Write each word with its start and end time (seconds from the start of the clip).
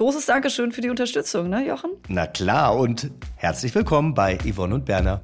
Großes 0.00 0.24
Dankeschön 0.24 0.72
für 0.72 0.80
die 0.80 0.88
Unterstützung, 0.88 1.50
ne, 1.50 1.62
Jochen? 1.66 1.90
Na 2.08 2.26
klar 2.26 2.74
und 2.74 3.10
herzlich 3.36 3.74
willkommen 3.74 4.14
bei 4.14 4.38
Yvonne 4.50 4.76
und 4.76 4.86
Berner. 4.86 5.20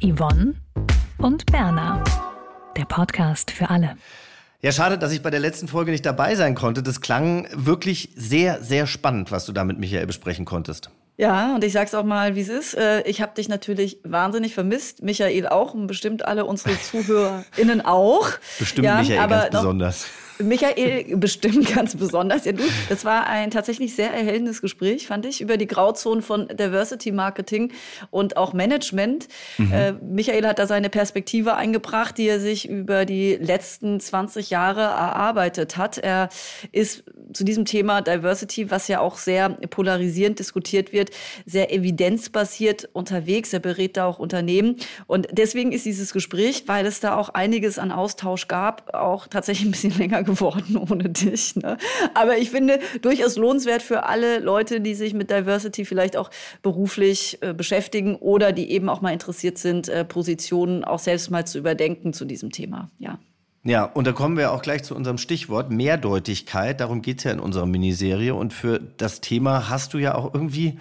Yvonne 0.00 0.54
und 1.18 1.44
Berner. 1.46 2.00
Der 2.76 2.84
Podcast 2.84 3.50
für 3.50 3.68
alle. 3.70 3.96
Ja, 4.62 4.70
schade, 4.70 4.98
dass 4.98 5.10
ich 5.10 5.20
bei 5.20 5.30
der 5.30 5.40
letzten 5.40 5.66
Folge 5.66 5.90
nicht 5.90 6.06
dabei 6.06 6.36
sein 6.36 6.54
konnte. 6.54 6.80
Das 6.84 7.00
klang 7.00 7.48
wirklich 7.54 8.10
sehr, 8.14 8.62
sehr 8.62 8.86
spannend, 8.86 9.32
was 9.32 9.46
du 9.46 9.52
da 9.52 9.64
mit 9.64 9.80
Michael 9.80 10.06
besprechen 10.06 10.44
konntest. 10.44 10.90
Ja, 11.16 11.56
und 11.56 11.64
ich 11.64 11.72
sag's 11.72 11.92
auch 11.92 12.04
mal, 12.04 12.36
wie 12.36 12.42
es 12.42 12.48
ist. 12.48 12.74
Äh, 12.74 13.02
Ich 13.08 13.20
habe 13.20 13.34
dich 13.34 13.48
natürlich 13.48 13.98
wahnsinnig 14.04 14.54
vermisst, 14.54 15.02
Michael 15.02 15.48
auch 15.48 15.74
und 15.74 15.88
bestimmt 15.88 16.24
alle 16.24 16.44
unsere 16.44 16.80
ZuhörerInnen 16.80 17.80
auch. 17.84 18.28
Bestimmt 18.60 18.84
Ja, 18.86 18.98
Michael 19.00 19.18
aber 19.18 19.36
ganz 19.40 19.52
noch- 19.54 19.60
besonders. 19.62 20.06
Michael 20.38 21.16
bestimmt 21.16 21.74
ganz 21.74 21.96
besonders. 21.96 22.44
Ja, 22.44 22.52
du, 22.52 22.62
das 22.88 23.04
war 23.04 23.26
ein 23.26 23.50
tatsächlich 23.50 23.94
sehr 23.94 24.12
erhellendes 24.12 24.60
Gespräch, 24.60 25.06
fand 25.06 25.26
ich, 25.26 25.40
über 25.40 25.56
die 25.56 25.66
Grauzonen 25.66 26.22
von 26.22 26.48
Diversity 26.48 27.12
Marketing 27.12 27.72
und 28.10 28.36
auch 28.36 28.52
Management. 28.52 29.28
Äh, 29.58 29.92
Michael 30.02 30.46
hat 30.46 30.58
da 30.58 30.66
seine 30.66 30.90
Perspektive 30.90 31.54
eingebracht, 31.54 32.18
die 32.18 32.26
er 32.26 32.40
sich 32.40 32.68
über 32.68 33.04
die 33.04 33.36
letzten 33.36 34.00
20 34.00 34.50
Jahre 34.50 34.80
erarbeitet 34.80 35.76
hat. 35.76 35.98
Er 35.98 36.28
ist 36.72 37.04
zu 37.32 37.44
diesem 37.44 37.64
Thema 37.64 38.00
Diversity, 38.00 38.70
was 38.70 38.88
ja 38.88 39.00
auch 39.00 39.16
sehr 39.16 39.50
polarisierend 39.50 40.38
diskutiert 40.38 40.92
wird, 40.92 41.10
sehr 41.46 41.72
evidenzbasiert 41.72 42.88
unterwegs. 42.92 43.52
Er 43.52 43.60
berät 43.60 43.96
da 43.96 44.06
auch 44.06 44.18
Unternehmen. 44.18 44.76
Und 45.06 45.28
deswegen 45.32 45.72
ist 45.72 45.86
dieses 45.86 46.12
Gespräch, 46.12 46.64
weil 46.66 46.86
es 46.86 47.00
da 47.00 47.16
auch 47.16 47.30
einiges 47.30 47.78
an 47.78 47.92
Austausch 47.92 48.48
gab, 48.48 48.94
auch 48.94 49.26
tatsächlich 49.26 49.68
ein 49.68 49.72
bisschen 49.72 49.96
länger 49.98 50.23
geworden 50.24 50.76
ohne 50.90 51.08
dich. 51.08 51.56
Ne? 51.56 51.76
Aber 52.14 52.38
ich 52.38 52.50
finde 52.50 52.80
durchaus 53.02 53.36
lohnenswert 53.36 53.82
für 53.82 54.04
alle 54.04 54.40
Leute, 54.40 54.80
die 54.80 54.94
sich 54.94 55.14
mit 55.14 55.30
Diversity 55.30 55.84
vielleicht 55.84 56.16
auch 56.16 56.30
beruflich 56.62 57.38
äh, 57.40 57.54
beschäftigen 57.54 58.16
oder 58.16 58.52
die 58.52 58.70
eben 58.70 58.88
auch 58.88 59.00
mal 59.00 59.12
interessiert 59.12 59.58
sind, 59.58 59.88
äh, 59.88 60.04
Positionen 60.04 60.84
auch 60.84 60.98
selbst 60.98 61.30
mal 61.30 61.46
zu 61.46 61.58
überdenken 61.58 62.12
zu 62.12 62.24
diesem 62.24 62.50
Thema. 62.50 62.90
Ja. 62.98 63.18
Ja, 63.66 63.84
und 63.84 64.06
da 64.06 64.12
kommen 64.12 64.36
wir 64.36 64.52
auch 64.52 64.60
gleich 64.60 64.84
zu 64.84 64.94
unserem 64.94 65.16
Stichwort 65.16 65.70
Mehrdeutigkeit. 65.70 66.80
Darum 66.80 67.00
geht's 67.00 67.24
ja 67.24 67.30
in 67.30 67.40
unserer 67.40 67.64
Miniserie. 67.64 68.34
Und 68.34 68.52
für 68.52 68.78
das 68.78 69.22
Thema 69.22 69.70
hast 69.70 69.94
du 69.94 69.98
ja 69.98 70.14
auch 70.14 70.34
irgendwie, 70.34 70.78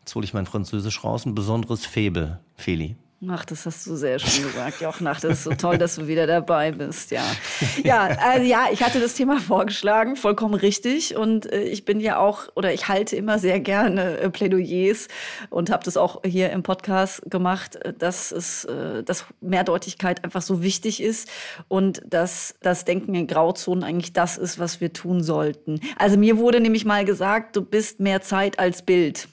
jetzt 0.00 0.16
hole 0.16 0.24
ich 0.24 0.34
mein 0.34 0.46
Französisch 0.46 1.04
raus, 1.04 1.26
ein 1.26 1.36
besonderes 1.36 1.86
Faible, 1.86 2.40
Feli. 2.56 2.96
Ach, 3.28 3.44
das 3.44 3.64
hast 3.64 3.86
du 3.86 3.96
sehr 3.96 4.18
schön 4.18 4.44
gesagt, 4.44 4.80
Jochen. 4.80 5.06
Ach, 5.06 5.20
das 5.20 5.38
ist 5.38 5.44
so 5.44 5.50
toll, 5.52 5.78
dass 5.78 5.96
du 5.96 6.06
wieder 6.06 6.26
dabei 6.26 6.72
bist. 6.72 7.10
Ja, 7.10 7.22
ja, 7.82 8.02
also 8.02 8.44
ja, 8.44 8.66
ich 8.72 8.82
hatte 8.82 9.00
das 9.00 9.14
Thema 9.14 9.38
vorgeschlagen, 9.40 10.16
vollkommen 10.16 10.54
richtig. 10.54 11.16
Und 11.16 11.50
äh, 11.50 11.62
ich 11.62 11.84
bin 11.84 12.00
ja 12.00 12.18
auch, 12.18 12.48
oder 12.54 12.72
ich 12.72 12.88
halte 12.88 13.16
immer 13.16 13.38
sehr 13.38 13.60
gerne 13.60 14.18
äh, 14.18 14.30
Plädoyers 14.30 15.08
und 15.50 15.70
habe 15.70 15.84
das 15.84 15.96
auch 15.96 16.22
hier 16.24 16.50
im 16.50 16.62
Podcast 16.62 17.22
gemacht, 17.30 17.76
äh, 17.76 17.92
dass 17.92 18.32
es, 18.32 18.64
äh, 18.64 19.02
dass 19.02 19.24
Mehrdeutigkeit 19.40 20.24
einfach 20.24 20.42
so 20.42 20.62
wichtig 20.62 21.02
ist 21.02 21.28
und 21.68 22.02
dass 22.06 22.54
das 22.62 22.84
Denken 22.84 23.14
in 23.14 23.26
Grauzonen 23.26 23.84
eigentlich 23.84 24.12
das 24.12 24.38
ist, 24.38 24.58
was 24.58 24.80
wir 24.80 24.92
tun 24.92 25.22
sollten. 25.22 25.80
Also 25.96 26.16
mir 26.16 26.38
wurde 26.38 26.60
nämlich 26.60 26.84
mal 26.84 27.04
gesagt, 27.04 27.56
du 27.56 27.62
bist 27.62 28.00
mehr 28.00 28.20
Zeit 28.22 28.58
als 28.58 28.82
Bild 28.82 29.28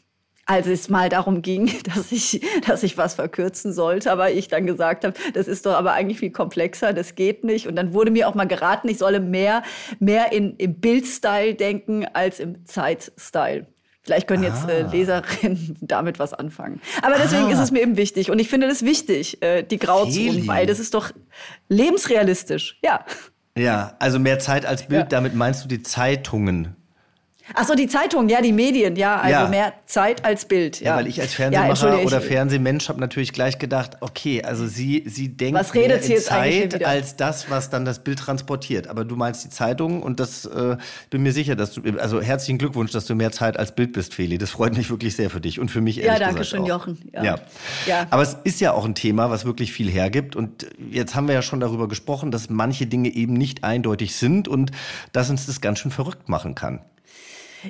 als 0.52 0.68
es 0.68 0.90
mal 0.90 1.08
darum 1.10 1.42
ging, 1.42 1.72
dass 1.96 2.12
ich, 2.12 2.42
dass 2.68 2.84
ich 2.84 2.98
was 2.98 3.14
verkürzen 3.16 3.72
sollte, 3.74 4.12
aber 4.12 4.32
ich 4.32 4.48
dann 4.50 4.66
gesagt 4.66 5.06
habe, 5.06 5.14
das 5.34 5.48
ist 5.48 5.66
doch 5.66 5.74
aber 5.74 5.94
eigentlich 5.94 6.20
viel 6.20 6.32
komplexer, 6.32 6.94
das 6.94 7.16
geht 7.16 7.44
nicht. 7.44 7.68
Und 7.68 7.76
dann 7.76 7.94
wurde 7.94 8.12
mir 8.12 8.28
auch 8.28 8.36
mal 8.36 8.48
geraten, 8.48 8.90
ich 8.90 8.98
solle 8.98 9.20
mehr, 9.20 9.64
mehr 10.00 10.32
in, 10.34 10.56
im 10.58 10.76
Bildstyle 10.76 11.56
denken 11.56 12.06
als 12.14 12.40
im 12.40 12.66
Zeitstyle. 12.66 13.68
Vielleicht 14.04 14.28
können 14.28 14.42
jetzt 14.44 14.68
äh, 14.68 14.82
Leserinnen 14.88 15.78
damit 15.82 16.18
was 16.18 16.34
anfangen. 16.34 16.82
Aber 17.04 17.16
deswegen 17.22 17.46
Ah. 17.46 17.52
ist 17.52 17.60
es 17.60 17.72
mir 17.72 17.82
eben 17.82 17.98
wichtig. 17.98 18.32
Und 18.32 18.40
ich 18.40 18.50
finde 18.50 18.68
das 18.68 18.84
wichtig, 18.84 19.42
äh, 19.44 19.62
die 19.64 19.78
Grauzonen, 19.78 20.34
Feli. 20.34 20.48
weil 20.48 20.66
das 20.66 20.80
ist 20.80 20.96
doch 20.96 21.12
lebensrealistisch. 21.70 22.80
Ja. 22.84 23.06
Ja, 23.58 23.96
also 24.00 24.18
mehr 24.20 24.40
Zeit 24.40 24.66
als 24.66 24.88
Bild, 24.88 25.02
Ja. 25.04 25.08
damit 25.08 25.36
meinst 25.36 25.64
du 25.64 25.68
die 25.68 25.82
Zeitungen. 25.84 26.76
Ach 27.54 27.66
so, 27.68 27.76
die 27.76 27.88
Zeitung, 27.88 28.30
ja, 28.30 28.42
die 28.42 28.54
Medien, 28.54 28.96
ja, 28.96 29.18
also 29.18 29.30
Ja. 29.30 29.48
mehr 29.48 29.74
Zeit 29.86 30.24
als 30.24 30.46
Bild. 30.46 30.80
Ja, 30.80 30.92
Ja, 30.92 30.96
weil 30.98 31.08
ich 31.08 31.20
als 31.20 31.32
Ja, 31.32 31.38
Fernsehmacher 31.38 31.70
entschuldige, 31.70 32.06
oder 32.08 32.22
Fernsehmensch 32.22 32.90
habe 32.90 33.00
natürlich 33.00 33.34
gleich 33.34 33.60
gedacht, 33.60 33.98
okay, 34.02 34.44
also 34.44 34.68
sie, 34.68 35.04
sie 35.08 35.30
denkt 35.36 35.60
Was 35.60 35.74
mehr 35.74 36.02
in 36.04 36.18
Zeit 36.18 36.84
als 36.86 37.16
das, 37.16 37.50
was 37.50 37.70
dann 37.70 37.86
das 37.86 38.04
Bild 38.04 38.20
transportiert. 38.20 38.88
Aber 38.88 39.06
du 39.06 39.16
meinst 39.16 39.44
die 39.44 39.50
Zeitung 39.50 40.02
und 40.04 40.20
das 40.20 40.46
äh, 40.46 40.78
bin 41.10 41.24
mir 41.24 41.34
sicher, 41.34 41.56
dass 41.56 41.74
du, 41.74 41.82
also 42.00 42.22
herzlichen 42.22 42.58
Glückwunsch, 42.58 42.92
dass 42.92 43.06
du 43.06 43.16
mehr 43.16 43.32
Zeit 43.32 43.58
als 43.58 43.74
Bild 43.76 43.94
bist, 43.94 44.14
Feli. 44.14 44.38
Das 44.38 44.52
freut 44.52 44.76
mich 44.78 44.90
wirklich 44.90 45.16
sehr 45.16 45.30
für 45.30 45.42
dich 45.42 45.60
und 45.60 45.70
für 45.72 45.82
mich 45.82 45.98
Ja, 45.98 46.04
ehrlich 46.04 46.20
danke 46.20 46.34
gesagt 46.40 46.50
schön, 46.52 46.62
auch. 46.62 46.68
Jochen. 46.68 47.10
Ja. 47.14 47.24
Ja. 47.24 47.36
Ja. 47.88 48.08
Aber 48.10 48.22
es 48.22 48.38
ist 48.44 48.62
ja 48.62 48.74
auch 48.74 48.86
ein 48.86 48.96
Thema, 48.96 49.30
was 49.30 49.46
wirklich 49.46 49.74
viel 49.74 49.90
hergibt 49.90 50.36
und 50.36 50.68
jetzt 50.90 51.16
haben 51.16 51.28
wir 51.28 51.36
ja 51.36 51.42
schon 51.42 51.60
darüber 51.60 51.88
gesprochen, 51.88 52.32
dass 52.32 52.50
manche 52.50 52.86
Dinge 52.88 53.10
eben 53.10 53.34
nicht 53.34 53.64
eindeutig 53.64 54.16
sind 54.16 54.48
und 54.48 54.72
dass 55.12 55.30
uns 55.30 55.46
das 55.48 55.62
ganz 55.62 55.80
schön 55.80 55.92
verrückt 55.92 56.30
machen 56.30 56.56
kann. 56.56 56.82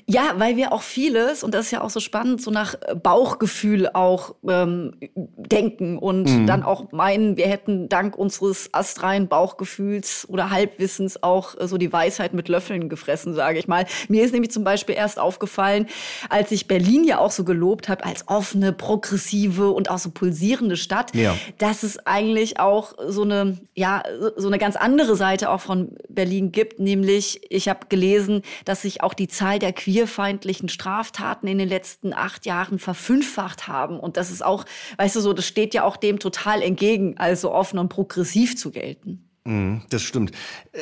Ja, 0.08 0.34
weil 0.38 0.58
wir 0.58 0.72
auch 0.74 0.82
vieles, 0.82 1.44
und 1.44 1.54
das 1.54 1.66
ist 1.66 1.72
ja 1.72 1.82
auch 1.82 1.90
so 1.90 2.00
spannend, 2.00 2.42
so 2.42 2.52
nach 2.52 2.76
Bauchgefühl 3.02 3.90
auch 3.94 4.36
ähm, 4.48 4.96
denken 5.16 5.98
und 5.98 6.24
Mhm. 6.24 6.48
dann 6.48 6.64
auch 6.64 6.92
meinen, 6.92 7.36
wir 7.38 7.48
hätten 7.48 7.90
dank 7.90 8.18
unseres 8.18 8.70
astreinen 8.74 9.28
Bauchgefühls 9.28 10.26
oder 10.30 10.50
Halbwissens 10.50 11.22
auch 11.24 11.60
äh, 11.60 11.68
so 11.68 11.78
die 11.78 11.92
Weisheit 11.92 12.34
mit 12.34 12.48
Löffeln 12.48 12.90
gefressen, 12.90 13.34
sage 13.34 13.60
ich 13.60 13.68
mal. 13.68 13.86
Mir 14.08 14.24
ist 14.24 14.32
nämlich 14.34 14.52
zum 14.52 14.64
Beispiel 14.64 14.96
erst 14.96 15.20
aufgefallen, 15.20 15.88
als 16.30 16.52
ich 16.52 16.68
Berlin 16.68 17.04
ja 17.04 17.20
auch 17.20 17.32
so 17.32 17.44
gelobt 17.44 17.90
habe 17.90 18.06
als 18.06 18.28
offene, 18.28 18.72
progressive 18.74 19.72
und 19.72 19.90
auch 19.90 19.98
so 19.98 20.12
pulsierende 20.12 20.78
Stadt, 20.78 21.14
Ja. 21.16 21.36
dass 21.58 21.84
es 21.84 22.06
eigentlich 22.06 22.60
auch 22.60 22.94
so 23.08 23.24
eine, 23.24 23.58
ja, 23.76 24.04
so 24.38 24.48
eine 24.48 24.58
ganz 24.58 24.76
andere 24.76 25.16
Seite 25.16 25.50
auch 25.50 25.62
von 25.62 25.96
Berlin 26.10 26.52
gibt, 26.52 26.80
nämlich 26.80 27.42
ich 27.50 27.68
habe 27.68 27.88
gelesen, 27.90 28.42
dass 28.66 28.84
sich 28.84 29.04
auch 29.04 29.14
die 29.14 29.28
Zahl 29.28 29.60
der 29.60 29.74
queerfeindlichen 29.82 30.70
Straftaten 30.70 31.48
in 31.48 31.58
den 31.58 31.70
letzten 31.70 32.14
acht 32.14 32.46
Jahren 32.46 32.80
verfünffacht 32.80 33.68
haben. 33.68 34.00
Und 34.00 34.18
das 34.18 34.32
ist 34.32 34.44
auch, 34.44 34.66
weißt 34.98 35.16
du 35.16 35.22
so, 35.22 35.34
das 35.34 35.46
steht 35.46 35.74
ja 35.74 35.84
auch 35.84 35.98
dem 35.98 36.20
total 36.20 36.62
entgegen, 36.62 37.18
also 37.18 37.52
offen 37.52 37.80
und 37.80 37.90
progressiv 37.90 38.58
zu 38.58 38.72
gelten. 38.72 39.30
Mhm, 39.46 39.82
das 39.90 40.02
stimmt. 40.02 40.32
Äh, 40.72 40.80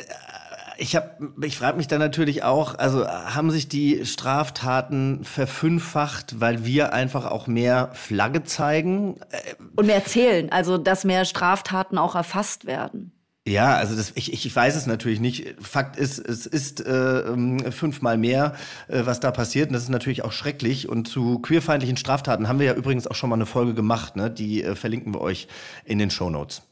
Ich, 0.82 0.96
hab, 0.96 1.20
ich 1.44 1.58
frage 1.58 1.76
mich 1.76 1.88
dann 1.88 1.98
natürlich 1.98 2.42
auch, 2.42 2.74
also 2.78 3.06
haben 3.06 3.50
sich 3.50 3.68
die 3.68 4.06
Straftaten 4.06 5.24
verfünffacht, 5.24 6.40
weil 6.40 6.64
wir 6.64 6.94
einfach 6.94 7.26
auch 7.26 7.46
mehr 7.46 7.90
Flagge 7.92 8.44
zeigen? 8.44 9.20
Äh, 9.30 9.56
Und 9.76 9.86
mehr 9.86 10.04
zählen, 10.06 10.50
also 10.50 10.78
dass 10.78 11.04
mehr 11.04 11.26
Straftaten 11.26 11.98
auch 11.98 12.14
erfasst 12.14 12.64
werden. 12.64 13.12
Ja, 13.50 13.74
also 13.74 13.96
das, 13.96 14.12
ich, 14.14 14.32
ich 14.32 14.54
weiß 14.54 14.76
es 14.76 14.86
natürlich 14.86 15.18
nicht. 15.18 15.56
Fakt 15.60 15.96
ist, 15.96 16.20
es 16.20 16.46
ist 16.46 16.86
äh, 16.86 17.20
ähm, 17.22 17.58
fünfmal 17.72 18.16
mehr, 18.16 18.54
äh, 18.86 19.02
was 19.06 19.18
da 19.18 19.32
passiert. 19.32 19.70
Und 19.70 19.72
das 19.72 19.82
ist 19.82 19.88
natürlich 19.88 20.22
auch 20.22 20.30
schrecklich. 20.30 20.88
Und 20.88 21.08
zu 21.08 21.40
queerfeindlichen 21.40 21.96
Straftaten 21.96 22.46
haben 22.46 22.60
wir 22.60 22.66
ja 22.66 22.74
übrigens 22.74 23.08
auch 23.08 23.16
schon 23.16 23.28
mal 23.28 23.34
eine 23.34 23.46
Folge 23.46 23.74
gemacht. 23.74 24.14
Ne? 24.14 24.30
Die 24.30 24.62
äh, 24.62 24.76
verlinken 24.76 25.12
wir 25.14 25.20
euch 25.20 25.48
in 25.84 25.98
den 25.98 26.10
Show 26.10 26.30
Notes. 26.30 26.62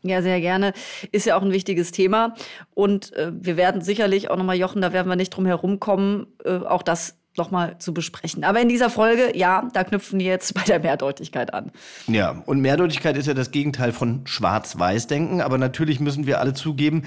Ja, 0.00 0.22
sehr 0.22 0.40
gerne. 0.40 0.72
Ist 1.12 1.26
ja 1.26 1.36
auch 1.36 1.42
ein 1.42 1.52
wichtiges 1.52 1.92
Thema. 1.92 2.32
Und 2.72 3.12
äh, 3.12 3.30
wir 3.34 3.58
werden 3.58 3.82
sicherlich 3.82 4.30
auch 4.30 4.38
nochmal, 4.38 4.56
Jochen, 4.56 4.80
da 4.80 4.94
werden 4.94 5.08
wir 5.08 5.16
nicht 5.16 5.30
drum 5.36 5.44
herumkommen, 5.44 6.28
äh, 6.46 6.56
auch 6.56 6.82
das 6.82 7.18
nochmal 7.36 7.76
zu 7.78 7.94
besprechen. 7.94 8.44
Aber 8.44 8.60
in 8.60 8.68
dieser 8.68 8.90
Folge, 8.90 9.36
ja, 9.36 9.68
da 9.72 9.84
knüpfen 9.84 10.20
wir 10.20 10.26
jetzt 10.26 10.54
bei 10.54 10.62
der 10.62 10.80
Mehrdeutigkeit 10.80 11.54
an. 11.54 11.70
Ja, 12.06 12.42
und 12.46 12.60
Mehrdeutigkeit 12.60 13.16
ist 13.16 13.26
ja 13.26 13.34
das 13.34 13.50
Gegenteil 13.50 13.92
von 13.92 14.26
Schwarz-Weiß-Denken. 14.26 15.40
Aber 15.40 15.58
natürlich 15.58 16.00
müssen 16.00 16.26
wir 16.26 16.40
alle 16.40 16.54
zugeben, 16.54 17.04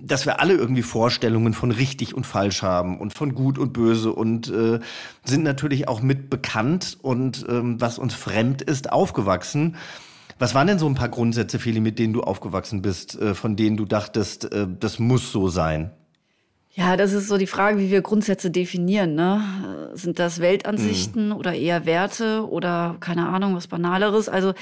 dass 0.00 0.26
wir 0.26 0.40
alle 0.40 0.54
irgendwie 0.54 0.82
Vorstellungen 0.82 1.54
von 1.54 1.70
richtig 1.72 2.14
und 2.14 2.24
falsch 2.24 2.62
haben 2.62 2.98
und 2.98 3.14
von 3.14 3.34
gut 3.34 3.58
und 3.58 3.72
böse 3.72 4.12
und 4.12 4.48
äh, 4.48 4.78
sind 5.24 5.42
natürlich 5.42 5.88
auch 5.88 6.02
mit 6.02 6.30
bekannt 6.30 6.98
und 7.02 7.44
ähm, 7.48 7.80
was 7.80 7.98
uns 7.98 8.14
fremd 8.14 8.62
ist, 8.62 8.92
aufgewachsen. 8.92 9.76
Was 10.38 10.54
waren 10.54 10.68
denn 10.68 10.78
so 10.78 10.86
ein 10.86 10.94
paar 10.94 11.08
Grundsätze, 11.08 11.58
Feli, 11.58 11.80
mit 11.80 11.98
denen 11.98 12.12
du 12.12 12.22
aufgewachsen 12.22 12.80
bist, 12.80 13.20
äh, 13.20 13.34
von 13.34 13.56
denen 13.56 13.76
du 13.76 13.86
dachtest, 13.86 14.52
äh, 14.52 14.68
das 14.78 15.00
muss 15.00 15.32
so 15.32 15.48
sein? 15.48 15.90
Ja, 16.74 16.96
das 16.96 17.12
ist 17.12 17.28
so 17.28 17.38
die 17.38 17.46
Frage, 17.46 17.78
wie 17.78 17.90
wir 17.90 18.02
Grundsätze 18.02 18.50
definieren. 18.50 19.14
Ne? 19.14 19.90
Sind 19.94 20.18
das 20.18 20.40
Weltansichten 20.40 21.26
mhm. 21.28 21.36
oder 21.36 21.54
eher 21.54 21.86
Werte 21.86 22.48
oder 22.48 22.96
keine 23.00 23.28
Ahnung, 23.28 23.56
was 23.56 23.66
Banaleres? 23.66 24.28
Also 24.28 24.54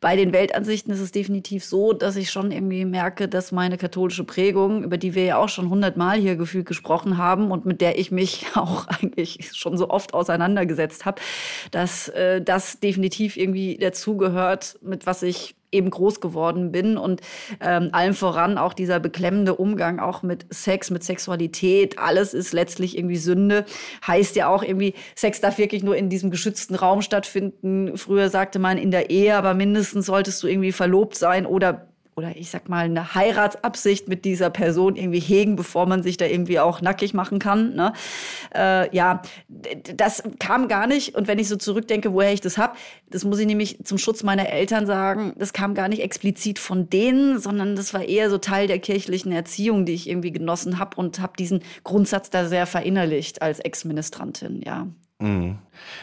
bei 0.00 0.14
den 0.14 0.32
Weltansichten 0.32 0.92
ist 0.92 1.00
es 1.00 1.10
definitiv 1.10 1.64
so, 1.64 1.92
dass 1.92 2.16
ich 2.16 2.30
schon 2.30 2.52
irgendwie 2.52 2.84
merke, 2.84 3.28
dass 3.28 3.50
meine 3.50 3.78
katholische 3.78 4.24
Prägung, 4.24 4.84
über 4.84 4.98
die 4.98 5.14
wir 5.14 5.24
ja 5.24 5.38
auch 5.38 5.48
schon 5.48 5.70
hundertmal 5.70 6.18
hier 6.18 6.36
gefühlt 6.36 6.66
gesprochen 6.66 7.16
haben 7.16 7.50
und 7.50 7.64
mit 7.64 7.80
der 7.80 7.98
ich 7.98 8.10
mich 8.10 8.46
auch 8.54 8.86
eigentlich 8.86 9.50
schon 9.54 9.76
so 9.78 9.88
oft 9.88 10.12
auseinandergesetzt 10.14 11.06
habe, 11.06 11.20
dass 11.70 12.08
äh, 12.10 12.42
das 12.42 12.78
definitiv 12.78 13.36
irgendwie 13.36 13.78
dazugehört, 13.78 14.78
mit 14.82 15.06
was 15.06 15.22
ich 15.22 15.56
eben 15.72 15.90
groß 15.90 16.20
geworden 16.20 16.72
bin 16.72 16.96
und 16.96 17.20
ähm, 17.60 17.90
allem 17.92 18.14
voran 18.14 18.58
auch 18.58 18.72
dieser 18.72 19.00
beklemmende 19.00 19.54
Umgang 19.54 19.98
auch 19.98 20.22
mit 20.22 20.46
Sex, 20.50 20.90
mit 20.90 21.04
Sexualität, 21.04 21.98
alles 21.98 22.34
ist 22.34 22.52
letztlich 22.52 22.96
irgendwie 22.96 23.16
Sünde, 23.16 23.64
heißt 24.06 24.36
ja 24.36 24.48
auch 24.48 24.62
irgendwie, 24.62 24.94
Sex 25.14 25.40
darf 25.40 25.58
wirklich 25.58 25.82
nur 25.82 25.96
in 25.96 26.08
diesem 26.08 26.30
geschützten 26.30 26.74
Raum 26.74 27.02
stattfinden. 27.02 27.96
Früher 27.96 28.28
sagte 28.28 28.58
man 28.58 28.78
in 28.78 28.90
der 28.90 29.10
Ehe, 29.10 29.36
aber 29.36 29.54
mindestens 29.54 30.06
solltest 30.06 30.42
du 30.42 30.46
irgendwie 30.46 30.72
verlobt 30.72 31.16
sein 31.16 31.46
oder 31.46 31.88
oder 32.16 32.34
ich 32.34 32.48
sag 32.48 32.70
mal 32.70 32.86
eine 32.86 33.14
Heiratsabsicht 33.14 34.08
mit 34.08 34.24
dieser 34.24 34.48
Person 34.48 34.96
irgendwie 34.96 35.20
hegen, 35.20 35.54
bevor 35.54 35.84
man 35.84 36.02
sich 36.02 36.16
da 36.16 36.24
irgendwie 36.24 36.58
auch 36.58 36.80
nackig 36.80 37.12
machen 37.12 37.38
kann. 37.38 37.74
Ne? 37.74 37.92
Äh, 38.54 38.94
ja, 38.96 39.20
das 39.48 40.22
kam 40.38 40.66
gar 40.68 40.86
nicht. 40.86 41.14
Und 41.14 41.28
wenn 41.28 41.38
ich 41.38 41.48
so 41.48 41.56
zurückdenke, 41.56 42.14
woher 42.14 42.32
ich 42.32 42.40
das 42.40 42.56
hab, 42.56 42.78
das 43.10 43.24
muss 43.24 43.38
ich 43.38 43.46
nämlich 43.46 43.84
zum 43.84 43.98
Schutz 43.98 44.22
meiner 44.22 44.48
Eltern 44.48 44.86
sagen, 44.86 45.34
das 45.36 45.52
kam 45.52 45.74
gar 45.74 45.88
nicht 45.88 46.00
explizit 46.00 46.58
von 46.58 46.88
denen, 46.88 47.38
sondern 47.38 47.76
das 47.76 47.92
war 47.92 48.02
eher 48.02 48.30
so 48.30 48.38
Teil 48.38 48.66
der 48.66 48.78
kirchlichen 48.78 49.30
Erziehung, 49.30 49.84
die 49.84 49.92
ich 49.92 50.08
irgendwie 50.08 50.32
genossen 50.32 50.78
habe 50.78 50.96
und 50.96 51.20
habe 51.20 51.34
diesen 51.38 51.60
Grundsatz 51.84 52.30
da 52.30 52.48
sehr 52.48 52.66
verinnerlicht 52.66 53.42
als 53.42 53.60
Ex-Ministrantin. 53.60 54.62
Ja. 54.64 54.86
Mhm. 55.18 55.58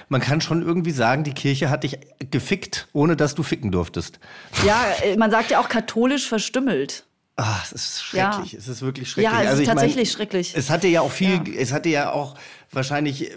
Man 0.09 0.21
kann 0.21 0.41
schon 0.41 0.63
irgendwie 0.63 0.91
sagen, 0.91 1.23
die 1.23 1.33
Kirche 1.33 1.69
hat 1.69 1.83
dich 1.83 1.99
gefickt, 2.31 2.87
ohne 2.93 3.15
dass 3.15 3.35
du 3.35 3.43
ficken 3.43 3.71
durftest. 3.71 4.19
Ja, 4.65 4.83
äh, 5.03 5.17
man 5.17 5.29
sagt 5.29 5.51
ja 5.51 5.59
auch 5.59 5.69
katholisch 5.69 6.27
verstümmelt. 6.27 7.05
Ach, 7.35 7.65
es 7.65 7.71
ist 7.71 8.03
schrecklich. 8.03 8.51
Ja. 8.51 8.59
Es 8.59 8.67
ist 8.67 8.83
wirklich 8.83 9.09
schrecklich. 9.09 9.33
Ja, 9.33 9.41
es 9.41 9.47
also 9.49 9.61
ist 9.63 9.67
tatsächlich 9.67 9.95
mein, 9.95 10.05
schrecklich. 10.05 10.53
Es 10.55 10.69
hatte 10.69 10.87
ja 10.87 11.01
auch 11.01 11.11
viel, 11.11 11.41
ja. 11.47 11.59
es 11.59 11.73
hatte 11.73 11.89
ja 11.89 12.11
auch 12.11 12.35
wahrscheinlich 12.69 13.31
äh, 13.31 13.35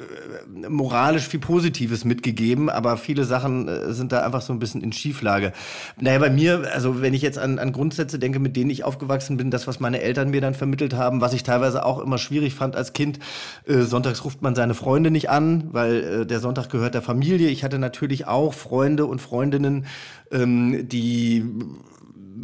moralisch 0.69 1.27
viel 1.29 1.41
Positives 1.41 2.05
mitgegeben, 2.05 2.69
aber 2.69 2.99
viele 2.99 3.25
Sachen 3.25 3.69
äh, 3.69 3.95
sind 3.95 4.13
da 4.13 4.23
einfach 4.23 4.43
so 4.43 4.53
ein 4.53 4.59
bisschen 4.59 4.83
in 4.83 4.93
Schieflage. 4.93 5.55
Naja, 5.99 6.19
bei 6.19 6.29
mir, 6.29 6.71
also 6.75 7.01
wenn 7.01 7.15
ich 7.15 7.23
jetzt 7.23 7.39
an, 7.39 7.59
an 7.59 7.73
Grundsätze 7.73 8.19
denke, 8.19 8.39
mit 8.39 8.55
denen 8.55 8.69
ich 8.69 8.85
aufgewachsen 8.85 9.39
bin, 9.39 9.51
das, 9.51 9.67
was 9.67 9.81
meine 9.81 10.03
Eltern 10.03 10.31
mir 10.31 10.43
dann 10.43 10.55
vermittelt 10.55 10.93
haben, 10.93 11.23
was 11.23 11.33
ich 11.33 11.43
teilweise 11.43 11.85
auch 11.85 11.99
immer 11.99 12.19
schwierig 12.19 12.55
fand 12.55 12.77
als 12.77 12.93
Kind, 12.93 13.19
äh, 13.67 13.81
sonntags 13.81 14.25
ruft 14.25 14.43
man 14.43 14.55
seine 14.55 14.75
Freunde 14.75 15.11
nicht 15.11 15.31
an, 15.31 15.69
weil 15.73 16.05
äh, 16.05 16.27
der 16.27 16.41
Sonntag 16.41 16.69
gehört 16.69 16.93
der 16.93 17.03
Familie. 17.03 17.49
Ich 17.49 17.65
hatte 17.65 17.79
natürlich 17.79 18.27
auch 18.27 18.53
Freunde 18.53 19.07
und 19.07 19.23
Freundinnen, 19.23 19.87
ähm, 20.31 20.87
die 20.87 21.45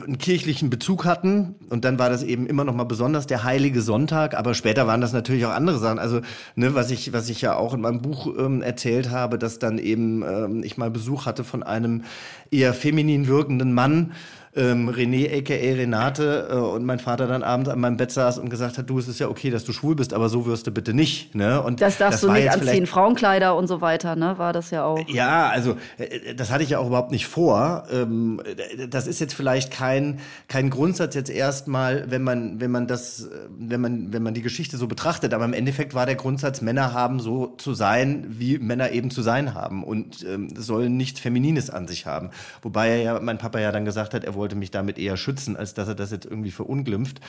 einen 0.05 0.19
kirchlichen 0.19 0.71
Bezug 0.71 1.05
hatten 1.05 1.55
und 1.69 1.85
dann 1.85 1.99
war 1.99 2.09
das 2.09 2.23
eben 2.23 2.47
immer 2.47 2.65
noch 2.65 2.75
mal 2.75 2.85
besonders 2.85 3.27
der 3.27 3.45
heilige 3.45 3.83
Sonntag, 3.83 4.35
aber 4.35 4.55
später 4.55 4.87
waren 4.87 5.01
das 5.01 5.13
natürlich 5.13 5.45
auch 5.47 5.51
andere 5.51 5.79
Sachen. 5.79 5.99
Also 5.99 6.21
ne, 6.55 6.75
was 6.75 6.91
ich 6.91 7.13
was 7.13 7.29
ich 7.29 7.41
ja 7.43 7.57
auch 7.57 7.75
in 7.75 7.81
meinem 7.81 8.03
Buch 8.03 8.27
ähm, 8.39 8.63
erzählt 8.63 9.11
habe, 9.11 9.39
dass 9.39 9.59
dann 9.59 9.79
eben 9.79 10.23
ähm, 10.23 10.63
ich 10.65 10.77
mal 10.77 10.91
Besuch 10.91 11.27
hatte 11.27 11.45
von 11.45 11.63
einem 11.63 12.05
eher 12.51 12.75
feminin 12.75 13.27
wirkenden 13.27 13.73
Mann 13.73 14.13
ähm, 14.55 14.91
René 14.91 15.39
aka 15.39 15.55
Renate 15.55 16.49
äh, 16.51 16.55
und 16.57 16.85
mein 16.85 16.99
Vater 16.99 17.27
dann 17.27 17.43
abends 17.43 17.71
an 17.71 17.81
meinem 17.81 17.97
Bett 17.97 18.11
saß 18.11 18.39
und 18.39 18.51
gesagt 18.51 18.77
hat, 18.77 18.91
du, 18.91 18.99
es 18.99 19.09
ist 19.09 19.19
ja 19.19 19.29
okay, 19.29 19.51
dass 19.51 19.65
du 19.65 19.73
schwul 19.73 19.95
bist, 19.95 20.13
aber 20.13 20.29
so 20.29 20.45
wirst 20.45 20.67
du 20.67 20.71
bitte 20.71 20.93
nicht. 20.93 21.35
Ne? 21.35 21.63
Und 21.63 21.81
das 21.81 21.97
darfst 21.97 22.23
das 22.23 22.29
du 22.29 22.33
nicht 22.33 22.51
anziehen, 22.51 22.87
Frauenkleider 22.87 23.57
und 23.57 23.67
so 23.67 23.81
weiter, 23.81 24.15
ne? 24.15 24.37
War 24.37 24.53
das 24.53 24.71
ja 24.71 24.85
auch. 24.85 25.09
Ja, 25.09 25.49
also 25.49 25.77
äh, 25.97 26.35
das 26.35 26.51
hatte 26.51 26.65
ich 26.65 26.71
ja 26.71 26.79
auch 26.79 26.87
überhaupt 26.87 27.13
nicht 27.13 27.27
vor. 27.27 27.85
Ähm, 27.91 28.43
das 28.91 29.07
ist 29.07 29.21
jetzt 29.21 29.35
vielleicht 29.35 29.73
kein, 29.73 30.21
kein 30.49 30.69
Grundsatz 30.69 31.15
jetzt 31.15 31.31
erstmal, 31.31 32.11
wenn 32.11 32.23
man, 32.23 32.61
wenn 32.61 32.71
man 32.71 32.87
das, 32.87 33.31
wenn 33.59 33.81
man, 33.81 34.13
wenn 34.13 34.23
man 34.23 34.35
die 34.35 34.43
Geschichte 34.43 34.77
so 34.77 34.87
betrachtet, 34.87 35.33
aber 35.33 35.47
im 35.47 35.55
Endeffekt 35.55 35.95
war 35.95 36.05
der 36.05 36.17
Grundsatz, 36.17 36.61
Männer 36.61 36.93
haben 36.93 37.21
so 37.21 37.55
zu 37.57 37.73
sein, 37.73 38.27
wie 38.29 38.59
Männer 38.59 38.91
eben 38.91 39.11
zu 39.11 39.23
sein 39.23 39.55
haben 39.55 39.83
und 39.83 40.27
ähm, 40.29 40.51
sollen 40.55 40.99
nichts 40.99 41.21
Feminines 41.21 41.71
an 41.71 41.89
sich 41.89 42.05
haben. 42.05 42.31
Wobei 42.61 43.03
ja 43.03 43.19
mein 43.19 43.39
Papa 43.39 43.59
ja 43.59 43.73
dann 43.73 43.87
gesagt 43.87 44.13
hat, 44.13 44.25
er 44.25 44.35
wollte 44.35 44.42
wollte 44.43 44.57
mich 44.57 44.73
damit 44.73 44.99
eher 44.99 45.17
schützen, 45.17 45.57
als 45.57 45.73
dass 45.73 45.87
er 45.87 45.95
das 45.95 46.11
jetzt 46.11 46.27
irgendwie 46.27 46.51
verunglimpft. 46.51 47.21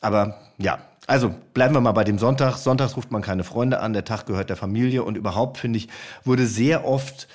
Aber 0.00 0.36
ja, 0.58 0.80
also 1.06 1.32
bleiben 1.54 1.74
wir 1.74 1.80
mal 1.80 1.92
bei 1.92 2.02
dem 2.02 2.18
Sonntag. 2.18 2.56
Sonntags 2.56 2.96
ruft 2.96 3.12
man 3.12 3.22
keine 3.22 3.44
Freunde 3.44 3.78
an, 3.78 3.92
der 3.92 4.04
Tag 4.04 4.26
gehört 4.26 4.50
der 4.50 4.56
Familie 4.56 5.04
und 5.04 5.16
überhaupt, 5.16 5.58
finde 5.58 5.76
ich, 5.76 5.88
wurde 6.24 6.44
sehr 6.44 6.84
oft, 6.84 7.28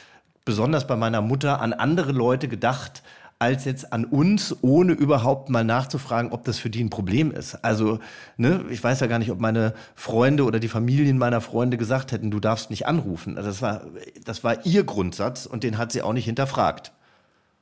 besonders 0.43 0.85
bei 0.85 0.97
meiner 0.97 1.21
Mutter, 1.21 1.61
an 1.61 1.71
andere 1.71 2.11
Leute 2.11 2.49
gedacht, 2.49 3.03
als 3.39 3.63
jetzt 3.63 3.93
an 3.93 4.03
uns, 4.03 4.53
ohne 4.61 4.91
überhaupt 4.91 5.49
mal 5.49 5.63
nachzufragen, 5.63 6.33
ob 6.33 6.43
das 6.43 6.59
für 6.59 6.69
die 6.69 6.83
ein 6.83 6.89
Problem 6.89 7.31
ist. 7.31 7.55
Also, 7.63 7.99
ne, 8.35 8.65
ich 8.69 8.83
weiß 8.83 8.99
ja 8.99 9.07
gar 9.07 9.17
nicht, 9.17 9.31
ob 9.31 9.39
meine 9.39 9.73
Freunde 9.95 10.43
oder 10.43 10.59
die 10.59 10.67
Familien 10.67 11.17
meiner 11.17 11.39
Freunde 11.39 11.77
gesagt 11.77 12.11
hätten, 12.11 12.31
du 12.31 12.41
darfst 12.41 12.69
nicht 12.69 12.85
anrufen. 12.85 13.37
Also 13.37 13.49
das 13.49 13.61
war, 13.61 13.81
das 14.25 14.43
war 14.43 14.65
ihr 14.65 14.83
Grundsatz 14.83 15.45
und 15.45 15.63
den 15.63 15.77
hat 15.77 15.93
sie 15.93 16.01
auch 16.01 16.13
nicht 16.13 16.25
hinterfragt. 16.25 16.91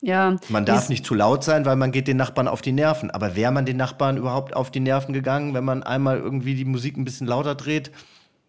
Ja. 0.01 0.37
Man 0.47 0.65
darf 0.65 0.89
nicht 0.89 1.05
zu 1.05 1.13
laut 1.13 1.43
sein, 1.43 1.65
weil 1.65 1.75
man 1.75 1.91
geht 1.91 2.07
den 2.07 2.17
Nachbarn 2.17 2.47
auf 2.47 2.61
die 2.61 2.71
Nerven. 2.71 3.11
Aber 3.11 3.35
wäre 3.35 3.51
man 3.51 3.65
den 3.65 3.77
Nachbarn 3.77 4.17
überhaupt 4.17 4.55
auf 4.55 4.71
die 4.71 4.79
Nerven 4.79 5.13
gegangen, 5.13 5.53
wenn 5.53 5.65
man 5.65 5.83
einmal 5.83 6.17
irgendwie 6.17 6.55
die 6.55 6.65
Musik 6.65 6.97
ein 6.97 7.05
bisschen 7.05 7.27
lauter 7.27 7.55
dreht? 7.55 7.91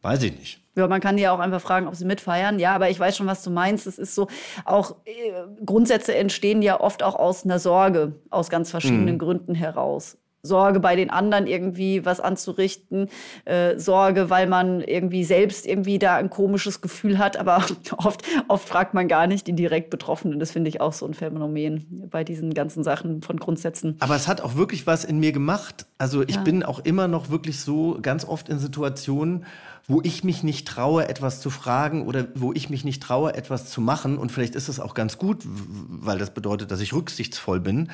Weiß 0.03 0.23
ich 0.23 0.37
nicht. 0.39 0.61
Ja, 0.77 0.87
man 0.87 1.01
kann 1.01 1.17
die 1.17 1.25
ja 1.25 1.33
auch 1.33 1.41
einfach 1.41 1.61
fragen, 1.61 1.89
ob 1.89 1.95
sie 1.95 2.05
mitfeiern. 2.05 2.59
Ja, 2.59 2.75
aber 2.75 2.89
ich 2.89 2.99
weiß 2.99 3.17
schon, 3.17 3.27
was 3.27 3.43
du 3.43 3.51
meinst. 3.51 3.87
Es 3.87 3.99
ist 3.99 4.15
so, 4.15 4.29
auch 4.65 4.97
äh, 5.05 5.33
Grundsätze 5.67 6.15
entstehen 6.15 6.63
ja 6.63 6.81
oft 6.81 7.03
auch 7.03 7.17
aus 7.17 7.45
einer 7.45 7.59
Sorge, 7.59 8.15
aus 8.31 8.49
ganz 8.49 8.71
verschiedenen 8.71 9.15
mhm. 9.15 9.19
Gründen 9.19 9.55
heraus. 9.55 10.17
Sorge 10.43 10.81
bei 10.81 10.97
den 10.97 11.11
anderen 11.11 11.47
irgendwie 11.47 12.05
was 12.05 12.21
anzurichten, 12.21 13.09
äh, 13.45 13.79
Sorge, 13.79 14.31
weil 14.31 14.47
man 14.47 14.81
irgendwie 14.81 15.25
selbst 15.25 15.67
irgendwie 15.67 15.99
da 15.99 16.17
ein 16.17 16.31
komisches 16.31 16.81
Gefühl 16.81 17.19
hat, 17.19 17.37
aber 17.37 17.65
oft, 17.99 18.23
oft 18.49 18.69
fragt 18.69 18.95
man 18.95 19.09
gar 19.09 19.27
nicht 19.27 19.47
die 19.47 19.53
direkt 19.53 19.91
Betroffenen. 19.91 20.41
Das 20.41 20.51
finde 20.51 20.69
ich 20.69 20.81
auch 20.81 20.93
so 20.93 21.07
ein 21.07 21.15
Phänomen 21.15 22.09
bei 22.11 22.25
diesen 22.25 22.55
ganzen 22.55 22.85
Sachen 22.85 23.23
von 23.23 23.39
Grundsätzen. 23.39 23.97
Aber 24.01 24.17
es 24.17 24.29
hat 24.29 24.41
auch 24.41 24.57
wirklich 24.57 24.87
was 24.87 25.05
in 25.05 25.21
mir 25.21 25.33
gemacht. 25.33 25.87
Also 25.99 26.23
ich 26.23 26.37
ja. 26.37 26.43
bin 26.43 26.63
auch 26.63 26.79
immer 26.81 27.09
noch 27.09 27.31
wirklich 27.31 27.61
so 27.61 27.99
ganz 28.01 28.25
oft 28.25 28.49
in 28.49 28.59
Situationen, 28.59 29.45
wo 29.89 30.01
ich 30.03 30.25
mich 30.25 30.43
nicht 30.43 30.69
traue, 30.69 31.09
etwas 31.09 31.41
zu 31.41 31.51
fragen 31.51 32.07
oder 32.07 32.29
wo 32.35 32.53
ich 32.53 32.71
mich 32.71 32.85
nicht 32.85 33.03
traue, 33.03 33.35
etwas 33.35 33.71
zu 33.71 33.81
machen. 33.81 34.19
Und 34.19 34.31
vielleicht 34.31 34.55
ist 34.55 34.69
es 34.69 34.81
auch 34.81 34.95
ganz 34.95 35.19
gut, 35.19 35.39
weil 35.45 36.19
das 36.19 36.33
bedeutet, 36.33 36.71
dass 36.71 36.81
ich 36.81 36.93
rücksichtsvoll 36.93 37.61
bin. 37.61 37.91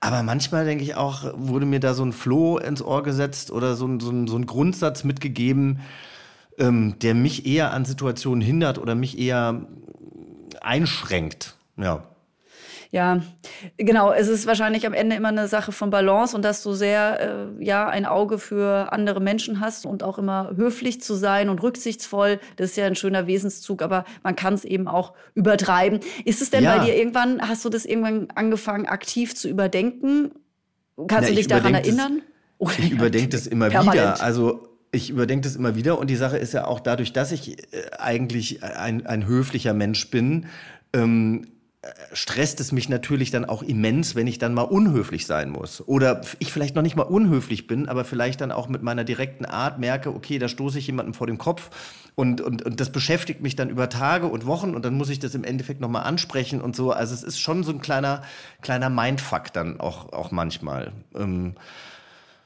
Aber 0.00 0.22
manchmal 0.22 0.64
denke 0.64 0.84
ich 0.84 0.94
auch, 0.94 1.32
wurde 1.36 1.66
mir 1.66 1.80
da 1.80 1.94
so 1.94 2.04
ein 2.04 2.12
Floh 2.12 2.58
ins 2.58 2.82
Ohr 2.82 3.02
gesetzt 3.02 3.50
oder 3.50 3.76
so 3.76 3.86
ein, 3.86 4.00
so 4.00 4.10
ein, 4.10 4.26
so 4.26 4.36
ein 4.36 4.46
Grundsatz 4.46 5.04
mitgegeben, 5.04 5.80
ähm, 6.58 6.98
der 7.00 7.14
mich 7.14 7.46
eher 7.46 7.72
an 7.72 7.84
Situationen 7.84 8.42
hindert 8.42 8.78
oder 8.78 8.94
mich 8.94 9.18
eher 9.18 9.66
einschränkt. 10.60 11.56
Ja. 11.76 12.04
Ja, 12.90 13.20
genau. 13.76 14.12
Es 14.12 14.28
ist 14.28 14.46
wahrscheinlich 14.46 14.86
am 14.86 14.92
Ende 14.92 15.16
immer 15.16 15.28
eine 15.28 15.48
Sache 15.48 15.72
von 15.72 15.90
Balance 15.90 16.36
und 16.36 16.44
dass 16.44 16.62
du 16.62 16.72
sehr, 16.72 17.20
äh, 17.58 17.64
ja, 17.64 17.88
ein 17.88 18.06
Auge 18.06 18.38
für 18.38 18.92
andere 18.92 19.20
Menschen 19.20 19.60
hast 19.60 19.86
und 19.86 20.02
auch 20.02 20.18
immer 20.18 20.52
höflich 20.56 21.00
zu 21.00 21.14
sein 21.14 21.48
und 21.48 21.62
rücksichtsvoll. 21.62 22.40
Das 22.56 22.70
ist 22.70 22.76
ja 22.76 22.86
ein 22.86 22.96
schöner 22.96 23.26
Wesenszug, 23.26 23.82
aber 23.82 24.04
man 24.22 24.36
kann 24.36 24.54
es 24.54 24.64
eben 24.64 24.88
auch 24.88 25.14
übertreiben. 25.34 26.00
Ist 26.24 26.42
es 26.42 26.50
denn 26.50 26.64
ja. 26.64 26.76
bei 26.76 26.84
dir 26.84 26.96
irgendwann, 26.96 27.40
hast 27.40 27.64
du 27.64 27.68
das 27.68 27.84
irgendwann 27.84 28.28
angefangen, 28.34 28.86
aktiv 28.86 29.34
zu 29.34 29.48
überdenken? 29.48 30.32
Kannst 30.96 31.22
Na, 31.22 31.28
du 31.28 31.34
dich 31.34 31.46
daran 31.46 31.74
erinnern? 31.74 32.22
Das, 32.58 32.78
ich 32.78 32.90
überdenke 32.90 33.28
das 33.28 33.46
immer 33.46 33.68
permanent. 33.68 33.94
wieder. 33.94 34.22
Also 34.22 34.68
ich 34.92 35.10
überdenke 35.10 35.46
das 35.46 35.56
immer 35.56 35.76
wieder 35.76 35.98
und 35.98 36.08
die 36.08 36.16
Sache 36.16 36.38
ist 36.38 36.54
ja 36.54 36.66
auch 36.66 36.80
dadurch, 36.80 37.12
dass 37.12 37.32
ich 37.32 37.58
äh, 37.58 37.90
eigentlich 37.98 38.62
ein, 38.62 39.06
ein 39.06 39.26
höflicher 39.26 39.74
Mensch 39.74 40.10
bin, 40.10 40.46
ähm, 40.92 41.46
stresst 42.12 42.60
es 42.60 42.72
mich 42.72 42.88
natürlich 42.88 43.30
dann 43.30 43.44
auch 43.44 43.62
immens, 43.62 44.14
wenn 44.14 44.26
ich 44.26 44.38
dann 44.38 44.54
mal 44.54 44.62
unhöflich 44.62 45.26
sein 45.26 45.50
muss. 45.50 45.86
Oder 45.86 46.22
ich 46.38 46.52
vielleicht 46.52 46.74
noch 46.74 46.82
nicht 46.82 46.96
mal 46.96 47.02
unhöflich 47.02 47.66
bin, 47.66 47.88
aber 47.88 48.04
vielleicht 48.04 48.40
dann 48.40 48.52
auch 48.52 48.68
mit 48.68 48.82
meiner 48.82 49.04
direkten 49.04 49.44
Art 49.44 49.78
merke, 49.78 50.14
okay, 50.14 50.38
da 50.38 50.48
stoße 50.48 50.78
ich 50.78 50.86
jemandem 50.86 51.14
vor 51.14 51.26
den 51.26 51.38
Kopf 51.38 51.70
und, 52.14 52.40
und, 52.40 52.62
und 52.62 52.80
das 52.80 52.90
beschäftigt 52.90 53.40
mich 53.42 53.56
dann 53.56 53.68
über 53.68 53.88
Tage 53.88 54.26
und 54.26 54.46
Wochen 54.46 54.74
und 54.74 54.84
dann 54.84 54.94
muss 54.94 55.10
ich 55.10 55.18
das 55.18 55.34
im 55.34 55.44
Endeffekt 55.44 55.80
nochmal 55.80 56.04
ansprechen 56.04 56.60
und 56.60 56.74
so. 56.74 56.92
Also 56.92 57.14
es 57.14 57.22
ist 57.22 57.38
schon 57.38 57.62
so 57.62 57.72
ein 57.72 57.80
kleiner, 57.80 58.22
kleiner 58.62 58.88
Mindfuck 58.88 59.52
dann 59.52 59.80
auch, 59.80 60.12
auch 60.12 60.30
manchmal. 60.30 60.92
Ähm, 61.14 61.54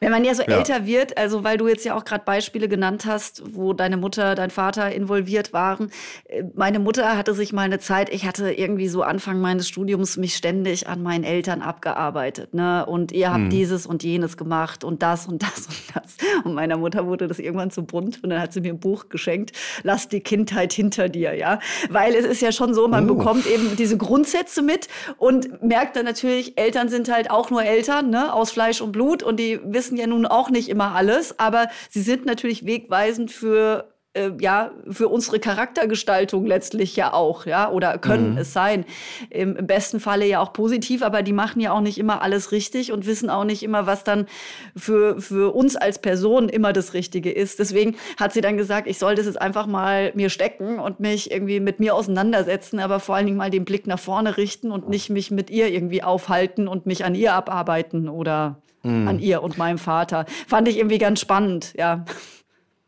Wenn 0.01 0.11
man 0.11 0.25
ja 0.25 0.35
so 0.35 0.43
ja. 0.43 0.57
älter 0.57 0.87
wird, 0.87 1.17
also 1.19 1.45
weil 1.45 1.57
du 1.57 1.69
jetzt 1.69 1.85
ja 1.85 1.95
auch 1.95 2.05
gerade 2.05 2.25
Beispiele 2.25 2.69
genannt 2.69 3.05
hast, 3.07 3.43
wo 3.55 3.73
deine 3.73 3.97
Mutter, 3.97 4.35
dein 4.35 4.51
Vater 4.51 4.93
involviert 4.93 5.53
waren. 5.53 5.91
Äh, 6.25 6.45
meine 6.55 6.79
Mutter 6.79 7.17
hatte 7.17 7.35
sich 7.35 7.53
mal 7.53 7.63
eine 7.63 7.79
Zeit, 7.79 8.09
ich 8.13 8.27
hatte 8.27 8.51
irgendwie 8.53 8.89
so 8.89 9.03
Anfang 9.03 9.41
meines 9.41 9.69
Studiums 9.69 10.17
mich 10.17 10.35
ständig 10.37 10.89
an 10.89 11.03
meinen 11.03 11.25
Eltern 11.25 11.63
abgearbeitet. 11.63 12.55
Ne? 12.55 12.85
Und 12.87 13.13
ihr 13.13 13.31
habt 13.31 13.45
hm. 13.45 13.51
dieses 13.51 13.87
und 13.87 14.03
jenes 14.03 14.37
gemacht 14.37 14.85
und 14.85 15.03
das 15.03 15.27
und 15.27 15.43
das 15.43 15.67
und 15.67 15.77
das. 15.95 16.17
Und 16.45 16.55
meiner 16.55 16.77
Mutter 16.77 17.07
wurde 17.07 17.29
das 17.29 17.39
irgendwann 17.39 17.71
zu 17.71 17.85
bunt 17.85 18.23
und 18.23 18.31
dann 18.31 18.41
hat 18.41 18.53
sie 18.53 18.61
mir 18.61 18.73
ein 18.73 18.81
Buch 18.81 19.09
geschenkt, 19.09 19.53
Lass 19.83 20.09
die 20.09 20.21
Kindheit 20.21 20.73
hinter 20.73 21.09
dir, 21.09 21.35
ja. 21.35 21.59
Weil 21.89 22.15
es 22.15 22.25
ist 22.25 22.43
ja 22.43 22.53
schon 22.53 22.75
so, 22.75 22.89
man 22.89 23.09
oh. 23.09 23.15
bekommt 23.15 23.47
eben 23.47 23.77
diese 23.77 23.97
Grundsätze 23.97 24.63
mit 24.63 24.89
und 25.19 25.63
merkt 25.63 25.97
dann 25.97 26.05
natürlich, 26.05 26.59
Eltern 26.59 26.89
sind 26.89 27.13
halt 27.13 27.31
auch 27.31 27.51
nur 27.51 27.63
Eltern, 27.63 28.11
ne? 28.11 28.33
aus 28.33 28.51
Fleisch 28.51 28.81
und 28.81 28.93
Blut 28.93 29.23
und 29.23 29.39
die 29.39 29.61
wissen 29.65 29.90
wissen 29.91 29.99
ja 29.99 30.07
nun 30.07 30.27
auch 30.27 30.51
nicht 30.51 30.69
immer 30.69 30.95
alles, 30.95 31.39
aber 31.41 31.67
sie 31.89 32.03
sind 32.03 32.25
natürlich 32.25 32.65
wegweisend 32.65 33.33
für 33.33 33.91
äh, 34.13 34.33
ja, 34.41 34.73
für 34.91 35.07
unsere 35.07 35.39
Charaktergestaltung 35.39 36.45
letztlich 36.45 36.97
ja 36.97 37.13
auch, 37.13 37.47
ja, 37.47 37.71
oder 37.71 37.97
können 37.97 38.33
mhm. 38.33 38.39
es 38.39 38.53
sein. 38.53 38.85
Im, 39.31 39.55
Im, 39.55 39.69
besten 39.69 40.01
Falle 40.01 40.27
ja 40.27 40.41
auch 40.41 40.53
positiv, 40.53 41.03
aber 41.03 41.23
die 41.23 41.33
machen 41.33 41.61
ja 41.61 41.71
auch 41.71 41.81
nicht 41.81 41.97
immer 41.97 42.21
alles 42.21 42.51
richtig 42.51 42.91
und 42.91 43.07
wissen 43.07 43.31
auch 43.31 43.45
nicht 43.45 43.63
immer, 43.63 43.87
was 43.87 44.03
dann 44.03 44.27
für, 44.75 45.21
für 45.21 45.55
uns 45.55 45.77
als 45.77 46.01
Person 46.01 46.49
immer 46.49 46.73
das 46.73 46.93
Richtige 46.93 47.31
ist. 47.31 47.61
Deswegen 47.61 47.95
hat 48.17 48.33
sie 48.33 48.41
dann 48.41 48.57
gesagt, 48.57 48.89
ich 48.89 48.99
soll 48.99 49.15
das 49.15 49.27
jetzt 49.27 49.41
einfach 49.41 49.67
mal 49.67 50.11
mir 50.17 50.29
stecken 50.29 50.81
und 50.81 50.99
mich 50.99 51.31
irgendwie 51.31 51.61
mit 51.61 51.79
mir 51.79 51.95
auseinandersetzen, 51.95 52.81
aber 52.81 52.99
vor 52.99 53.15
allen 53.15 53.27
Dingen 53.27 53.39
mal 53.39 53.51
den 53.51 53.65
Blick 53.65 53.87
nach 53.87 54.01
vorne 54.01 54.37
richten 54.37 54.73
und 54.73 54.89
nicht 54.89 55.11
mich 55.11 55.31
mit 55.31 55.51
ihr 55.51 55.69
irgendwie 55.69 56.03
aufhalten 56.03 56.67
und 56.67 56.85
mich 56.85 57.05
an 57.05 57.15
ihr 57.15 57.33
abarbeiten 57.33 58.09
oder 58.09 58.61
mhm. 58.83 59.09
an 59.09 59.19
ihr 59.19 59.43
und 59.43 59.59
meinem 59.59 59.79
Vater. 59.79 60.27
Fand 60.47 60.69
ich 60.69 60.79
irgendwie 60.79 60.99
ganz 60.99 61.21
spannend, 61.21 61.75
ja. 61.77 62.05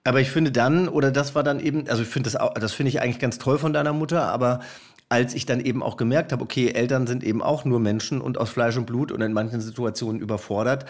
Aber 0.05 0.21
ich 0.21 0.31
finde 0.31 0.51
dann, 0.51 0.89
oder 0.89 1.13
das 1.13 1.35
war 1.35 1.45
dann 1.45 1.61
eben, 1.61 1.89
also 1.89 2.03
ich 2.03 2.09
finde 2.09 2.29
das 2.31 2.41
auch, 2.41 2.55
das 2.55 2.73
finde 2.73 2.91
ich 2.91 3.01
eigentlich 3.01 3.21
ganz 3.21 3.39
toll 3.39 3.59
von 3.59 3.73
deiner 3.73 3.93
Mutter, 3.93 4.23
aber 4.25 4.61
als 5.13 5.35
ich 5.35 5.45
dann 5.45 5.61
eben 5.61 5.83
auch 5.83 5.99
gemerkt 5.99 6.33
habe, 6.33 6.43
okay, 6.43 6.71
Eltern 6.71 7.07
sind 7.07 7.23
eben 7.23 7.43
auch 7.43 7.67
nur 7.67 7.81
Menschen 7.81 8.23
und 8.23 8.39
aus 8.39 8.49
Fleisch 8.49 8.79
und 8.79 8.87
Blut 8.87 9.13
und 9.13 9.21
in 9.21 9.35
manchen 9.35 9.61
Situationen 9.61 10.23
überfordert, 10.23 10.87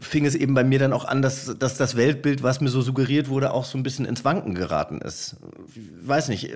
fing 0.00 0.26
es 0.26 0.34
eben 0.34 0.52
bei 0.52 0.64
mir 0.64 0.78
dann 0.78 0.92
auch 0.92 1.06
an, 1.06 1.22
dass, 1.22 1.56
dass 1.58 1.78
das 1.78 1.96
Weltbild, 1.96 2.42
was 2.42 2.60
mir 2.60 2.68
so 2.68 2.82
suggeriert 2.82 3.30
wurde, 3.30 3.54
auch 3.54 3.64
so 3.64 3.78
ein 3.78 3.82
bisschen 3.82 4.04
ins 4.04 4.22
Wanken 4.22 4.54
geraten 4.54 5.00
ist. 5.00 5.36
Weiß 6.02 6.28
nicht, 6.28 6.50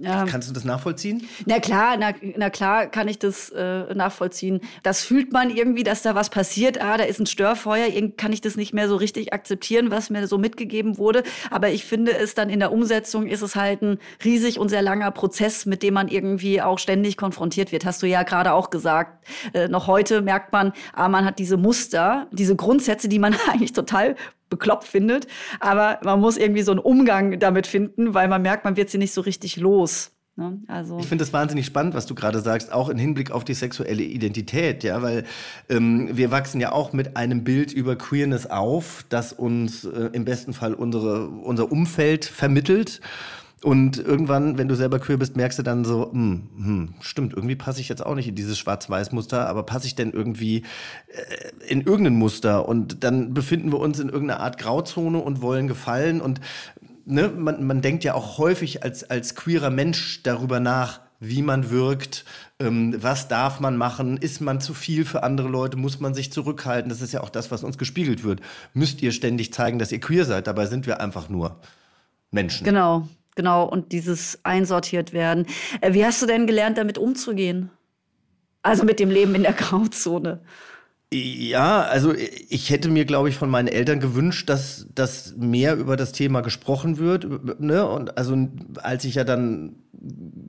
ja. 0.00 0.24
kannst 0.24 0.48
du 0.48 0.54
das 0.54 0.64
nachvollziehen? 0.64 1.26
Na 1.44 1.60
klar, 1.60 1.96
na, 1.98 2.12
na 2.36 2.48
klar 2.48 2.86
kann 2.86 3.08
ich 3.08 3.18
das 3.18 3.50
äh, 3.50 3.94
nachvollziehen. 3.94 4.60
Das 4.82 5.04
fühlt 5.04 5.32
man 5.32 5.50
irgendwie, 5.50 5.84
dass 5.84 6.00
da 6.00 6.14
was 6.14 6.30
passiert. 6.30 6.80
Ah, 6.80 6.96
da 6.96 7.04
ist 7.04 7.20
ein 7.20 7.26
Störfeuer. 7.26 7.88
Irgendwie 7.88 8.16
kann 8.16 8.32
ich 8.32 8.40
das 8.40 8.56
nicht 8.56 8.72
mehr 8.72 8.88
so 8.88 8.96
richtig 8.96 9.34
akzeptieren, 9.34 9.90
was 9.90 10.08
mir 10.08 10.26
so 10.26 10.38
mitgegeben 10.38 10.96
wurde. 10.96 11.24
Aber 11.50 11.68
ich 11.68 11.84
finde 11.84 12.16
es 12.16 12.34
dann 12.34 12.48
in 12.48 12.58
der 12.58 12.72
Umsetzung 12.72 13.26
ist 13.26 13.42
es 13.42 13.54
halt 13.54 13.82
ein 13.82 13.98
riesig 14.24 14.58
und 14.58 14.70
sehr 14.70 14.82
langer 14.82 15.10
Prozess, 15.10 15.66
mit 15.66 15.82
dem 15.82 15.92
man 15.92 16.08
irgendwie 16.08 16.41
auch 16.62 16.78
ständig 16.78 17.16
konfrontiert 17.16 17.72
wird. 17.72 17.84
Hast 17.84 18.02
du 18.02 18.06
ja 18.06 18.22
gerade 18.22 18.52
auch 18.52 18.70
gesagt. 18.70 19.26
Äh, 19.52 19.68
noch 19.68 19.86
heute 19.86 20.22
merkt 20.22 20.52
man, 20.52 20.72
ah, 20.92 21.08
man 21.08 21.24
hat 21.24 21.38
diese 21.38 21.56
Muster, 21.56 22.26
diese 22.32 22.56
Grundsätze, 22.56 23.08
die 23.08 23.18
man 23.18 23.34
eigentlich 23.52 23.72
total 23.72 24.16
bekloppt 24.48 24.84
findet. 24.84 25.26
Aber 25.60 25.98
man 26.02 26.20
muss 26.20 26.36
irgendwie 26.36 26.62
so 26.62 26.72
einen 26.72 26.80
Umgang 26.80 27.38
damit 27.38 27.66
finden, 27.66 28.14
weil 28.14 28.28
man 28.28 28.42
merkt, 28.42 28.64
man 28.64 28.76
wird 28.76 28.90
sie 28.90 28.98
nicht 28.98 29.14
so 29.14 29.22
richtig 29.22 29.56
los. 29.56 30.12
Ne? 30.36 30.60
Also 30.66 30.98
ich 30.98 31.06
finde 31.06 31.24
es 31.24 31.32
wahnsinnig 31.32 31.66
spannend, 31.66 31.94
was 31.94 32.06
du 32.06 32.14
gerade 32.14 32.40
sagst, 32.40 32.72
auch 32.72 32.88
im 32.88 32.96
Hinblick 32.96 33.30
auf 33.30 33.44
die 33.44 33.52
sexuelle 33.52 34.02
Identität, 34.02 34.82
ja, 34.82 35.02
weil 35.02 35.24
ähm, 35.68 36.08
wir 36.12 36.30
wachsen 36.30 36.58
ja 36.58 36.72
auch 36.72 36.94
mit 36.94 37.18
einem 37.18 37.44
Bild 37.44 37.72
über 37.72 37.96
Queerness 37.96 38.46
auf, 38.46 39.04
das 39.10 39.34
uns 39.34 39.84
äh, 39.84 40.08
im 40.12 40.24
besten 40.24 40.54
Fall 40.54 40.72
unsere, 40.72 41.28
unser 41.28 41.70
Umfeld 41.70 42.24
vermittelt. 42.24 43.00
Und 43.62 43.98
irgendwann, 43.98 44.58
wenn 44.58 44.66
du 44.66 44.74
selber 44.74 44.98
queer 44.98 45.18
bist, 45.18 45.36
merkst 45.36 45.58
du 45.58 45.62
dann 45.62 45.84
so, 45.84 46.10
hm, 46.12 46.48
hm, 46.56 46.94
stimmt, 47.00 47.32
irgendwie 47.32 47.54
passe 47.54 47.80
ich 47.80 47.88
jetzt 47.88 48.04
auch 48.04 48.16
nicht 48.16 48.26
in 48.26 48.34
dieses 48.34 48.58
Schwarz-Weiß-Muster, 48.58 49.48
aber 49.48 49.62
passe 49.62 49.86
ich 49.86 49.94
denn 49.94 50.10
irgendwie 50.10 50.64
äh, 51.08 51.68
in 51.68 51.82
irgendein 51.82 52.16
Muster? 52.16 52.68
Und 52.68 53.04
dann 53.04 53.34
befinden 53.34 53.70
wir 53.70 53.78
uns 53.78 54.00
in 54.00 54.08
irgendeiner 54.08 54.40
Art 54.40 54.58
Grauzone 54.58 55.18
und 55.18 55.42
wollen 55.42 55.68
gefallen. 55.68 56.20
Und 56.20 56.40
ne, 57.04 57.28
man, 57.28 57.64
man 57.64 57.82
denkt 57.82 58.02
ja 58.02 58.14
auch 58.14 58.38
häufig 58.38 58.82
als, 58.82 59.08
als 59.08 59.36
queerer 59.36 59.70
Mensch 59.70 60.24
darüber 60.24 60.58
nach, 60.58 61.00
wie 61.20 61.42
man 61.42 61.70
wirkt, 61.70 62.24
ähm, 62.58 62.96
was 63.00 63.28
darf 63.28 63.60
man 63.60 63.76
machen, 63.76 64.16
ist 64.16 64.40
man 64.40 64.60
zu 64.60 64.74
viel 64.74 65.04
für 65.04 65.22
andere 65.22 65.46
Leute, 65.48 65.76
muss 65.76 66.00
man 66.00 66.14
sich 66.14 66.32
zurückhalten. 66.32 66.88
Das 66.88 67.00
ist 67.00 67.12
ja 67.12 67.20
auch 67.20 67.30
das, 67.30 67.52
was 67.52 67.62
uns 67.62 67.78
gespiegelt 67.78 68.24
wird. 68.24 68.40
Müsst 68.74 69.02
ihr 69.02 69.12
ständig 69.12 69.52
zeigen, 69.52 69.78
dass 69.78 69.92
ihr 69.92 70.00
queer 70.00 70.24
seid, 70.24 70.48
dabei 70.48 70.66
sind 70.66 70.84
wir 70.88 71.00
einfach 71.00 71.28
nur 71.28 71.60
Menschen. 72.32 72.64
Genau. 72.64 73.06
Genau, 73.34 73.64
und 73.64 73.92
dieses 73.92 74.40
einsortiert 74.42 75.12
werden. 75.12 75.46
Äh, 75.80 75.94
wie 75.94 76.04
hast 76.04 76.20
du 76.20 76.26
denn 76.26 76.46
gelernt, 76.46 76.78
damit 76.78 76.98
umzugehen? 76.98 77.70
Also 78.62 78.84
mit 78.84 79.00
dem 79.00 79.10
Leben 79.10 79.34
in 79.34 79.42
der 79.42 79.54
Grauzone. 79.54 80.40
Ja, 81.12 81.82
also 81.82 82.14
ich 82.14 82.70
hätte 82.70 82.88
mir, 82.88 83.04
glaube 83.04 83.28
ich, 83.28 83.36
von 83.36 83.50
meinen 83.50 83.68
Eltern 83.68 84.00
gewünscht, 84.00 84.48
dass, 84.48 84.86
dass 84.94 85.34
mehr 85.36 85.76
über 85.76 85.96
das 85.96 86.12
Thema 86.12 86.40
gesprochen 86.40 86.96
wird. 86.96 87.60
Ne? 87.60 87.86
Und 87.86 88.16
also 88.16 88.48
als 88.76 89.04
ich 89.04 89.16
ja 89.16 89.24
dann 89.24 89.81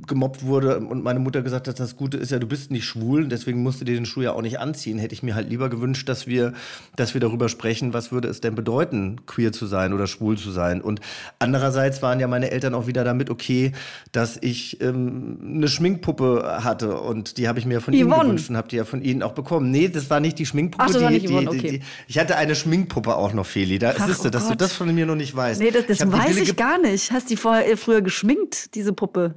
gemobbt 0.07 0.43
wurde 0.43 0.79
und 0.79 1.03
meine 1.03 1.19
Mutter 1.19 1.41
gesagt 1.41 1.67
hat, 1.67 1.79
das 1.79 1.97
Gute 1.97 2.17
ist 2.17 2.31
ja, 2.31 2.39
du 2.39 2.47
bist 2.47 2.71
nicht 2.71 2.85
schwul, 2.85 3.27
deswegen 3.27 3.61
musst 3.61 3.81
du 3.81 3.85
dir 3.85 3.95
den 3.95 4.05
Schuh 4.05 4.21
ja 4.21 4.31
auch 4.31 4.41
nicht 4.41 4.59
anziehen, 4.59 4.97
hätte 4.99 5.13
ich 5.13 5.21
mir 5.21 5.35
halt 5.35 5.49
lieber 5.49 5.69
gewünscht, 5.69 6.07
dass 6.07 6.27
wir, 6.27 6.53
dass 6.95 7.13
wir 7.13 7.21
darüber 7.21 7.49
sprechen, 7.49 7.93
was 7.93 8.11
würde 8.11 8.29
es 8.29 8.39
denn 8.39 8.55
bedeuten, 8.55 9.25
queer 9.25 9.51
zu 9.51 9.65
sein 9.65 9.93
oder 9.93 10.07
schwul 10.07 10.37
zu 10.37 10.51
sein. 10.51 10.81
Und 10.81 11.01
andererseits 11.39 12.01
waren 12.01 12.19
ja 12.19 12.27
meine 12.27 12.51
Eltern 12.51 12.73
auch 12.73 12.87
wieder 12.87 13.03
damit 13.03 13.29
okay, 13.29 13.73
dass 14.11 14.37
ich 14.39 14.81
ähm, 14.81 15.39
eine 15.43 15.67
Schminkpuppe 15.67 16.59
hatte 16.63 16.99
und 16.99 17.37
die 17.37 17.47
habe 17.47 17.59
ich 17.59 17.65
mir 17.65 17.81
von 17.81 17.93
Yvonne. 17.93 18.01
ihnen 18.01 18.21
gewünscht 18.21 18.49
und 18.49 18.57
habe 18.57 18.69
die 18.69 18.77
ja 18.77 18.85
von 18.85 19.01
ihnen 19.01 19.23
auch 19.23 19.33
bekommen. 19.33 19.71
Nee, 19.71 19.89
das 19.89 20.09
war 20.09 20.21
nicht 20.21 20.39
die 20.39 20.45
Schminkpuppe. 20.45 20.83
Ach, 20.83 20.87
das 20.87 20.97
die, 20.97 21.03
war 21.03 21.11
nicht 21.11 21.29
Yvonne, 21.29 21.49
okay. 21.49 21.59
Die, 21.59 21.79
die, 21.79 21.85
ich 22.07 22.17
hatte 22.17 22.37
eine 22.37 22.55
Schminkpuppe 22.55 23.15
auch 23.15 23.33
noch, 23.33 23.45
Feli. 23.45 23.77
Da 23.77 23.93
Ach, 23.97 24.07
siehst 24.07 24.23
du, 24.23 24.29
oh 24.29 24.31
dass 24.31 24.43
Gott. 24.43 24.51
du 24.53 24.57
das 24.57 24.73
von 24.73 24.93
mir 24.93 25.05
noch 25.05 25.15
nicht 25.15 25.35
weißt. 25.35 25.59
Nee, 25.59 25.71
das, 25.71 25.85
das 25.87 25.99
ich 25.99 26.11
weiß 26.11 26.37
ich 26.37 26.55
gar 26.55 26.79
nicht. 26.79 27.11
Hast 27.11 27.25
du 27.25 27.29
die 27.29 27.37
vorher, 27.37 27.77
früher 27.77 28.01
geschminkt, 28.01 28.73
diese 28.75 28.93
Puppe? 28.93 29.32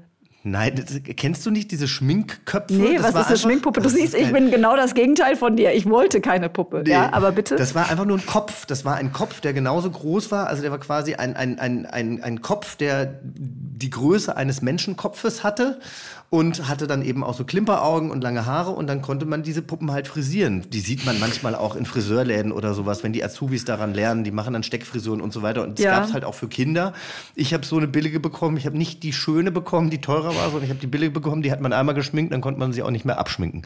Nein, 0.49 0.77
das, 0.77 1.01
kennst 1.17 1.45
du 1.45 1.51
nicht 1.51 1.73
diese 1.73 1.89
Schminkköpfe? 1.89 2.73
Nee, 2.73 2.99
das 2.99 3.15
was 3.15 3.23
ist 3.23 3.27
eine 3.27 3.37
Schminkpuppe? 3.39 3.81
Du 3.81 3.89
siehst, 3.89 4.15
ich 4.15 4.33
bin 4.33 4.53
genau 4.53 4.77
das 4.77 4.95
Gegenteil 4.95 5.35
von 5.35 5.57
dir. 5.57 5.73
Ich 5.73 5.87
wollte 5.87 6.21
keine 6.21 6.49
Puppe. 6.49 6.83
Nee, 6.85 6.93
ja, 6.93 7.13
aber 7.13 7.33
bitte. 7.33 7.57
Das 7.57 7.75
war 7.75 7.91
einfach 7.91 8.05
nur 8.05 8.17
ein 8.17 8.27
Kopf. 8.27 8.65
Das 8.65 8.85
war 8.85 8.95
ein 8.95 9.13
Kopf, 9.13 9.41
der 9.41 9.55
genauso 9.55 9.91
groß 9.91 10.31
war. 10.31 10.47
Also 10.47 10.63
der 10.63 10.71
war 10.71 10.79
quasi 10.79 11.17
ein, 11.17 11.35
ein, 11.35 11.59
ein, 11.59 11.85
ein, 11.87 12.23
ein 12.23 12.43
Kopf, 12.43 12.77
der 12.77 13.19
die 13.25 13.91
Größe 13.91 14.37
eines 14.37 14.63
Menschenkopfes 14.63 15.43
hatte 15.43 15.81
und 16.29 16.69
hatte 16.69 16.87
dann 16.87 17.03
eben 17.03 17.23
auch 17.23 17.35
so 17.35 17.45
Klimperaugen 17.45 18.11
und 18.11 18.23
lange 18.23 18.47
Haare 18.47 18.71
und 18.71 18.89
dann 18.89 19.01
konnte 19.01 19.27
man 19.27 19.43
diese 19.43 19.63
Puppen 19.63 19.93
halt 19.93 20.09
frisieren. 20.09 20.65
Die 20.71 20.81
sieht 20.81 21.07
man 21.07 21.21
manchmal 21.21 21.55
auch 21.55 21.77
in 21.77 21.87
Friseurläden 21.87 22.51
oder 22.53 22.75
sowas, 22.75 23.05
wenn 23.05 23.13
die 23.13 23.23
Azubis 23.23 23.65
daran 23.65 23.95
lernen, 23.95 24.25
die 24.25 24.33
machen 24.33 24.53
dann 24.53 24.63
Steckfrisuren 24.63 25.21
und 25.21 25.33
so 25.33 25.43
weiter 25.43 25.63
und 25.63 25.79
das 25.79 25.85
ja. 25.85 25.93
gab 25.93 26.09
es 26.09 26.13
halt 26.13 26.25
auch 26.25 26.35
für 26.35 26.49
Kinder. 26.49 26.95
Ich 27.35 27.55
habe 27.55 27.65
so 27.65 27.77
eine 27.77 27.87
billige 27.87 28.19
bekommen, 28.19 28.57
ich 28.57 28.67
habe 28.67 28.77
nicht 28.77 29.03
die 29.03 29.13
schöne 29.13 29.53
bekommen, 29.53 29.91
die 29.91 30.01
teurer 30.01 30.35
war, 30.35 30.51
sondern 30.51 30.65
ich 30.65 30.71
habe 30.71 30.81
die 30.81 30.89
billige 30.89 31.13
bekommen, 31.13 31.43
die 31.43 31.53
hat 31.53 31.61
man 31.61 31.73
einmal 31.73 31.95
geschminkt, 31.95 32.33
dann 32.33 32.41
konnte 32.41 32.59
man 32.59 32.73
sie 32.73 32.83
auch 32.83 32.91
nicht 32.91 33.05
mehr 33.05 33.19
abschminken. 33.19 33.63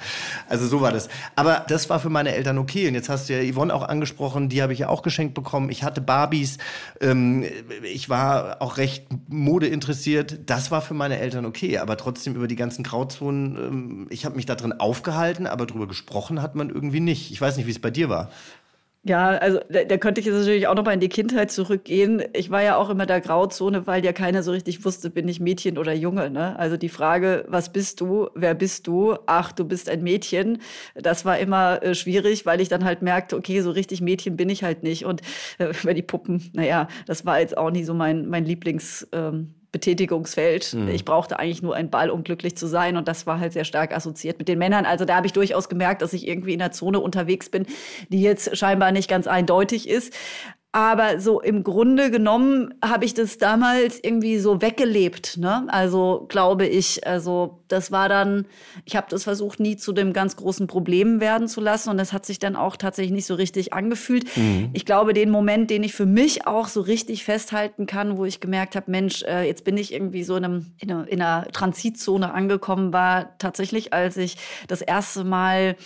Also 0.49 0.67
so 0.67 0.83
war 0.83 0.93
das. 0.93 1.09
Aber 1.37 1.64
das 1.69 1.88
war 1.88 1.99
für 1.99 2.11
meine 2.11 2.35
Eltern 2.35 2.59
okay 2.59 2.88
und 2.88 2.95
jetzt 2.95 3.09
hast 3.09 3.29
du 3.29 3.40
ja 3.40 3.52
Yvonne 3.52 3.75
auch 3.75 3.88
angesprochen, 3.88 4.50
die 4.50 4.62
habe 4.62 4.75
ich 4.75 4.81
ja 4.81 4.88
auch 4.88 5.02
geschenkt 5.02 5.35
bekommen. 5.35 5.71
Ich 5.71 5.83
hatte 5.83 6.02
Barbies, 6.02 6.59
ähm, 7.00 7.45
ich 7.90 8.11
war 8.11 8.61
auch 8.61 8.76
recht 8.76 9.07
modeinteressiert. 9.29 10.40
Das 10.47 10.71
war 10.71 10.83
für 10.83 10.95
meine 10.95 11.19
Eltern 11.19 11.47
okay, 11.47 11.79
aber 11.79 11.97
trotzdem 11.97 12.35
über 12.35 12.50
die 12.50 12.57
ganzen 12.57 12.83
Grauzonen, 12.83 13.57
ähm, 13.57 14.07
ich 14.11 14.25
habe 14.25 14.37
mich 14.37 14.47
da 14.47 14.54
drin 14.54 14.73
aufgehalten, 14.73 15.47
aber 15.47 15.66
darüber 15.66 15.87
gesprochen 15.87 16.42
hat 16.42 16.54
man 16.54 16.71
irgendwie 16.71 17.00
nicht. 17.00 17.30
Ich 17.30 17.40
weiß 17.40 17.57
nicht, 17.57 17.66
wie 17.66 17.71
es 17.71 17.78
bei 17.78 17.90
dir 17.90 18.09
war. 18.09 18.30
Ja, 19.02 19.30
also 19.30 19.61
da, 19.71 19.85
da, 19.85 19.97
könnte 19.97 20.21
ich 20.21 20.26
jetzt 20.26 20.37
natürlich 20.37 20.66
auch 20.66 20.75
noch 20.75 20.85
mal 20.85 20.92
in 20.92 21.00
die 21.00 21.09
Kindheit 21.09 21.50
zurückgehen. 21.50 22.23
Ich 22.35 22.50
war 22.50 22.62
ja 22.62 22.76
auch 22.76 22.90
immer 22.90 23.07
der 23.07 23.23
Grauzone, 23.23 23.87
weil 23.87 24.04
ja 24.04 24.12
keiner 24.12 24.42
so 24.42 24.50
richtig 24.50 24.85
wusste, 24.85 25.09
bin 25.09 25.26
ich 25.26 25.40
Mädchen 25.40 25.78
oder 25.78 25.95
Junge. 25.95 26.28
Ne? 26.28 26.59
Also 26.59 26.76
die 26.76 26.90
Frage, 26.90 27.47
was 27.49 27.73
bist 27.73 28.02
du, 28.02 28.28
wer 28.35 28.52
bist 28.54 28.87
du? 28.87 29.16
Ach, 29.25 29.52
du 29.52 29.64
bist 29.64 29.88
ein 29.88 30.02
Mädchen. 30.02 30.59
Das 30.95 31.25
war 31.25 31.38
immer 31.38 31.83
äh, 31.83 31.95
schwierig, 31.95 32.45
weil 32.45 32.61
ich 32.61 32.69
dann 32.69 32.85
halt 32.85 33.00
merkte, 33.00 33.37
okay, 33.37 33.62
so 33.62 33.71
richtig 33.71 34.02
Mädchen 34.02 34.37
bin 34.37 34.50
ich 34.50 34.64
halt 34.64 34.83
nicht. 34.83 35.07
Und 35.07 35.23
äh, 35.59 35.73
über 35.83 35.95
die 35.95 36.02
Puppen, 36.02 36.50
naja, 36.52 36.87
das 37.07 37.25
war 37.25 37.40
jetzt 37.40 37.57
auch 37.57 37.71
nie 37.71 37.85
so 37.85 37.95
mein, 37.95 38.28
mein 38.28 38.45
Lieblings. 38.45 39.09
Ähm, 39.12 39.54
Betätigungsfeld. 39.72 40.74
Mhm. 40.74 40.88
Ich 40.88 41.04
brauchte 41.04 41.38
eigentlich 41.38 41.62
nur 41.62 41.74
einen 41.74 41.90
Ball, 41.90 42.10
um 42.10 42.24
glücklich 42.24 42.56
zu 42.56 42.66
sein. 42.66 42.96
Und 42.96 43.08
das 43.08 43.26
war 43.26 43.38
halt 43.38 43.52
sehr 43.52 43.64
stark 43.64 43.94
assoziiert 43.94 44.38
mit 44.38 44.48
den 44.48 44.58
Männern. 44.58 44.84
Also 44.84 45.04
da 45.04 45.16
habe 45.16 45.26
ich 45.26 45.32
durchaus 45.32 45.68
gemerkt, 45.68 46.02
dass 46.02 46.12
ich 46.12 46.26
irgendwie 46.26 46.54
in 46.54 46.62
einer 46.62 46.72
Zone 46.72 47.00
unterwegs 47.00 47.50
bin, 47.50 47.66
die 48.08 48.22
jetzt 48.22 48.56
scheinbar 48.56 48.92
nicht 48.92 49.08
ganz 49.08 49.26
eindeutig 49.26 49.88
ist. 49.88 50.12
Aber 50.72 51.18
so 51.18 51.40
im 51.40 51.64
Grunde 51.64 52.10
genommen 52.10 52.74
habe 52.84 53.04
ich 53.04 53.14
das 53.14 53.38
damals 53.38 53.98
irgendwie 54.02 54.38
so 54.38 54.62
weggelebt. 54.62 55.36
Ne? 55.36 55.66
Also 55.68 56.26
glaube 56.28 56.66
ich, 56.66 57.06
also 57.06 57.60
das 57.72 57.92
war 57.92 58.08
dann, 58.08 58.46
ich 58.84 58.96
habe 58.96 59.06
das 59.10 59.24
versucht, 59.24 59.60
nie 59.60 59.76
zu 59.76 59.92
dem 59.92 60.12
ganz 60.12 60.36
großen 60.36 60.66
Problem 60.66 61.20
werden 61.20 61.48
zu 61.48 61.60
lassen. 61.60 61.90
Und 61.90 61.98
das 61.98 62.12
hat 62.12 62.26
sich 62.26 62.38
dann 62.38 62.56
auch 62.56 62.76
tatsächlich 62.76 63.12
nicht 63.12 63.26
so 63.26 63.34
richtig 63.34 63.72
angefühlt. 63.72 64.36
Mhm. 64.36 64.70
Ich 64.72 64.84
glaube, 64.84 65.12
den 65.12 65.30
Moment, 65.30 65.70
den 65.70 65.82
ich 65.82 65.94
für 65.94 66.06
mich 66.06 66.46
auch 66.46 66.68
so 66.68 66.80
richtig 66.80 67.24
festhalten 67.24 67.86
kann, 67.86 68.16
wo 68.16 68.24
ich 68.24 68.40
gemerkt 68.40 68.76
habe, 68.76 68.90
Mensch, 68.90 69.22
äh, 69.22 69.46
jetzt 69.46 69.64
bin 69.64 69.76
ich 69.76 69.92
irgendwie 69.92 70.24
so 70.24 70.36
in, 70.36 70.44
einem, 70.44 70.66
in, 70.78 70.90
einer, 70.90 71.08
in 71.08 71.22
einer 71.22 71.46
Transitzone 71.52 72.34
angekommen, 72.34 72.92
war 72.92 73.38
tatsächlich, 73.38 73.92
als 73.92 74.16
ich 74.16 74.36
das 74.66 74.82
erste 74.82 75.24
Mal 75.24 75.76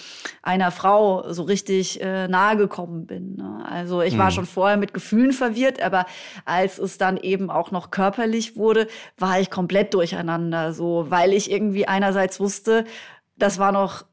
einer 0.42 0.70
Frau 0.70 1.32
so 1.32 1.42
richtig 1.42 2.00
äh, 2.00 2.28
nahe 2.28 2.56
gekommen 2.56 3.06
bin. 3.06 3.36
Ne? 3.36 3.64
Also 3.68 4.00
ich 4.00 4.16
war 4.16 4.26
mhm. 4.26 4.34
schon 4.34 4.46
vorher 4.46 4.76
mit 4.76 4.94
Gefühlen 4.94 5.32
verwirrt, 5.32 5.82
aber 5.82 6.06
als 6.44 6.78
es 6.78 6.98
dann 6.98 7.16
eben 7.18 7.50
auch 7.50 7.70
noch 7.70 7.90
körperlich 7.90 8.56
wurde, 8.56 8.86
war 9.18 9.40
ich 9.40 9.50
komplett 9.50 9.92
durcheinander. 9.92 10.72
So, 10.72 11.06
weil 11.08 11.32
ich 11.32 11.50
irgendwie 11.50 11.73
einerseits 11.82 12.40
wusste, 12.40 12.84
das 13.36 13.58
war 13.58 13.72
noch 13.72 14.04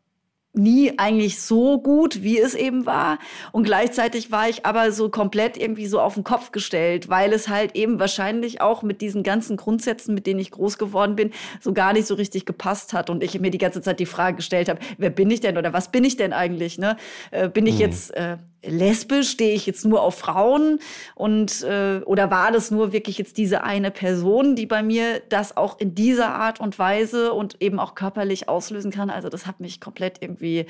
nie 0.54 0.98
eigentlich 0.98 1.40
so 1.40 1.82
gut, 1.82 2.24
wie 2.24 2.38
es 2.40 2.56
eben 2.56 2.86
war. 2.86 3.20
Und 3.52 3.64
gleichzeitig 3.64 4.32
war 4.32 4.50
ich 4.50 4.66
aber 4.66 4.92
so 4.92 5.10
komplett 5.10 5.58
irgendwie 5.58 5.88
so 5.88 6.00
auf 6.00 6.16
den 6.16 6.24
Kopf 6.24 6.52
gestellt, 6.52 7.08
weil 7.10 7.32
es 7.32 7.48
halt 7.48 7.76
eben 7.76 8.00
wahrscheinlich 8.00 8.60
auch 8.60 8.84
mit 8.84 9.02
diesen 9.02 9.24
ganzen 9.24 9.56
Grundsätzen, 9.56 10.14
mit 10.14 10.28
denen 10.28 10.40
ich 10.40 10.52
groß 10.52 10.78
geworden 10.78 11.16
bin, 11.16 11.32
so 11.62 11.74
gar 11.74 11.94
nicht 11.94 12.06
so 12.06 12.16
richtig 12.16 12.46
gepasst 12.46 12.92
hat. 12.94 13.10
Und 13.10 13.24
ich 13.24 13.40
mir 13.40 13.52
die 13.52 13.58
ganze 13.58 13.82
Zeit 13.82 14.00
die 14.00 14.06
Frage 14.06 14.38
gestellt 14.38 14.68
habe, 14.68 14.80
wer 14.98 15.10
bin 15.10 15.32
ich 15.32 15.40
denn 15.40 15.58
oder 15.58 15.72
was 15.72 15.90
bin 15.90 16.04
ich 16.04 16.18
denn 16.18 16.34
eigentlich? 16.34 16.78
Ne? 16.78 16.98
Äh, 17.32 17.48
bin 17.48 17.66
ich 17.66 17.76
mhm. 17.76 17.82
jetzt 17.82 18.14
äh, 18.16 18.38
lesbisch? 18.64 19.30
Stehe 19.32 19.54
ich 19.54 19.66
jetzt 19.66 19.86
nur 19.86 20.02
auf 20.02 20.18
Frauen? 20.18 20.80
Und 21.16 21.64
äh, 21.64 22.02
oder 22.06 22.32
war 22.32 22.52
das 22.52 22.72
nur 22.72 22.94
wirklich 22.94 23.18
jetzt 23.18 23.38
diese 23.38 23.64
eine 23.64 23.92
Person, 23.92 24.56
die 24.56 24.66
bei 24.66 24.84
mir 24.84 25.22
das 25.30 25.58
auch 25.58 25.80
in 25.80 25.96
dieser 25.96 26.34
Art 26.34 26.60
und 26.60 26.78
Weise 26.80 27.34
und 27.34 27.58
eben 27.62 27.80
auch 27.80 27.96
körperlich 27.96 28.50
auslösen 28.50 28.92
kann? 28.92 29.10
Also 29.10 29.30
das 29.30 29.46
hat 29.46 29.60
mich 29.60 29.80
komplett 29.82 30.22
irgendwie 30.22 30.66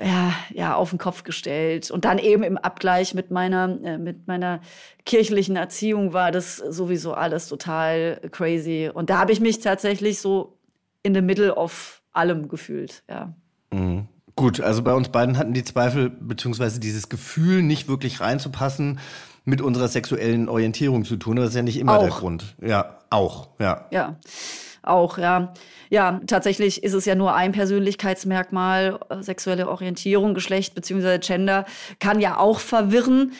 ja, 0.00 0.32
ja, 0.50 0.74
auf 0.74 0.90
den 0.90 0.98
Kopf 0.98 1.22
gestellt. 1.22 1.90
Und 1.90 2.04
dann 2.04 2.18
eben 2.18 2.42
im 2.42 2.56
Abgleich 2.56 3.14
mit 3.14 3.30
meiner, 3.30 3.78
äh, 3.84 3.98
mit 3.98 4.26
meiner 4.26 4.60
kirchlichen 5.04 5.56
Erziehung 5.56 6.12
war 6.12 6.30
das 6.30 6.56
sowieso 6.56 7.12
alles 7.12 7.48
total 7.48 8.20
crazy. 8.30 8.90
Und 8.92 9.10
da 9.10 9.18
habe 9.18 9.32
ich 9.32 9.40
mich 9.40 9.60
tatsächlich 9.60 10.20
so 10.20 10.58
in 11.02 11.14
the 11.14 11.20
middle 11.20 11.54
of 11.54 12.02
allem 12.12 12.48
gefühlt, 12.48 13.02
ja. 13.08 13.34
Mhm. 13.72 14.08
Gut, 14.34 14.60
also 14.60 14.82
bei 14.82 14.94
uns 14.94 15.10
beiden 15.10 15.36
hatten 15.36 15.52
die 15.52 15.64
Zweifel 15.64 16.10
beziehungsweise 16.10 16.80
dieses 16.80 17.08
Gefühl, 17.08 17.62
nicht 17.62 17.88
wirklich 17.88 18.20
reinzupassen, 18.20 18.98
mit 19.44 19.60
unserer 19.60 19.88
sexuellen 19.88 20.48
Orientierung 20.48 21.04
zu 21.04 21.16
tun. 21.16 21.36
Das 21.36 21.50
ist 21.50 21.56
ja 21.56 21.62
nicht 21.62 21.78
immer 21.78 21.98
auch. 21.98 22.02
der 22.02 22.10
Grund. 22.10 22.56
Ja, 22.60 22.98
auch, 23.10 23.48
ja. 23.58 23.86
Ja, 23.90 24.16
auch, 24.82 25.18
ja. 25.18 25.52
Ja, 25.90 26.20
tatsächlich 26.26 26.82
ist 26.82 26.94
es 26.94 27.04
ja 27.04 27.14
nur 27.14 27.34
ein 27.34 27.52
Persönlichkeitsmerkmal. 27.52 28.98
Sexuelle 29.20 29.68
Orientierung, 29.68 30.32
Geschlecht 30.32 30.74
beziehungsweise 30.74 31.18
Gender 31.18 31.66
kann 31.98 32.20
ja 32.20 32.38
auch 32.38 32.60
verwirren. 32.60 33.32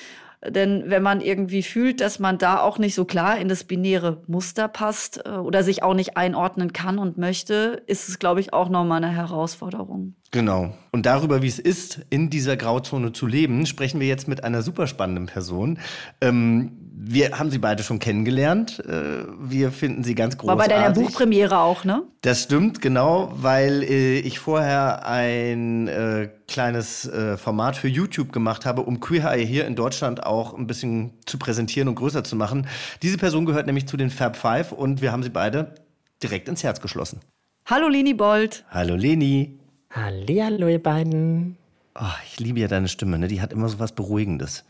Denn 0.47 0.85
wenn 0.87 1.03
man 1.03 1.21
irgendwie 1.21 1.63
fühlt, 1.63 2.01
dass 2.01 2.19
man 2.19 2.37
da 2.37 2.61
auch 2.61 2.79
nicht 2.79 2.97
so 2.97 3.05
klar 3.05 3.39
in 3.39 3.49
das 3.49 3.63
binäre 3.65 4.23
Muster 4.27 4.67
passt 4.67 5.25
äh, 5.25 5.31
oder 5.31 5.63
sich 5.63 5.85
auch 5.85 5.95
nicht 5.95 6.17
einordnen 6.17 6.73
kann 6.73 6.99
und 6.99 7.17
möchte, 7.17 7.81
ist 7.87 8.09
es, 8.09 8.19
glaube 8.19 8.41
ich, 8.41 8.53
auch 8.53 8.69
nochmal 8.69 9.05
eine 9.05 9.15
Herausforderung. 9.15 10.17
Genau. 10.33 10.73
Und 10.93 11.05
darüber, 11.05 11.43
wie 11.43 11.47
es 11.47 11.59
ist, 11.59 12.01
in 12.09 12.31
dieser 12.31 12.57
Grauzone 12.57 13.13
zu 13.13 13.27
leben, 13.27 13.67
sprechen 13.67 14.01
wir 14.01 14.09
jetzt 14.09 14.29
mit 14.29 14.43
einer 14.45 14.63
super 14.63 14.87
spannenden 14.87 15.27
Person. 15.27 15.79
Ähm, 16.23 16.73
wir 16.95 17.39
haben 17.39 17.51
sie 17.51 17.59
beide 17.59 17.83
schon 17.83 17.99
kennengelernt. 17.99 18.83
Äh, 18.87 19.25
wir 19.39 19.71
finden 19.71 20.05
sie 20.05 20.15
ganz 20.15 20.39
großartig. 20.39 20.59
War 20.59 20.69
bei 20.69 20.75
deiner 20.75 20.95
Buchpremiere 20.95 21.59
auch, 21.59 21.85
ne? 21.85 22.05
Das 22.23 22.45
stimmt, 22.45 22.81
genau, 22.81 23.31
weil 23.35 23.83
äh, 23.83 24.21
ich 24.21 24.39
vorher 24.39 25.07
ein 25.07 25.89
äh, 25.89 26.31
kleines 26.49 27.07
äh, 27.07 27.37
Format 27.37 27.77
für 27.77 27.89
YouTube 27.89 28.33
gemacht 28.33 28.65
habe, 28.65 28.83
um 28.83 29.01
Queer 29.01 29.33
Eye 29.33 29.45
hier 29.45 29.67
in 29.67 29.77
Deutschland 29.77 30.25
auch 30.25 30.57
ein 30.57 30.67
bisschen 30.67 31.13
zu 31.27 31.39
präsentieren 31.39 31.89
und 31.89 31.97
größer 31.97 32.25
zu 32.25 32.37
machen. 32.37 32.67
Diese 33.03 33.19
Person 33.19 33.45
gehört 33.45 33.67
nämlich 33.67 33.87
zu 33.87 33.99
den 33.99 34.09
Fab 34.09 34.37
Five 34.37 34.73
und 34.73 35.03
wir 35.03 35.13
haben 35.13 35.23
sie 35.23 35.31
beide 35.31 35.75
direkt 36.23 36.49
ins 36.49 36.65
Herz 36.65 36.81
geschlossen. 36.81 37.21
Hallo 37.67 37.89
Leni 37.89 38.15
Bold. 38.15 38.65
Hallo 38.71 38.97
Leni. 38.97 39.59
Hallihallo, 39.95 40.69
ihr 40.69 40.83
beiden. 40.83 41.57
Oh, 41.95 42.05
ich 42.27 42.41
liebe 42.41 42.61
ja 42.61 42.69
deine 42.69 42.89
Stimme, 42.89 43.19
ne? 43.19 43.29
Die 43.29 43.43
hat 43.43 43.53
immer 43.53 43.69
so 43.69 43.79
was 43.79 43.93
Beruhigendes. 43.93 44.65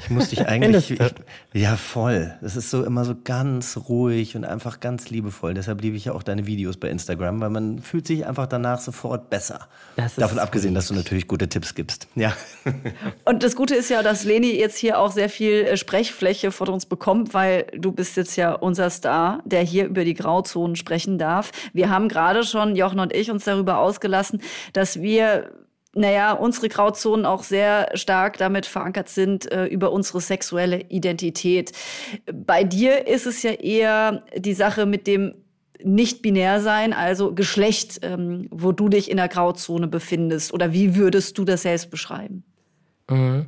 Ich 0.00 0.10
muss 0.10 0.28
dich 0.28 0.46
eigentlich. 0.46 0.90
ich, 0.90 1.00
ja, 1.52 1.76
voll. 1.76 2.34
Das 2.40 2.56
ist 2.56 2.70
so 2.70 2.84
immer 2.84 3.04
so 3.04 3.14
ganz 3.22 3.78
ruhig 3.88 4.36
und 4.36 4.44
einfach 4.44 4.80
ganz 4.80 5.10
liebevoll. 5.10 5.54
Deshalb 5.54 5.80
liebe 5.82 5.96
ich 5.96 6.06
ja 6.06 6.12
auch 6.12 6.22
deine 6.22 6.46
Videos 6.46 6.76
bei 6.76 6.88
Instagram, 6.88 7.40
weil 7.40 7.50
man 7.50 7.78
fühlt 7.78 8.06
sich 8.06 8.26
einfach 8.26 8.46
danach 8.46 8.80
sofort 8.80 9.30
besser. 9.30 9.68
Davon 10.16 10.38
abgesehen, 10.38 10.74
dass 10.74 10.88
du 10.88 10.94
natürlich 10.94 11.28
gute 11.28 11.48
Tipps 11.48 11.74
gibst. 11.74 12.08
Ja. 12.14 12.32
Und 13.24 13.42
das 13.42 13.54
Gute 13.54 13.74
ist 13.74 13.90
ja, 13.90 14.02
dass 14.02 14.24
Leni 14.24 14.52
jetzt 14.58 14.76
hier 14.76 14.98
auch 14.98 15.12
sehr 15.12 15.28
viel 15.28 15.64
äh, 15.64 15.76
Sprechfläche 15.76 16.50
von 16.50 16.68
uns 16.68 16.86
bekommt, 16.86 17.34
weil 17.34 17.66
du 17.76 17.92
bist 17.92 18.16
jetzt 18.16 18.36
ja 18.36 18.52
unser 18.52 18.90
Star, 18.90 19.42
der 19.44 19.62
hier 19.62 19.86
über 19.86 20.04
die 20.04 20.14
Grauzonen 20.14 20.76
sprechen 20.76 21.18
darf. 21.18 21.52
Wir 21.72 21.90
haben 21.90 22.08
gerade 22.08 22.44
schon, 22.44 22.76
Jochen 22.76 23.00
und 23.00 23.12
ich, 23.14 23.30
uns 23.30 23.44
darüber 23.44 23.78
ausgelassen, 23.78 24.40
dass 24.72 25.00
wir 25.00 25.50
naja, 25.94 26.32
unsere 26.32 26.68
Grauzonen 26.68 27.26
auch 27.26 27.42
sehr 27.42 27.90
stark 27.94 28.38
damit 28.38 28.66
verankert 28.66 29.08
sind 29.08 29.50
äh, 29.52 29.66
über 29.66 29.92
unsere 29.92 30.20
sexuelle 30.20 30.80
Identität. 30.88 31.72
Bei 32.32 32.64
dir 32.64 33.06
ist 33.06 33.26
es 33.26 33.42
ja 33.42 33.52
eher 33.52 34.24
die 34.36 34.54
Sache 34.54 34.86
mit 34.86 35.06
dem 35.06 35.34
nicht 35.84 36.22
binär 36.22 36.60
sein, 36.60 36.92
also 36.92 37.34
Geschlecht, 37.34 38.00
ähm, 38.02 38.46
wo 38.50 38.72
du 38.72 38.88
dich 38.88 39.10
in 39.10 39.16
der 39.16 39.28
Grauzone 39.28 39.88
befindest. 39.88 40.54
Oder 40.54 40.72
wie 40.72 40.96
würdest 40.96 41.38
du 41.38 41.44
das 41.44 41.62
selbst 41.62 41.90
beschreiben? 41.90 42.44
Mhm. 43.10 43.46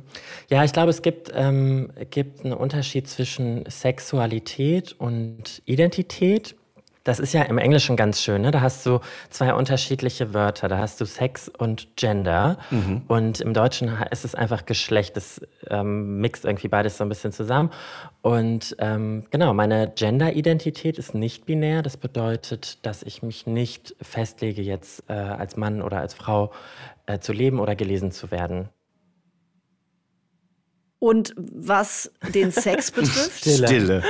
Ja, 0.49 0.63
ich 0.63 0.73
glaube, 0.73 0.89
es 0.89 1.01
gibt, 1.01 1.31
ähm, 1.33 1.91
gibt 2.11 2.43
einen 2.43 2.53
Unterschied 2.53 3.07
zwischen 3.07 3.63
Sexualität 3.69 4.93
und 4.93 5.61
Identität. 5.65 6.55
Das 7.05 7.19
ist 7.19 7.33
ja 7.33 7.43
im 7.43 7.59
Englischen 7.59 7.95
ganz 7.95 8.19
schön, 8.19 8.41
ne? 8.41 8.49
Da 8.49 8.61
hast 8.61 8.83
du 8.85 8.99
zwei 9.29 9.53
unterschiedliche 9.53 10.33
Wörter. 10.33 10.67
Da 10.67 10.79
hast 10.79 10.99
du 10.99 11.05
Sex 11.05 11.47
und 11.47 11.95
Gender. 11.95 12.57
Mhm. 12.71 13.03
Und 13.07 13.41
im 13.41 13.53
Deutschen 13.53 13.95
ist 14.09 14.25
es 14.25 14.33
einfach 14.33 14.65
Geschlecht. 14.65 15.15
Das 15.15 15.39
ähm, 15.69 16.19
mixt 16.19 16.45
irgendwie 16.45 16.67
beides 16.67 16.97
so 16.97 17.05
ein 17.05 17.09
bisschen 17.09 17.31
zusammen. 17.31 17.69
Und 18.23 18.75
ähm, 18.79 19.25
genau, 19.29 19.53
meine 19.53 19.93
Gender-Identität 19.95 20.97
ist 20.97 21.13
nicht 21.13 21.45
binär. 21.45 21.83
Das 21.83 21.95
bedeutet, 21.95 22.83
dass 22.87 23.03
ich 23.03 23.21
mich 23.21 23.45
nicht 23.45 23.95
festlege, 24.01 24.63
jetzt 24.63 25.03
äh, 25.07 25.13
als 25.13 25.57
Mann 25.57 25.83
oder 25.83 25.99
als 25.99 26.15
Frau 26.15 26.51
äh, 27.05 27.19
zu 27.19 27.33
leben 27.33 27.59
oder 27.59 27.75
gelesen 27.75 28.11
zu 28.11 28.31
werden. 28.31 28.69
Und 30.99 31.33
was 31.37 32.11
den 32.33 32.51
Sex 32.51 32.91
betrifft? 32.91 33.39
Stille. 33.41 33.67
Stille. 33.67 34.03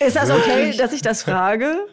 Ist 0.00 0.16
das 0.16 0.30
okay, 0.30 0.76
dass 0.76 0.92
ich 0.92 1.02
das 1.02 1.22
frage? 1.22 1.86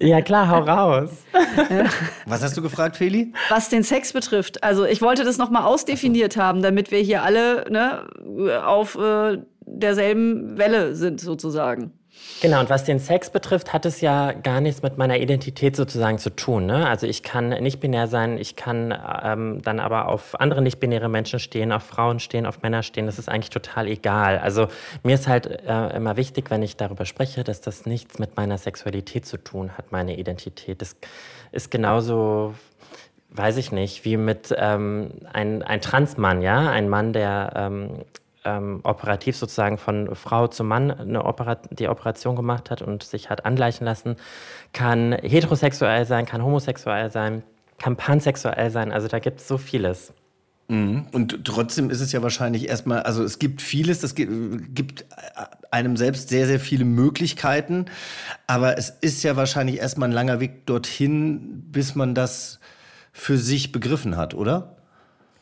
Ja, 0.00 0.20
klar, 0.20 0.48
hau 0.48 0.60
raus. 0.60 1.10
Was 2.26 2.42
hast 2.42 2.56
du 2.56 2.62
gefragt, 2.62 2.96
Feli? 2.96 3.32
Was 3.48 3.68
den 3.68 3.82
Sex 3.82 4.12
betrifft. 4.12 4.62
Also, 4.62 4.84
ich 4.84 5.02
wollte 5.02 5.24
das 5.24 5.38
nochmal 5.38 5.64
ausdefiniert 5.64 6.36
haben, 6.36 6.62
damit 6.62 6.90
wir 6.90 7.00
hier 7.00 7.22
alle 7.22 7.64
ne, 7.70 8.62
auf 8.64 8.96
äh, 8.96 9.38
derselben 9.64 10.58
Welle 10.58 10.94
sind, 10.94 11.20
sozusagen. 11.20 11.97
Genau, 12.40 12.60
und 12.60 12.70
was 12.70 12.84
den 12.84 13.00
Sex 13.00 13.30
betrifft, 13.30 13.72
hat 13.72 13.84
es 13.84 14.00
ja 14.00 14.32
gar 14.32 14.60
nichts 14.60 14.82
mit 14.82 14.96
meiner 14.96 15.18
Identität 15.18 15.74
sozusagen 15.74 16.18
zu 16.18 16.30
tun. 16.30 16.66
Ne? 16.66 16.86
Also 16.86 17.06
ich 17.06 17.24
kann 17.24 17.48
nicht 17.48 17.80
binär 17.80 18.06
sein, 18.06 18.38
ich 18.38 18.54
kann 18.54 18.96
ähm, 19.24 19.60
dann 19.62 19.80
aber 19.80 20.08
auf 20.08 20.38
andere 20.38 20.62
nicht-binäre 20.62 21.08
Menschen 21.08 21.40
stehen, 21.40 21.72
auf 21.72 21.82
Frauen 21.82 22.20
stehen, 22.20 22.46
auf 22.46 22.62
Männer 22.62 22.84
stehen. 22.84 23.06
Das 23.06 23.18
ist 23.18 23.28
eigentlich 23.28 23.50
total 23.50 23.88
egal. 23.88 24.38
Also 24.38 24.68
mir 25.02 25.16
ist 25.16 25.26
halt 25.26 25.46
äh, 25.46 25.96
immer 25.96 26.16
wichtig, 26.16 26.50
wenn 26.50 26.62
ich 26.62 26.76
darüber 26.76 27.06
spreche, 27.06 27.42
dass 27.42 27.60
das 27.60 27.86
nichts 27.86 28.20
mit 28.20 28.36
meiner 28.36 28.56
Sexualität 28.56 29.26
zu 29.26 29.36
tun 29.36 29.76
hat, 29.76 29.90
meine 29.90 30.16
Identität. 30.16 30.80
Das 30.80 30.96
ist 31.50 31.70
genauso 31.70 32.54
weiß 33.30 33.58
ich 33.58 33.72
nicht, 33.72 34.04
wie 34.04 34.16
mit 34.16 34.54
ähm, 34.56 35.10
ein, 35.32 35.62
ein 35.62 35.80
Transmann, 35.80 36.40
ja, 36.40 36.70
ein 36.70 36.88
Mann, 36.88 37.12
der 37.12 37.52
ähm, 37.56 37.90
ähm, 38.48 38.80
operativ 38.84 39.36
sozusagen 39.36 39.76
von 39.76 40.14
Frau 40.14 40.46
zu 40.46 40.64
Mann 40.64 40.90
eine 40.90 41.24
Operat 41.24 41.68
die 41.70 41.88
Operation 41.88 42.36
gemacht 42.36 42.70
hat 42.70 42.82
und 42.82 43.02
sich 43.02 43.28
hat 43.28 43.44
angleichen 43.44 43.84
lassen, 43.84 44.16
kann 44.72 45.12
heterosexuell 45.12 46.06
sein, 46.06 46.24
kann 46.24 46.42
homosexuell 46.42 47.10
sein, 47.10 47.42
kann 47.78 47.96
pansexuell 47.96 48.70
sein. 48.70 48.92
Also 48.92 49.08
da 49.08 49.18
gibt 49.18 49.40
es 49.40 49.48
so 49.48 49.58
vieles. 49.58 50.12
Mhm. 50.68 51.06
Und 51.12 51.44
trotzdem 51.44 51.90
ist 51.90 52.00
es 52.00 52.12
ja 52.12 52.22
wahrscheinlich 52.22 52.68
erstmal, 52.68 53.02
also 53.02 53.22
es 53.22 53.38
gibt 53.38 53.62
vieles, 53.62 54.02
es 54.02 54.14
gibt 54.14 55.04
einem 55.70 55.96
selbst 55.96 56.28
sehr, 56.28 56.46
sehr 56.46 56.60
viele 56.60 56.84
Möglichkeiten, 56.84 57.86
aber 58.46 58.78
es 58.78 58.90
ist 58.90 59.22
ja 59.22 59.36
wahrscheinlich 59.36 59.78
erstmal 59.78 60.08
ein 60.08 60.12
langer 60.12 60.40
Weg 60.40 60.66
dorthin, 60.66 61.64
bis 61.70 61.94
man 61.94 62.14
das 62.14 62.60
für 63.12 63.38
sich 63.38 63.72
begriffen 63.72 64.16
hat, 64.16 64.34
oder? 64.34 64.77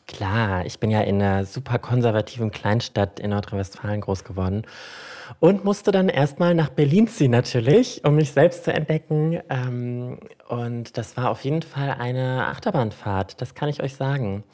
Klar, 0.09 0.64
ich 0.66 0.79
bin 0.79 0.92
ja 0.92 1.01
in 1.01 1.21
einer 1.21 1.45
super 1.45 1.81
konservativen 1.81 2.53
Kleinstadt 2.53 3.19
in 3.19 3.31
Nordrhein-Westfalen 3.31 4.01
groß 4.01 4.23
geworden 4.23 4.62
und 5.40 5.64
musste 5.64 5.90
dann 5.90 6.09
erstmal 6.09 6.55
nach 6.55 6.69
Berlin 6.69 7.09
ziehen 7.09 7.33
natürlich, 7.33 8.05
um 8.05 8.14
mich 8.14 8.31
selbst 8.31 8.62
zu 8.62 8.73
entdecken. 8.73 9.40
Ähm, 9.51 10.21
und 10.49 10.97
das 10.97 11.16
war 11.16 11.31
auf 11.31 11.42
jeden 11.42 11.62
Fall 11.62 11.97
eine 11.99 12.47
Achterbahnfahrt, 12.47 13.40
das 13.40 13.57
kann 13.57 13.69
ich 13.69 13.83
euch 13.83 13.97
sagen, 13.97 14.45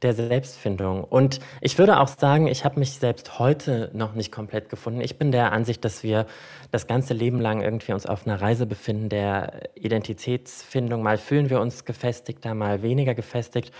der 0.00 0.14
Selbstfindung. 0.14 1.04
Und 1.04 1.40
ich 1.60 1.78
würde 1.78 2.00
auch 2.00 2.08
sagen, 2.08 2.48
ich 2.48 2.64
habe 2.64 2.78
mich 2.78 2.92
selbst 2.92 3.38
heute 3.38 3.90
noch 3.92 4.14
nicht 4.14 4.32
komplett 4.32 4.70
gefunden. 4.70 5.02
Ich 5.02 5.18
bin 5.18 5.30
der 5.30 5.52
Ansicht, 5.52 5.84
dass 5.84 6.02
wir 6.02 6.26
das 6.70 6.86
ganze 6.86 7.12
Leben 7.12 7.38
lang 7.38 7.60
irgendwie 7.60 7.92
uns 7.92 8.06
auf 8.06 8.26
einer 8.26 8.40
Reise 8.40 8.66
befinden 8.66 9.10
der 9.10 9.68
Identitätsfindung. 9.74 11.02
Mal 11.02 11.18
fühlen 11.18 11.50
wir 11.50 11.60
uns 11.60 11.84
gefestigter, 11.84 12.54
mal 12.54 12.82
weniger 12.82 13.14
gefestigt. 13.14 13.72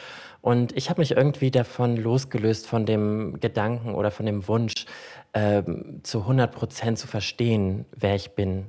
Und 0.42 0.76
ich 0.76 0.90
habe 0.90 1.00
mich 1.00 1.12
irgendwie 1.12 1.52
davon 1.52 1.96
losgelöst, 1.96 2.66
von 2.66 2.84
dem 2.84 3.38
Gedanken 3.40 3.94
oder 3.94 4.10
von 4.10 4.26
dem 4.26 4.46
Wunsch, 4.48 4.86
ähm, 5.34 6.00
zu 6.02 6.20
100 6.20 6.52
Prozent 6.52 6.98
zu 6.98 7.06
verstehen, 7.06 7.86
wer 7.96 8.16
ich 8.16 8.32
bin. 8.32 8.66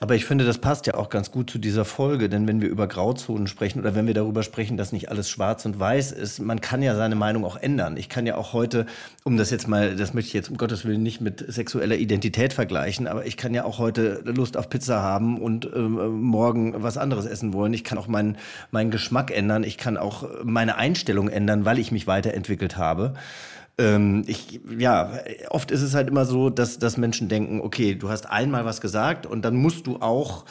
Aber 0.00 0.16
ich 0.16 0.24
finde, 0.24 0.44
das 0.44 0.58
passt 0.58 0.88
ja 0.88 0.94
auch 0.94 1.08
ganz 1.08 1.30
gut 1.30 1.48
zu 1.48 1.58
dieser 1.58 1.84
Folge, 1.84 2.28
denn 2.28 2.48
wenn 2.48 2.60
wir 2.60 2.68
über 2.68 2.88
Grauzonen 2.88 3.46
sprechen 3.46 3.78
oder 3.78 3.94
wenn 3.94 4.08
wir 4.08 4.14
darüber 4.14 4.42
sprechen, 4.42 4.76
dass 4.76 4.90
nicht 4.90 5.08
alles 5.08 5.30
schwarz 5.30 5.64
und 5.66 5.78
weiß 5.78 6.10
ist, 6.10 6.40
man 6.40 6.60
kann 6.60 6.82
ja 6.82 6.96
seine 6.96 7.14
Meinung 7.14 7.44
auch 7.44 7.56
ändern. 7.56 7.96
Ich 7.96 8.08
kann 8.08 8.26
ja 8.26 8.34
auch 8.34 8.52
heute, 8.52 8.86
um 9.22 9.36
das 9.36 9.50
jetzt 9.50 9.68
mal, 9.68 9.94
das 9.94 10.12
möchte 10.12 10.26
ich 10.26 10.34
jetzt 10.34 10.50
um 10.50 10.56
Gottes 10.56 10.84
Willen 10.84 11.04
nicht 11.04 11.20
mit 11.20 11.44
sexueller 11.46 11.94
Identität 11.94 12.52
vergleichen, 12.52 13.06
aber 13.06 13.24
ich 13.24 13.36
kann 13.36 13.54
ja 13.54 13.64
auch 13.64 13.78
heute 13.78 14.20
Lust 14.24 14.56
auf 14.56 14.68
Pizza 14.68 15.00
haben 15.00 15.40
und 15.40 15.72
äh, 15.72 15.78
morgen 15.78 16.82
was 16.82 16.98
anderes 16.98 17.24
essen 17.24 17.52
wollen. 17.52 17.72
Ich 17.72 17.84
kann 17.84 17.96
auch 17.96 18.08
meinen, 18.08 18.36
meinen 18.72 18.90
Geschmack 18.90 19.30
ändern. 19.30 19.62
Ich 19.62 19.78
kann 19.78 19.96
auch 19.96 20.28
meine 20.42 20.76
Einstellung 20.76 21.28
ändern, 21.28 21.64
weil 21.64 21.78
ich 21.78 21.92
mich 21.92 22.08
weiterentwickelt 22.08 22.76
habe. 22.76 23.14
Ähm, 23.76 24.24
ich, 24.26 24.60
ja, 24.78 25.12
oft 25.50 25.70
ist 25.70 25.82
es 25.82 25.94
halt 25.94 26.08
immer 26.08 26.24
so, 26.24 26.50
dass, 26.50 26.78
dass 26.78 26.96
Menschen 26.96 27.28
denken, 27.28 27.60
okay, 27.60 27.94
du 27.94 28.08
hast 28.08 28.30
einmal 28.30 28.64
was 28.64 28.80
gesagt 28.80 29.26
und 29.26 29.44
dann 29.44 29.56
musst 29.56 29.86
du 29.86 29.96
auch 29.96 30.44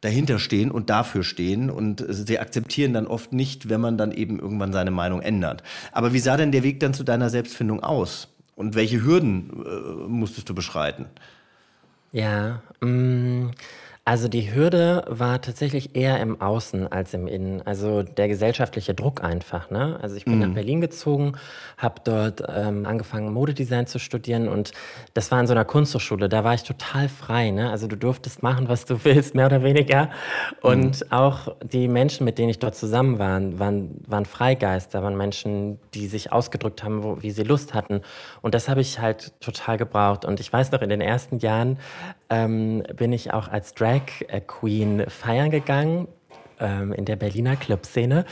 dahinter 0.00 0.38
stehen 0.38 0.70
und 0.70 0.90
dafür 0.90 1.24
stehen 1.24 1.70
und 1.70 2.04
sie 2.08 2.38
akzeptieren 2.38 2.92
dann 2.92 3.08
oft 3.08 3.32
nicht, 3.32 3.68
wenn 3.68 3.80
man 3.80 3.98
dann 3.98 4.12
eben 4.12 4.38
irgendwann 4.38 4.72
seine 4.72 4.92
Meinung 4.92 5.22
ändert. 5.22 5.64
Aber 5.90 6.12
wie 6.12 6.20
sah 6.20 6.36
denn 6.36 6.52
der 6.52 6.62
Weg 6.62 6.78
dann 6.78 6.94
zu 6.94 7.02
deiner 7.02 7.30
Selbstfindung 7.30 7.82
aus? 7.82 8.28
Und 8.54 8.74
welche 8.74 9.02
Hürden 9.04 9.64
äh, 9.64 10.08
musstest 10.08 10.48
du 10.48 10.54
beschreiten? 10.54 11.06
Ja, 12.12 12.62
mh, 12.80 12.88
mm, 12.88 13.50
also 14.08 14.26
die 14.26 14.54
Hürde 14.54 15.04
war 15.06 15.38
tatsächlich 15.42 15.94
eher 15.94 16.18
im 16.20 16.40
Außen 16.40 16.90
als 16.90 17.12
im 17.12 17.26
Innen. 17.26 17.60
Also 17.66 18.02
der 18.02 18.26
gesellschaftliche 18.26 18.94
Druck 18.94 19.22
einfach. 19.22 19.70
Ne? 19.70 19.98
Also 20.00 20.16
ich 20.16 20.24
bin 20.24 20.36
mhm. 20.36 20.40
nach 20.40 20.54
Berlin 20.54 20.80
gezogen, 20.80 21.34
habe 21.76 22.00
dort 22.04 22.42
ähm, 22.48 22.86
angefangen 22.86 23.30
Modedesign 23.30 23.86
zu 23.86 23.98
studieren 23.98 24.48
und 24.48 24.72
das 25.12 25.30
war 25.30 25.38
in 25.38 25.46
so 25.46 25.52
einer 25.52 25.66
Kunsthochschule. 25.66 26.30
Da 26.30 26.42
war 26.42 26.54
ich 26.54 26.62
total 26.62 27.10
frei. 27.10 27.50
Ne? 27.50 27.70
Also 27.70 27.86
du 27.86 27.96
durftest 27.96 28.42
machen, 28.42 28.70
was 28.70 28.86
du 28.86 29.04
willst, 29.04 29.34
mehr 29.34 29.44
oder 29.44 29.62
weniger. 29.62 30.08
Und 30.62 31.02
mhm. 31.02 31.12
auch 31.12 31.54
die 31.62 31.86
Menschen, 31.86 32.24
mit 32.24 32.38
denen 32.38 32.48
ich 32.48 32.60
dort 32.60 32.76
zusammen 32.76 33.18
war, 33.18 33.42
waren, 33.58 34.00
waren 34.06 34.24
Freigeister, 34.24 35.02
waren 35.02 35.18
Menschen, 35.18 35.78
die 35.92 36.06
sich 36.06 36.32
ausgedrückt 36.32 36.82
haben, 36.82 37.02
wo, 37.02 37.20
wie 37.20 37.30
sie 37.30 37.42
Lust 37.42 37.74
hatten. 37.74 38.00
Und 38.40 38.54
das 38.54 38.70
habe 38.70 38.80
ich 38.80 39.00
halt 39.00 39.38
total 39.40 39.76
gebraucht. 39.76 40.24
Und 40.24 40.40
ich 40.40 40.50
weiß 40.50 40.72
noch, 40.72 40.80
in 40.80 40.88
den 40.88 41.02
ersten 41.02 41.40
Jahren 41.40 41.76
ähm, 42.30 42.82
bin 42.94 43.12
ich 43.12 43.32
auch 43.32 43.48
als 43.48 43.74
Drag 43.74 44.02
Queen 44.46 45.04
feiern 45.08 45.50
gegangen 45.50 46.08
ähm, 46.60 46.92
in 46.92 47.04
der 47.04 47.16
Berliner 47.16 47.56
Clubszene 47.56 48.24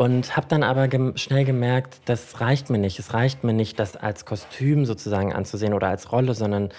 und 0.00 0.34
habe 0.34 0.46
dann 0.48 0.62
aber 0.62 0.88
gem 0.88 1.18
schnell 1.18 1.44
gemerkt, 1.44 2.00
das 2.06 2.40
reicht 2.40 2.70
mir 2.70 2.78
nicht. 2.78 2.98
Es 2.98 3.12
reicht 3.12 3.44
mir 3.44 3.52
nicht, 3.52 3.78
das 3.78 3.98
als 3.98 4.24
Kostüm 4.24 4.86
sozusagen 4.86 5.34
anzusehen 5.34 5.74
oder 5.74 5.88
als 5.88 6.10
Rolle, 6.10 6.32
sondern 6.32 6.70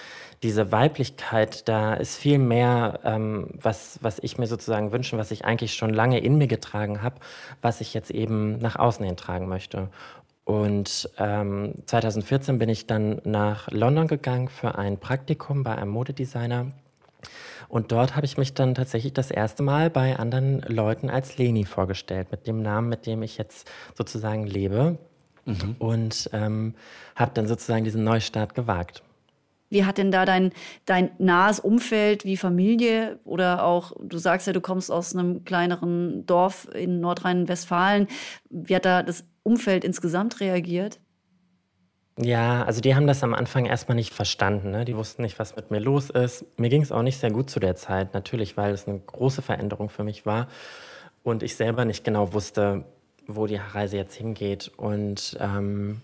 diese 0.42 0.72
Weiblichkeit, 0.72 1.68
da 1.68 1.94
ist 1.94 2.16
viel 2.16 2.38
mehr, 2.38 2.98
ähm, 3.04 3.46
was, 3.54 4.00
was 4.02 4.18
ich 4.18 4.38
mir 4.38 4.48
sozusagen 4.48 4.90
wünsche, 4.90 5.18
was 5.18 5.30
ich 5.30 5.44
eigentlich 5.44 5.74
schon 5.74 5.94
lange 5.94 6.18
in 6.18 6.36
mir 6.36 6.48
getragen 6.48 7.00
habe, 7.00 7.14
was 7.60 7.80
ich 7.80 7.94
jetzt 7.94 8.10
eben 8.10 8.58
nach 8.58 8.74
außen 8.74 9.06
hin 9.06 9.16
tragen 9.16 9.46
möchte. 9.46 9.88
Und 10.44 11.08
ähm, 11.18 11.74
2014 11.86 12.58
bin 12.58 12.68
ich 12.68 12.86
dann 12.86 13.20
nach 13.24 13.70
London 13.70 14.08
gegangen 14.08 14.48
für 14.48 14.76
ein 14.76 14.98
Praktikum 14.98 15.62
bei 15.62 15.76
einem 15.76 15.90
Modedesigner. 15.90 16.72
Und 17.68 17.92
dort 17.92 18.16
habe 18.16 18.26
ich 18.26 18.36
mich 18.36 18.52
dann 18.52 18.74
tatsächlich 18.74 19.12
das 19.12 19.30
erste 19.30 19.62
Mal 19.62 19.88
bei 19.88 20.18
anderen 20.18 20.60
Leuten 20.62 21.08
als 21.08 21.38
Leni 21.38 21.64
vorgestellt, 21.64 22.30
mit 22.30 22.46
dem 22.46 22.60
Namen, 22.60 22.88
mit 22.88 23.06
dem 23.06 23.22
ich 23.22 23.38
jetzt 23.38 23.70
sozusagen 23.96 24.46
lebe. 24.46 24.98
Mhm. 25.44 25.76
Und 25.78 26.30
ähm, 26.32 26.74
habe 27.16 27.32
dann 27.34 27.46
sozusagen 27.46 27.84
diesen 27.84 28.04
Neustart 28.04 28.54
gewagt. 28.54 29.02
Wie 29.72 29.86
hat 29.86 29.96
denn 29.96 30.10
da 30.10 30.26
dein, 30.26 30.52
dein 30.84 31.10
nahes 31.18 31.58
Umfeld 31.58 32.26
wie 32.26 32.36
Familie 32.36 33.18
oder 33.24 33.64
auch, 33.64 33.92
du 34.02 34.18
sagst 34.18 34.46
ja, 34.46 34.52
du 34.52 34.60
kommst 34.60 34.90
aus 34.90 35.16
einem 35.16 35.44
kleineren 35.44 36.26
Dorf 36.26 36.68
in 36.74 37.00
Nordrhein-Westfalen. 37.00 38.06
Wie 38.50 38.76
hat 38.76 38.84
da 38.84 39.02
das 39.02 39.24
Umfeld 39.42 39.84
insgesamt 39.84 40.40
reagiert? 40.40 41.00
Ja, 42.18 42.64
also 42.64 42.82
die 42.82 42.94
haben 42.94 43.06
das 43.06 43.24
am 43.24 43.32
Anfang 43.32 43.64
erstmal 43.64 43.96
nicht 43.96 44.12
verstanden. 44.12 44.70
Ne? 44.70 44.84
Die 44.84 44.94
wussten 44.94 45.22
nicht, 45.22 45.38
was 45.38 45.56
mit 45.56 45.70
mir 45.70 45.80
los 45.80 46.10
ist. 46.10 46.44
Mir 46.58 46.68
ging 46.68 46.82
es 46.82 46.92
auch 46.92 47.02
nicht 47.02 47.18
sehr 47.18 47.30
gut 47.30 47.48
zu 47.48 47.58
der 47.58 47.74
Zeit, 47.74 48.12
natürlich, 48.12 48.58
weil 48.58 48.74
es 48.74 48.86
eine 48.86 48.98
große 48.98 49.40
Veränderung 49.40 49.88
für 49.88 50.04
mich 50.04 50.26
war 50.26 50.48
und 51.22 51.42
ich 51.42 51.56
selber 51.56 51.86
nicht 51.86 52.04
genau 52.04 52.34
wusste, 52.34 52.84
wo 53.26 53.46
die 53.46 53.56
Reise 53.56 53.96
jetzt 53.96 54.14
hingeht. 54.16 54.70
Und 54.76 55.38
ähm, 55.40 56.02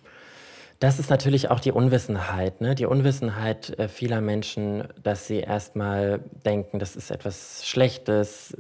das 0.80 1.00
ist 1.00 1.10
natürlich 1.10 1.50
auch 1.50 1.58
die 1.58 1.72
Unwissenheit, 1.72 2.60
ne? 2.60 2.74
die 2.74 2.86
Unwissenheit 2.86 3.76
äh, 3.78 3.88
vieler 3.88 4.20
Menschen, 4.20 4.84
dass 5.02 5.26
sie 5.26 5.40
erstmal 5.40 6.20
denken, 6.44 6.78
das 6.78 6.94
ist 6.94 7.10
etwas 7.10 7.66
Schlechtes. 7.66 8.56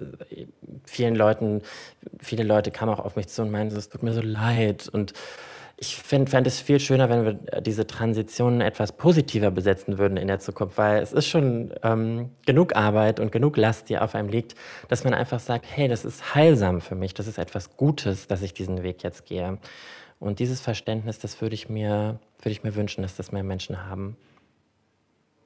Vielen 0.84 1.14
Leuten, 1.14 1.62
viele 2.18 2.42
Leute 2.42 2.72
kamen 2.72 2.92
auch 2.92 3.04
auf 3.04 3.14
mich 3.14 3.28
zu 3.28 3.42
und 3.42 3.52
meinten, 3.52 3.76
es 3.76 3.88
tut 3.88 4.02
mir 4.02 4.12
so 4.12 4.20
leid 4.20 4.88
und 4.88 5.12
ich 5.80 5.94
fände 5.94 6.42
es 6.48 6.60
viel 6.60 6.80
schöner, 6.80 7.08
wenn 7.08 7.24
wir 7.24 7.60
diese 7.60 7.86
Transitionen 7.86 8.62
etwas 8.62 8.90
positiver 8.90 9.52
besetzen 9.52 9.96
würden 9.96 10.16
in 10.16 10.26
der 10.26 10.40
Zukunft, 10.40 10.76
weil 10.76 11.00
es 11.00 11.12
ist 11.12 11.28
schon 11.28 11.72
ähm, 11.84 12.30
genug 12.44 12.74
Arbeit 12.74 13.20
und 13.20 13.30
genug 13.30 13.56
Last, 13.56 13.88
die 13.88 13.96
auf 13.96 14.16
einem 14.16 14.28
liegt, 14.28 14.56
dass 14.88 15.04
man 15.04 15.14
einfach 15.14 15.38
sagt, 15.38 15.66
hey, 15.68 15.86
das 15.86 16.04
ist 16.04 16.34
heilsam 16.34 16.80
für 16.80 16.96
mich, 16.96 17.14
das 17.14 17.28
ist 17.28 17.38
etwas 17.38 17.76
Gutes, 17.76 18.26
dass 18.26 18.42
ich 18.42 18.54
diesen 18.54 18.82
Weg 18.82 19.04
jetzt 19.04 19.24
gehe. 19.24 19.58
Und 20.20 20.40
dieses 20.40 20.60
Verständnis, 20.60 21.18
das 21.18 21.40
würde 21.40 21.54
ich 21.54 21.68
mir, 21.68 22.18
würde 22.38 22.50
ich 22.50 22.64
mir 22.64 22.74
wünschen, 22.74 23.02
dass 23.02 23.16
das 23.16 23.32
mehr 23.32 23.44
Menschen 23.44 23.86
haben. 23.86 24.16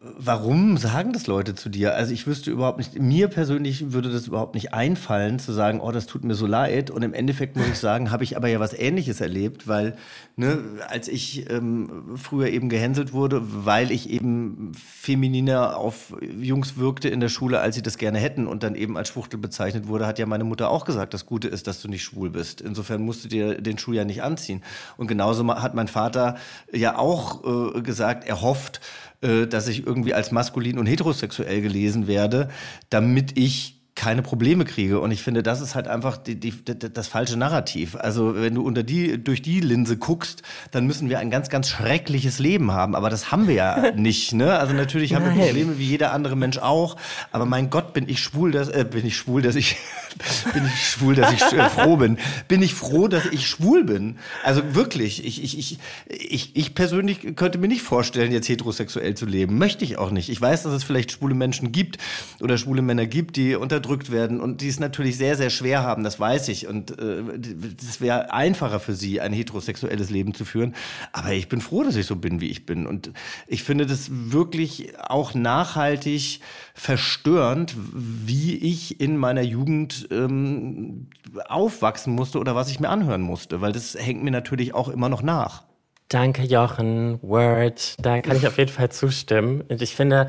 Warum 0.05 0.79
sagen 0.79 1.13
das 1.13 1.29
Leute 1.29 1.55
zu 1.55 1.69
dir? 1.69 1.95
Also 1.95 2.13
ich 2.13 2.27
wüsste 2.27 2.51
überhaupt 2.51 2.79
nicht, 2.79 2.99
mir 2.99 3.29
persönlich 3.29 3.93
würde 3.93 4.11
das 4.11 4.27
überhaupt 4.27 4.57
nicht 4.57 4.75
einfallen, 4.75 5.39
zu 5.39 5.53
sagen, 5.53 5.81
oh, 5.81 5.93
das 5.93 6.07
tut 6.07 6.25
mir 6.25 6.35
so 6.35 6.45
leid. 6.45 6.91
Und 6.91 7.03
im 7.03 7.15
Endeffekt 7.15 7.57
muss 7.57 7.69
ich 7.69 7.79
sagen, 7.79 8.11
habe 8.11 8.25
ich 8.25 8.37
aber 8.37 8.49
ja 8.49 8.59
was 8.59 8.73
Ähnliches 8.73 9.21
erlebt, 9.21 9.69
weil 9.69 9.97
ne, 10.35 10.59
als 10.89 11.07
ich 11.07 11.49
ähm, 11.49 12.17
früher 12.17 12.49
eben 12.49 12.69
gehänselt 12.69 13.13
wurde, 13.13 13.43
weil 13.45 13.93
ich 13.93 14.11
eben 14.11 14.73
femininer 14.75 15.77
auf 15.77 16.17
Jungs 16.21 16.77
wirkte 16.77 17.09
in 17.09 17.21
der 17.21 17.29
Schule, 17.29 17.61
als 17.61 17.77
sie 17.77 17.83
das 17.83 17.97
gerne 17.97 18.19
hätten 18.19 18.49
und 18.49 18.65
dann 18.65 18.75
eben 18.75 18.97
als 18.97 19.11
Schwuchtel 19.11 19.39
bezeichnet 19.39 19.87
wurde, 19.87 20.09
hat 20.09 20.19
ja 20.19 20.27
meine 20.27 20.43
Mutter 20.43 20.69
auch 20.69 20.85
gesagt, 20.85 21.15
das 21.15 21.27
Gute 21.27 21.47
ist, 21.47 21.69
dass 21.69 21.81
du 21.81 21.87
nicht 21.87 22.03
schwul 22.03 22.31
bist. 22.31 22.61
Insofern 22.61 23.03
musst 23.03 23.23
du 23.23 23.29
dir 23.29 23.61
den 23.61 23.79
Schuh 23.79 23.93
ja 23.93 24.05
nicht 24.05 24.25
anziehen. 24.25 24.63
Und 24.97 25.07
genauso 25.07 25.47
hat 25.47 25.75
mein 25.75 25.87
Vater 25.87 26.39
ja 26.73 26.99
auch 26.99 27.77
äh, 27.77 27.83
gesagt, 27.83 28.27
er 28.27 28.43
hofft, 28.43 28.81
dass 29.23 29.69
ich 29.69 29.87
irgendwie 29.87 30.15
als 30.15 30.33
maskulin 30.33 30.79
und 30.79 30.87
heterosexuell 30.87 31.63
gelesen 31.63 32.07
werde, 32.09 32.49
damit 32.91 33.39
ich 33.39 33.82
keine 33.95 34.23
Probleme 34.23 34.65
kriege. 34.65 35.01
Und 35.01 35.11
ich 35.11 35.23
finde, 35.23 35.43
das 35.43 35.61
ist 35.61 35.75
halt 35.75 35.87
einfach 35.87 36.17
die, 36.17 36.37
die, 36.37 36.53
das 36.65 37.09
falsche 37.09 37.37
Narrativ. 37.37 37.95
Also 37.95 38.35
wenn 38.35 38.55
du 38.55 38.63
unter 38.63 38.83
die, 38.83 39.23
durch 39.23 39.43
die 39.43 39.61
Linse 39.61 39.99
guckst, 39.99 40.43
dann 40.71 40.87
müssen 40.87 41.11
wir 41.11 41.19
ein 41.19 41.31
ganz, 41.31 41.51
ganz 41.51 41.69
schreckliches 41.69 42.39
Leben 42.39 42.73
haben. 42.73 42.95
Aber 42.95 43.11
das 43.11 43.31
haben 43.31 43.49
wir 43.49 43.55
ja 43.55 43.91
nicht. 43.95 44.33
Ne? 44.33 44.59
Also 44.59 44.73
natürlich 44.73 45.15
haben 45.15 45.27
Nein. 45.27 45.37
wir 45.37 45.45
Probleme 45.47 45.79
wie 45.79 45.85
jeder 45.85 46.13
andere 46.13 46.37
Mensch 46.37 46.57
auch. 46.57 46.97
Aber 47.33 47.45
mein 47.45 47.69
Gott, 47.69 47.93
bin 47.93 48.09
ich 48.09 48.21
schwul, 48.21 48.51
dass, 48.51 48.69
äh, 48.69 48.87
bin 48.91 49.05
ich 49.05 49.17
schwul, 49.17 49.43
dass 49.43 49.57
ich, 49.57 49.77
bin 50.55 50.65
ich 50.65 50.89
schwul, 50.89 51.15
dass 51.15 51.31
ich 51.31 51.43
äh, 51.43 51.69
froh 51.69 51.97
bin. 51.97 52.17
Bin 52.49 52.63
ich 52.63 52.75
froh, 52.75 53.09
dass 53.09 53.27
ich 53.27 53.47
schwul 53.47 53.85
bin. 53.85 54.17
Also 54.43 54.75
wirklich, 54.75 55.25
ich, 55.25 55.45
ich, 55.45 55.59
ich, 55.59 55.79
ich, 56.09 56.57
ich 56.57 56.75
persönlich 56.75 57.37
könnte 57.37 57.59
mir 57.59 57.69
nicht 57.69 57.83
vorstellen, 57.83 58.33
jetzt 58.33 58.49
heterosexuell 58.49 59.15
zu 59.15 59.27
leben. 59.27 59.59
Möchte 59.59 59.85
ich 59.85 59.99
auch 59.99 60.11
nicht. 60.11 60.31
Ich 60.31 60.41
weiß, 60.41 60.63
dass 60.63 60.73
es 60.73 60.83
vielleicht 60.83 61.13
schwule 61.13 61.35
Menschen 61.35 61.73
gibt 61.73 61.99
oder 62.41 62.57
schwule 62.57 62.81
Männer 62.81 63.07
gibt, 63.07 63.37
die 63.37 63.55
unter 63.55 63.82
unterdrückt 63.83 64.13
werden 64.13 64.41
und 64.41 64.61
die 64.61 64.69
es 64.69 64.79
natürlich 64.79 65.17
sehr, 65.17 65.37
sehr 65.37 65.51
schwer 65.51 65.83
haben, 65.83 66.05
das 66.05 66.21
weiß 66.21 66.49
ich. 66.49 66.69
Und 66.69 66.91
es 66.93 67.97
äh, 67.97 68.01
wäre 68.01 68.33
einfacher 68.33 68.81
für 68.81 68.95
sie, 68.95 69.21
ein 69.21 69.33
heterosexuelles 69.33 70.11
Leben 70.11 70.35
zu 70.35 70.45
führen. 70.45 70.75
Aber 71.13 71.33
ich 71.33 71.49
bin 71.49 71.61
froh, 71.61 71.83
dass 71.83 71.97
ich 71.97 72.07
so 72.07 72.17
bin, 72.17 72.41
wie 72.41 72.51
ich 72.51 72.65
bin. 72.65 72.87
Und 72.87 73.11
ich 73.47 73.65
finde 73.65 73.87
das 73.87 74.09
wirklich 74.11 74.99
auch 75.01 75.35
nachhaltig 75.35 76.41
verstörend, 76.75 77.75
wie 77.93 78.57
ich 78.57 79.01
in 79.01 79.17
meiner 79.17 79.43
Jugend 79.43 80.09
ähm, 80.11 81.09
aufwachsen 81.49 82.15
musste 82.15 82.39
oder 82.39 82.55
was 82.55 82.71
ich 82.71 82.79
mir 82.79 82.89
anhören 82.89 83.23
musste, 83.23 83.61
weil 83.61 83.73
das 83.73 83.97
hängt 83.99 84.23
mir 84.23 84.31
natürlich 84.31 84.75
auch 84.75 84.89
immer 84.89 85.09
noch 85.09 85.23
nach. 85.23 85.65
Danke, 86.13 86.43
Jochen. 86.43 87.19
Word. 87.23 87.95
Da 87.99 88.21
kann 88.21 88.37
ich 88.37 88.47
auf 88.47 88.59
jeden 88.59 88.71
Fall 88.71 88.91
zustimmen. 88.91 89.63
Und 89.63 89.81
ich 89.81 89.97
finde, 89.97 90.27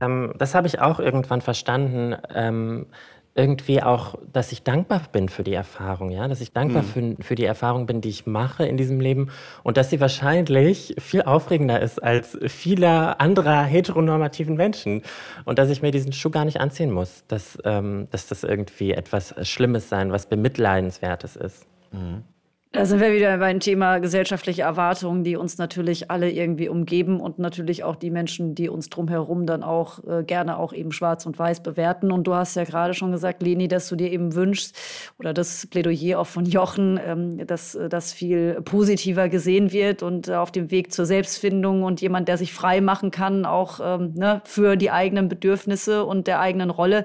ähm, 0.00 0.32
das 0.38 0.54
habe 0.54 0.66
ich 0.66 0.80
auch 0.80 1.00
irgendwann 1.00 1.42
verstanden. 1.42 2.16
Ähm, 2.34 2.86
irgendwie 3.34 3.82
auch, 3.82 4.16
dass 4.32 4.50
ich 4.50 4.64
dankbar 4.64 5.02
bin 5.12 5.28
für 5.28 5.44
die 5.44 5.52
Erfahrung, 5.54 6.10
ja, 6.10 6.26
dass 6.26 6.40
ich 6.40 6.52
dankbar 6.52 6.82
mhm. 6.82 7.16
für, 7.18 7.22
für 7.22 7.34
die 7.36 7.44
Erfahrung 7.44 7.86
bin, 7.86 8.00
die 8.00 8.08
ich 8.08 8.26
mache 8.26 8.66
in 8.66 8.76
diesem 8.76 9.00
Leben 9.00 9.30
und 9.62 9.76
dass 9.76 9.90
sie 9.90 10.00
wahrscheinlich 10.00 10.96
viel 10.98 11.22
aufregender 11.22 11.80
ist 11.80 12.02
als 12.02 12.36
viele 12.48 13.20
anderer 13.20 13.62
heteronormativen 13.62 14.56
Menschen 14.56 15.02
und 15.44 15.60
dass 15.60 15.70
ich 15.70 15.82
mir 15.82 15.92
diesen 15.92 16.12
Schuh 16.12 16.30
gar 16.30 16.46
nicht 16.46 16.60
anziehen 16.60 16.90
muss, 16.90 17.22
dass, 17.28 17.56
ähm, 17.64 18.08
dass 18.10 18.26
das 18.26 18.42
irgendwie 18.42 18.90
etwas 18.90 19.34
Schlimmes 19.46 19.88
sein, 19.88 20.10
was 20.10 20.26
bemitleidenswertes 20.26 21.36
ist. 21.36 21.64
Mhm. 21.92 22.24
Da 22.70 22.84
sind 22.84 23.00
wir 23.00 23.14
wieder 23.14 23.38
beim 23.38 23.60
Thema 23.60 23.98
gesellschaftliche 23.98 24.60
Erwartungen, 24.60 25.24
die 25.24 25.36
uns 25.36 25.56
natürlich 25.56 26.10
alle 26.10 26.30
irgendwie 26.30 26.68
umgeben 26.68 27.18
und 27.18 27.38
natürlich 27.38 27.82
auch 27.82 27.96
die 27.96 28.10
Menschen, 28.10 28.54
die 28.54 28.68
uns 28.68 28.90
drumherum 28.90 29.46
dann 29.46 29.62
auch 29.62 30.04
äh, 30.04 30.22
gerne 30.22 30.58
auch 30.58 30.74
eben 30.74 30.92
schwarz 30.92 31.24
und 31.24 31.38
weiß 31.38 31.62
bewerten. 31.62 32.12
Und 32.12 32.26
du 32.26 32.34
hast 32.34 32.56
ja 32.56 32.64
gerade 32.64 32.92
schon 32.92 33.10
gesagt, 33.10 33.42
Leni, 33.42 33.68
dass 33.68 33.88
du 33.88 33.96
dir 33.96 34.12
eben 34.12 34.34
wünschst 34.34 34.76
oder 35.18 35.32
das 35.32 35.66
Plädoyer 35.66 36.20
auch 36.20 36.26
von 36.26 36.44
Jochen, 36.44 37.00
ähm, 37.02 37.46
dass 37.46 37.78
das 37.88 38.12
viel 38.12 38.60
positiver 38.60 39.30
gesehen 39.30 39.72
wird 39.72 40.02
und 40.02 40.28
äh, 40.28 40.34
auf 40.34 40.52
dem 40.52 40.70
Weg 40.70 40.92
zur 40.92 41.06
Selbstfindung 41.06 41.84
und 41.84 42.02
jemand, 42.02 42.28
der 42.28 42.36
sich 42.36 42.52
frei 42.52 42.82
machen 42.82 43.10
kann, 43.10 43.46
auch 43.46 43.80
ähm, 43.82 44.12
ne, 44.14 44.42
für 44.44 44.76
die 44.76 44.90
eigenen 44.90 45.30
Bedürfnisse 45.30 46.04
und 46.04 46.26
der 46.26 46.40
eigenen 46.40 46.68
Rolle. 46.68 47.04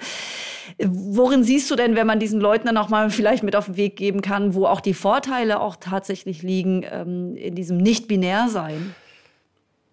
Worin 0.80 1.44
siehst 1.44 1.70
du 1.72 1.76
denn, 1.76 1.96
wenn 1.96 2.08
man 2.08 2.20
diesen 2.20 2.40
Leuten 2.40 2.68
dann 2.68 2.78
auch 2.78 2.90
mal 2.90 3.10
vielleicht 3.10 3.44
mit 3.44 3.56
auf 3.56 3.66
den 3.66 3.78
Weg 3.78 3.96
geben 3.96 4.22
kann, 4.22 4.54
wo 4.54 4.66
auch 4.66 4.82
die 4.82 4.94
Vorteile 4.94 5.60
auch 5.60 5.76
tatsächlich 5.76 6.42
liegen 6.42 6.86
ähm, 6.90 7.36
in 7.36 7.56
diesem 7.56 7.78
Nicht-Binär-Sein? 7.78 8.96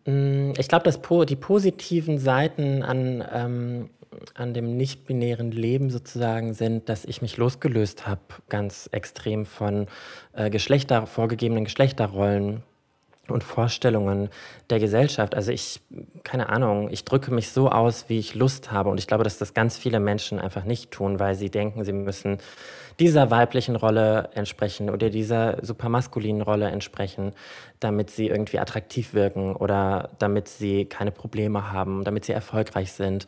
Mm, 0.07 0.53
ich 0.59 0.69
glaube, 0.69 0.85
dass 0.85 1.01
die 1.27 1.37
positiven 1.37 2.19
Seiten 2.19 2.83
an, 2.83 3.25
ähm, 3.33 3.91
an 4.35 4.55
dem 4.55 4.77
nicht-binären 4.77 5.51
Leben 5.53 5.91
sozusagen 5.91 6.55
sind, 6.55 6.89
dass 6.89 7.05
ich 7.05 7.23
mich 7.23 7.37
losgelöst 7.37 8.07
habe, 8.07 8.21
ganz 8.49 8.89
extrem 8.93 9.47
von 9.47 9.87
äh, 10.33 10.51
Geschlechter, 10.51 11.07
vorgegebenen 11.07 11.65
Geschlechterrollen 11.65 12.63
und 13.31 13.45
Vorstellungen 13.45 14.29
der 14.71 14.79
Gesellschaft. 14.79 15.35
Also 15.35 15.53
ich, 15.53 15.81
keine 16.25 16.49
Ahnung, 16.49 16.89
ich 16.91 17.05
drücke 17.05 17.33
mich 17.33 17.51
so 17.51 17.69
aus, 17.71 18.09
wie 18.09 18.19
ich 18.19 18.35
Lust 18.35 18.73
habe. 18.73 18.91
Und 18.91 18.99
ich 18.99 19.07
glaube, 19.07 19.25
dass 19.25 19.39
das 19.39 19.55
ganz 19.55 19.77
viele 19.77 20.01
Menschen 20.01 20.39
einfach 20.39 20.65
nicht 20.65 20.91
tun, 20.91 21.19
weil 21.19 21.35
sie 21.35 21.51
denken, 21.51 21.85
sie 21.85 21.93
müssen 21.93 22.39
dieser 22.99 23.31
weiblichen 23.31 23.77
Rolle 23.77 24.29
entsprechen 24.35 24.91
oder 24.91 25.09
dieser 25.09 25.65
supermaskulinen 25.65 26.43
Rolle 26.43 26.69
entsprechen, 26.69 27.33
damit 27.81 28.11
sie 28.11 28.29
irgendwie 28.29 28.59
attraktiv 28.59 29.15
wirken 29.15 29.57
oder 29.57 30.11
damit 30.19 30.49
sie 30.49 30.85
keine 30.85 31.11
Probleme 31.11 31.73
haben, 31.73 32.05
damit 32.05 32.27
sie 32.27 32.33
erfolgreich 32.33 32.93
sind. 32.93 33.27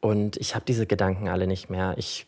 Und 0.00 0.38
ich 0.38 0.54
habe 0.54 0.64
diese 0.66 0.86
Gedanken 0.86 1.28
alle 1.28 1.46
nicht 1.46 1.68
mehr. 1.68 1.94
Ich 1.98 2.26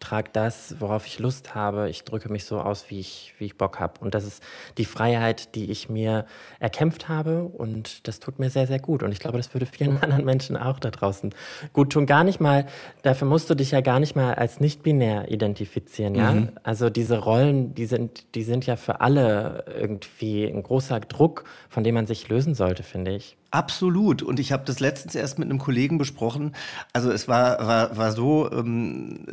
trage 0.00 0.30
das, 0.32 0.76
worauf 0.80 1.06
ich 1.06 1.18
Lust 1.18 1.54
habe. 1.54 1.88
Ich 1.90 2.04
drücke 2.04 2.32
mich 2.32 2.44
so 2.44 2.60
aus, 2.60 2.86
wie 2.88 2.98
ich, 2.98 3.34
wie 3.38 3.44
ich 3.44 3.56
Bock 3.56 3.78
habe. 3.78 4.00
Und 4.00 4.14
das 4.14 4.24
ist 4.24 4.42
die 4.78 4.84
Freiheit, 4.84 5.54
die 5.54 5.70
ich 5.70 5.88
mir 5.88 6.26
erkämpft 6.58 7.08
habe. 7.08 7.44
Und 7.44 8.08
das 8.08 8.18
tut 8.18 8.38
mir 8.38 8.50
sehr, 8.50 8.66
sehr 8.66 8.78
gut. 8.78 9.02
Und 9.02 9.12
ich 9.12 9.20
glaube, 9.20 9.36
das 9.36 9.54
würde 9.54 9.66
vielen 9.66 9.98
anderen 10.02 10.24
Menschen 10.24 10.56
auch 10.56 10.78
da 10.78 10.90
draußen 10.90 11.34
gut 11.72 11.92
tun. 11.92 12.06
Gar 12.06 12.24
nicht 12.24 12.40
mal, 12.40 12.66
dafür 13.02 13.28
musst 13.28 13.50
du 13.50 13.54
dich 13.54 13.70
ja 13.70 13.82
gar 13.82 14.00
nicht 14.00 14.16
mal 14.16 14.34
als 14.34 14.58
nicht-binär 14.58 15.30
identifizieren. 15.30 16.14
Ja? 16.14 16.32
Mhm. 16.32 16.52
Also 16.62 16.90
diese 16.90 17.18
Rollen, 17.18 17.74
die 17.74 17.86
sind, 17.86 18.34
die 18.34 18.42
sind 18.42 18.66
ja 18.66 18.76
für 18.76 19.00
alle 19.00 19.64
irgendwie 19.78 20.46
ein 20.46 20.62
großer 20.62 21.00
Druck, 21.00 21.44
von 21.68 21.84
dem 21.84 21.94
man 21.94 22.06
sich 22.06 22.28
lösen 22.28 22.54
sollte, 22.54 22.82
finde 22.82 23.14
ich. 23.14 23.36
Absolut. 23.50 24.22
Und 24.22 24.38
ich 24.38 24.52
habe 24.52 24.64
das 24.64 24.78
letztens 24.80 25.14
erst 25.14 25.38
mit 25.38 25.48
einem 25.48 25.58
Kollegen 25.58 25.98
besprochen. 25.98 26.54
Also 26.92 27.10
es 27.10 27.26
war, 27.26 27.66
war, 27.66 27.96
war 27.96 28.12
so, 28.12 28.50
ähm, 28.50 29.26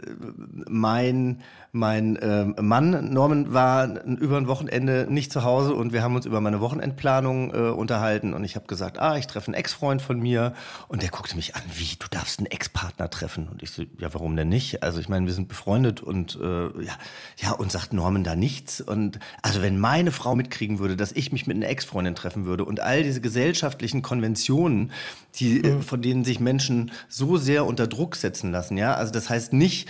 mein 0.67 1.43
mein 1.77 2.15
äh, 2.17 2.45
Mann 2.61 3.13
Norman 3.13 3.53
war 3.53 4.03
über 4.05 4.37
ein 4.37 4.47
Wochenende 4.47 5.07
nicht 5.09 5.31
zu 5.31 5.43
Hause 5.43 5.73
und 5.73 5.93
wir 5.93 6.01
haben 6.01 6.15
uns 6.15 6.25
über 6.25 6.41
meine 6.41 6.59
Wochenendplanung 6.59 7.53
äh, 7.53 7.57
unterhalten 7.69 8.33
und 8.33 8.43
ich 8.43 8.55
habe 8.55 8.67
gesagt, 8.67 8.99
ah, 8.99 9.17
ich 9.17 9.27
treffe 9.27 9.47
einen 9.47 9.55
Ex-Freund 9.55 10.01
von 10.01 10.19
mir 10.19 10.53
und 10.87 11.01
der 11.01 11.09
guckte 11.09 11.35
mich 11.35 11.55
an, 11.55 11.61
wie, 11.75 11.95
du 11.99 12.07
darfst 12.09 12.39
einen 12.39 12.47
Ex-Partner 12.47 13.09
treffen 13.09 13.47
und 13.49 13.63
ich 13.63 13.71
so, 13.71 13.83
ja, 13.99 14.13
warum 14.13 14.35
denn 14.35 14.49
nicht? 14.49 14.83
Also 14.83 14.99
ich 14.99 15.09
meine, 15.09 15.25
wir 15.25 15.33
sind 15.33 15.47
befreundet 15.47 16.01
und 16.01 16.37
äh, 16.41 16.83
ja, 16.83 16.93
ja 17.37 17.51
und 17.51 17.71
sagt 17.71 17.93
Norman 17.93 18.23
da 18.23 18.35
nichts 18.35 18.81
und 18.81 19.19
also 19.41 19.61
wenn 19.61 19.79
meine 19.79 20.11
Frau 20.11 20.35
mitkriegen 20.35 20.79
würde, 20.79 20.95
dass 20.95 21.11
ich 21.11 21.31
mich 21.31 21.47
mit 21.47 21.57
einer 21.57 21.69
Ex-Freundin 21.69 22.15
treffen 22.15 22.45
würde 22.45 22.65
und 22.65 22.79
all 22.79 23.03
diese 23.03 23.21
gesellschaftlichen 23.21 24.01
Konventionen, 24.07 24.91
die 25.35 25.61
äh, 25.61 25.75
mhm. 25.75 25.81
von 25.81 26.01
denen 26.01 26.23
sich 26.23 26.39
Menschen 26.39 26.91
so 27.09 27.37
sehr 27.37 27.65
unter 27.65 27.87
Druck 27.87 28.15
setzen 28.15 28.51
lassen, 28.51 28.77
ja, 28.77 28.95
also 28.95 29.11
das 29.11 29.29
heißt 29.29 29.51
nicht, 29.51 29.89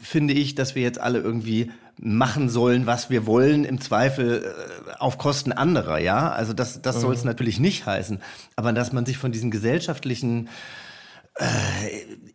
finde 0.00 0.32
ich, 0.32 0.54
dass 0.54 0.74
wir 0.74 0.82
jetzt 0.82 1.00
alle 1.00 1.18
irgendwie 1.20 1.70
machen 2.02 2.48
sollen, 2.48 2.86
was 2.86 3.10
wir 3.10 3.26
wollen, 3.26 3.64
im 3.64 3.80
Zweifel 3.80 4.42
äh, 4.42 4.92
auf 4.98 5.18
Kosten 5.18 5.52
anderer, 5.52 5.98
ja. 5.98 6.30
Also 6.30 6.54
das, 6.54 6.80
das 6.80 6.96
mhm. 6.96 7.00
soll 7.00 7.14
es 7.14 7.24
natürlich 7.24 7.60
nicht 7.60 7.84
heißen. 7.84 8.20
Aber 8.56 8.72
dass 8.72 8.92
man 8.92 9.04
sich 9.04 9.18
von 9.18 9.32
diesen 9.32 9.50
gesellschaftlichen 9.50 10.48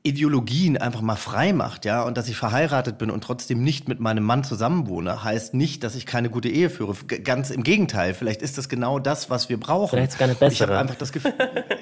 Ideologien 0.02 0.78
einfach 0.78 1.02
mal 1.02 1.16
frei 1.16 1.54
macht, 1.54 1.86
ja, 1.86 2.04
und 2.04 2.18
dass 2.18 2.28
ich 2.28 2.38
verheiratet 2.38 2.98
bin 2.98 3.12
und 3.12 3.24
trotzdem 3.24 3.64
nicht 3.64 3.88
mit 3.88 4.00
meinem 4.00 4.24
Mann 4.24 4.44
zusammenwohne, 4.44 5.24
heißt 5.24 5.54
nicht, 5.54 5.84
dass 5.84 5.96
ich 5.96 6.06
keine 6.06 6.30
gute 6.30 6.50
Ehe 6.50 6.70
führe. 6.70 6.96
Ganz 7.24 7.50
im 7.50 7.64
Gegenteil, 7.64 8.14
vielleicht 8.14 8.42
ist 8.42 8.58
das 8.58 8.70
genau 8.70 9.00
das, 9.00 9.30
was 9.30 9.50
wir 9.50 9.60
brauchen. 9.60 9.98
Vielleicht 9.98 10.14
ist 10.14 10.20
gar 10.20 10.28
nicht 10.28 10.40
besser. 10.40 10.54
Ich 10.54 10.62
habe 10.62 10.78
einfach 10.78 10.96
das 10.96 11.12
Gefühl, 11.12 11.34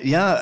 ja, 0.02 0.42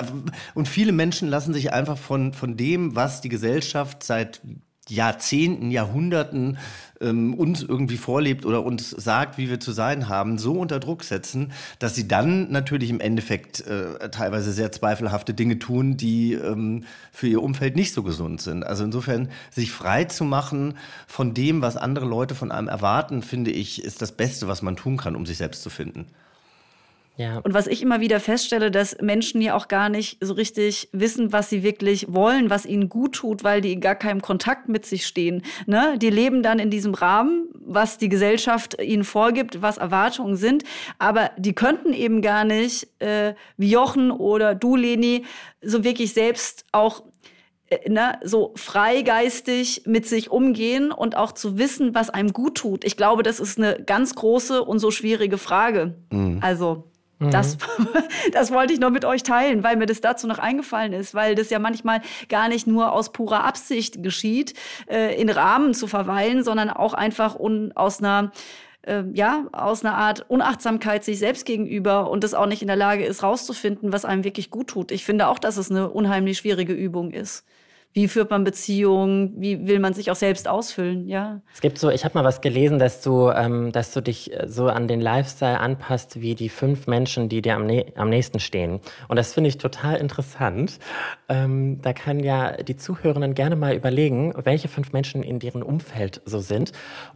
und 0.53 0.67
viele 0.67 0.91
Menschen 0.91 1.27
lassen 1.27 1.53
sich 1.53 1.73
einfach 1.73 1.97
von, 1.97 2.34
von 2.34 2.57
dem, 2.57 2.95
was 2.95 3.21
die 3.21 3.29
Gesellschaft 3.29 4.03
seit 4.03 4.41
Jahrzehnten, 4.88 5.71
Jahrhunderten 5.71 6.57
ähm, 7.01 7.33
uns 7.33 7.61
irgendwie 7.61 7.97
vorlebt 7.97 8.45
oder 8.45 8.63
uns 8.63 8.89
sagt, 8.89 9.37
wie 9.37 9.49
wir 9.49 9.59
zu 9.59 9.71
sein 9.71 10.09
haben, 10.09 10.37
so 10.37 10.53
unter 10.53 10.79
Druck 10.79 11.03
setzen, 11.03 11.51
dass 11.79 11.95
sie 11.95 12.07
dann 12.07 12.51
natürlich 12.51 12.89
im 12.89 12.99
Endeffekt 12.99 13.65
äh, 13.67 14.09
teilweise 14.09 14.51
sehr 14.51 14.71
zweifelhafte 14.71 15.33
Dinge 15.33 15.59
tun, 15.59 15.97
die 15.97 16.33
ähm, 16.33 16.83
für 17.11 17.27
ihr 17.27 17.41
Umfeld 17.41 17.75
nicht 17.75 17.93
so 17.93 18.03
gesund 18.03 18.41
sind. 18.41 18.65
Also 18.65 18.83
insofern 18.83 19.29
sich 19.49 19.71
frei 19.71 20.05
zu 20.05 20.23
machen 20.23 20.77
von 21.07 21.33
dem, 21.33 21.61
was 21.61 21.77
andere 21.77 22.05
Leute 22.05 22.35
von 22.35 22.51
einem 22.51 22.67
erwarten, 22.67 23.21
finde 23.21 23.51
ich, 23.51 23.83
ist 23.83 24.01
das 24.01 24.11
Beste, 24.11 24.47
was 24.47 24.61
man 24.61 24.75
tun 24.75 24.97
kann, 24.97 25.15
um 25.15 25.25
sich 25.25 25.37
selbst 25.37 25.63
zu 25.63 25.69
finden. 25.69 26.05
Ja. 27.21 27.38
Und 27.43 27.53
was 27.53 27.67
ich 27.67 27.81
immer 27.81 27.99
wieder 27.99 28.19
feststelle, 28.19 28.71
dass 28.71 28.97
Menschen 28.99 29.41
ja 29.41 29.55
auch 29.55 29.67
gar 29.67 29.89
nicht 29.89 30.17
so 30.21 30.34
richtig 30.34 30.89
wissen, 30.91 31.31
was 31.31 31.49
sie 31.49 31.62
wirklich 31.62 32.12
wollen, 32.12 32.49
was 32.49 32.65
ihnen 32.65 32.89
gut 32.89 33.13
tut, 33.13 33.43
weil 33.43 33.62
die 33.62 33.73
in 33.73 33.79
gar 33.79 33.95
keinem 33.95 34.21
Kontakt 34.21 34.69
mit 34.69 34.86
sich 34.86 35.05
stehen. 35.05 35.43
Ne? 35.67 35.97
Die 35.99 36.10
leben 36.10 36.41
dann 36.41 36.57
in 36.57 36.71
diesem 36.71 36.95
Rahmen, 36.95 37.47
was 37.53 37.99
die 37.99 38.10
Gesellschaft 38.10 38.81
ihnen 38.81 39.03
vorgibt, 39.03 39.62
was 39.62 39.77
Erwartungen 39.77 40.36
sind. 40.36 40.63
Aber 40.97 41.29
die 41.38 41.53
könnten 41.53 41.93
eben 41.93 42.21
gar 42.23 42.43
nicht, 42.43 42.88
äh, 42.99 43.36
wie 43.55 43.69
Jochen 43.69 44.10
oder 44.10 44.55
du, 44.55 44.75
Leni, 44.75 45.25
so 45.62 45.84
wirklich 45.84 46.13
selbst 46.13 46.65
auch 46.71 47.03
äh, 47.69 47.89
ne, 47.89 48.19
so 48.23 48.53
freigeistig 48.55 49.84
mit 49.86 50.07
sich 50.07 50.31
umgehen 50.31 50.91
und 50.91 51.15
auch 51.15 51.34
zu 51.34 51.60
wissen, 51.60 51.93
was 51.93 52.10
einem 52.10 52.34
gut 52.34 52.55
tut. 52.55 52.84
Ich 52.84 52.97
glaube, 52.97 53.21
das 53.21 53.39
ist 53.39 53.60
eine 53.60 53.81
ganz 53.86 54.15
große 54.15 54.63
und 54.63 54.79
so 54.79 54.89
schwierige 54.89 55.38
Frage. 55.38 55.95
Mhm. 56.12 56.39
Also 56.41 56.90
mhm. 57.21 57.31
das 58.34 58.51
wollte 58.51 58.73
ich 58.73 58.79
noch 58.79 58.89
mit 58.89 59.05
euch 59.05 59.23
teilen, 59.23 59.63
weil 59.63 59.77
mir 59.77 59.86
das 59.86 60.01
dazu 60.01 60.27
noch 60.27 60.39
eingefallen 60.39 60.93
ist, 60.93 61.13
weil 61.13 61.36
das 61.36 61.49
ja 61.49 61.60
manchmal 61.60 62.01
gar 62.29 62.49
nicht 62.49 62.67
nur 62.67 62.91
aus 62.91 63.12
purer 63.12 63.43
Absicht 63.43 64.03
geschieht, 64.03 64.53
äh, 64.89 65.19
in 65.19 65.29
Rahmen 65.29 65.73
zu 65.73 65.88
verweilen, 65.88 66.43
sondern 66.43 66.69
auch 66.69 66.93
einfach 66.93 67.39
un, 67.39 67.71
aus 67.75 67.99
einer 67.99 68.31
äh, 68.84 69.03
ja, 69.13 69.45
aus 69.51 69.86
einer 69.86 69.95
Art 69.95 70.25
Unachtsamkeit 70.27 71.03
sich 71.03 71.19
selbst 71.19 71.45
gegenüber 71.45 72.10
und 72.10 72.23
das 72.23 72.34
auch 72.34 72.47
nicht 72.47 72.62
in 72.62 72.67
der 72.67 72.77
Lage 72.77 73.05
ist, 73.05 73.23
rauszufinden, 73.23 73.93
was 73.93 74.05
einem 74.05 74.23
wirklich 74.23 74.49
gut 74.49 74.67
tut. 74.67 74.91
Ich 74.91 75.05
finde 75.05 75.27
auch, 75.27 75.39
dass 75.39 75.57
es 75.57 75.69
eine 75.69 75.89
unheimlich 75.89 76.39
schwierige 76.39 76.73
Übung 76.73 77.12
ist. 77.12 77.45
Wie 77.93 78.08
führt 78.08 78.30
man 78.30 78.43
Beziehungen, 78.45 79.34
wie 79.38 79.67
will 79.67 79.80
man 79.80 79.93
sich 79.93 80.12
auch 80.12 80.15
selbst 80.15 80.47
ausfüllen, 80.47 81.08
ja. 81.08 81.41
Es 81.54 81.60
gibt 81.60 81.77
so, 81.77 81.89
ich 81.89 82.06
habe 82.06 82.17
mal 82.17 82.23
was 82.23 82.39
gelesen, 82.39 82.80
dass 82.80 83.01
du, 83.01 83.30
ähm, 83.30 83.71
dass 83.73 83.93
du 83.93 84.01
dich 84.01 84.34
äh, 84.34 84.47
so 84.47 84.67
an 84.67 84.88
den 84.88 85.01
Lifestyle 85.01 85.60
anpasst 85.60 86.21
wie 86.21 86.36
die 86.36 86.47
fünf 86.47 86.88
Menschen, 86.88 87.27
die 87.27 87.41
dir 87.41 87.56
am, 87.56 87.69
am 87.95 88.10
nächsten 88.10 88.39
stehen. 88.39 88.80
Und 89.10 89.17
das 89.17 89.34
finde 89.34 89.49
ich 89.49 89.58
total 89.58 89.97
interessant. 89.97 90.80
Ähm, 91.27 91.82
da 91.82 91.91
kann 91.91 92.21
ja 92.21 92.54
die 92.54 92.77
Zuhörenden 92.77 93.34
gerne 93.34 93.58
mal 93.58 93.75
überlegen, 93.75 94.34
welche 94.41 94.69
fünf 94.69 94.93
Menschen 94.93 95.21
in 95.21 95.39
deren 95.39 95.62
Umfeld 95.62 96.21
so 96.25 96.39
sind. 96.39 96.71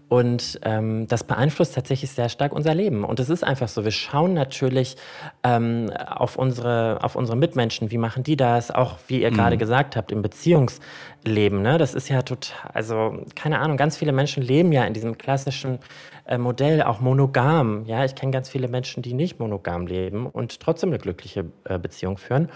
Und 0.07 0.59
ähm, 0.63 1.07
das 1.07 1.23
beeinflusst 1.23 1.73
tatsächlich 1.73 2.11
sehr 2.11 2.29
stark 2.29 2.53
unser 2.53 2.75
Leben. 2.75 3.03
Und 3.03 3.19
es 3.19 3.29
ist 3.29 3.43
einfach 3.43 3.67
so, 3.67 3.83
wir 3.83 3.91
schauen 3.91 4.33
natürlich 4.35 4.97
ähm, 5.43 5.89
auf, 5.89 6.37
unsere, 6.37 6.99
auf 7.01 7.15
unsere 7.15 7.35
Mitmenschen, 7.35 7.89
wie 7.89 7.97
machen 7.97 8.21
die 8.21 8.35
das, 8.35 8.69
auch 8.69 8.99
wie 9.07 9.23
ihr 9.23 9.31
mhm. 9.31 9.35
gerade 9.35 9.57
gesagt 9.57 9.95
habt, 9.95 10.11
im 10.11 10.21
Beziehungsleben. 10.65 11.61
Ne? 11.61 11.77
Das 11.77 11.93
ist 11.93 12.09
ja 12.09 12.21
total, 12.21 12.71
also 12.73 13.23
keine 13.35 13.59
Ahnung, 13.59 13.77
ganz 13.77 13.97
viele 13.97 14.11
Menschen 14.11 14.43
leben 14.43 14.71
ja 14.71 14.85
in 14.85 14.93
diesem 14.93 15.17
klassischen 15.17 15.79
äh, 16.25 16.37
Modell, 16.37 16.81
auch 16.81 16.99
monogam. 16.99 17.85
Ja, 17.85 18.05
ich 18.05 18.15
kenne 18.15 18.31
ganz 18.31 18.49
viele 18.49 18.67
Menschen, 18.67 19.03
die 19.03 19.13
nicht 19.13 19.39
monogam 19.39 19.87
leben 19.87 20.27
und 20.27 20.59
trotzdem 20.59 20.89
eine 20.89 20.99
glückliche 20.99 21.45
äh, 21.65 21.79
Beziehung 21.79 22.17
führen. 22.17 22.49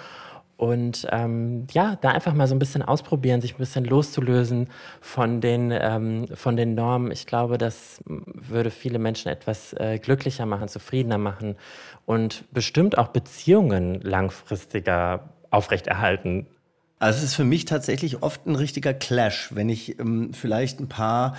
Und 0.58 1.08
ähm, 1.12 1.68
ja, 1.72 1.98
da 2.02 2.10
einfach 2.10 2.34
mal 2.34 2.46
so 2.46 2.54
ein 2.54 2.60
bisschen 2.60 2.82
ausprobieren, 2.82 3.40
sich 3.40 3.54
ein 3.54 3.60
bisschen 3.60 3.86
loszulösen 3.86 4.68
von 5.00 5.40
den, 5.40 5.72
ähm, 5.72 6.28
von 6.34 6.58
den 6.58 6.76
Normen. 6.76 7.14
Ich 7.14 7.26
glaube, 7.26 7.58
das 7.58 8.04
würde 8.06 8.70
viele 8.70 9.00
Menschen 9.00 9.32
etwas 9.32 9.72
äh, 9.74 10.00
glücklicher 10.00 10.46
machen, 10.46 10.68
zufriedener 10.68 11.18
machen 11.18 11.56
und 12.06 12.44
bestimmt 12.52 12.98
auch 12.98 13.08
Beziehungen 13.08 14.02
langfristiger 14.02 15.30
aufrechterhalten. 15.50 16.48
Also 17.00 17.20
es 17.20 17.24
ist 17.24 17.36
für 17.36 17.46
mich 17.46 17.66
tatsächlich 17.66 18.22
oft 18.22 18.46
ein 18.46 18.56
richtiger 18.56 18.94
Clash, 18.94 19.50
wenn 19.54 19.70
ich 19.70 20.00
ähm, 20.00 20.34
vielleicht 20.34 20.80
ein 20.80 20.90
paar 20.90 21.36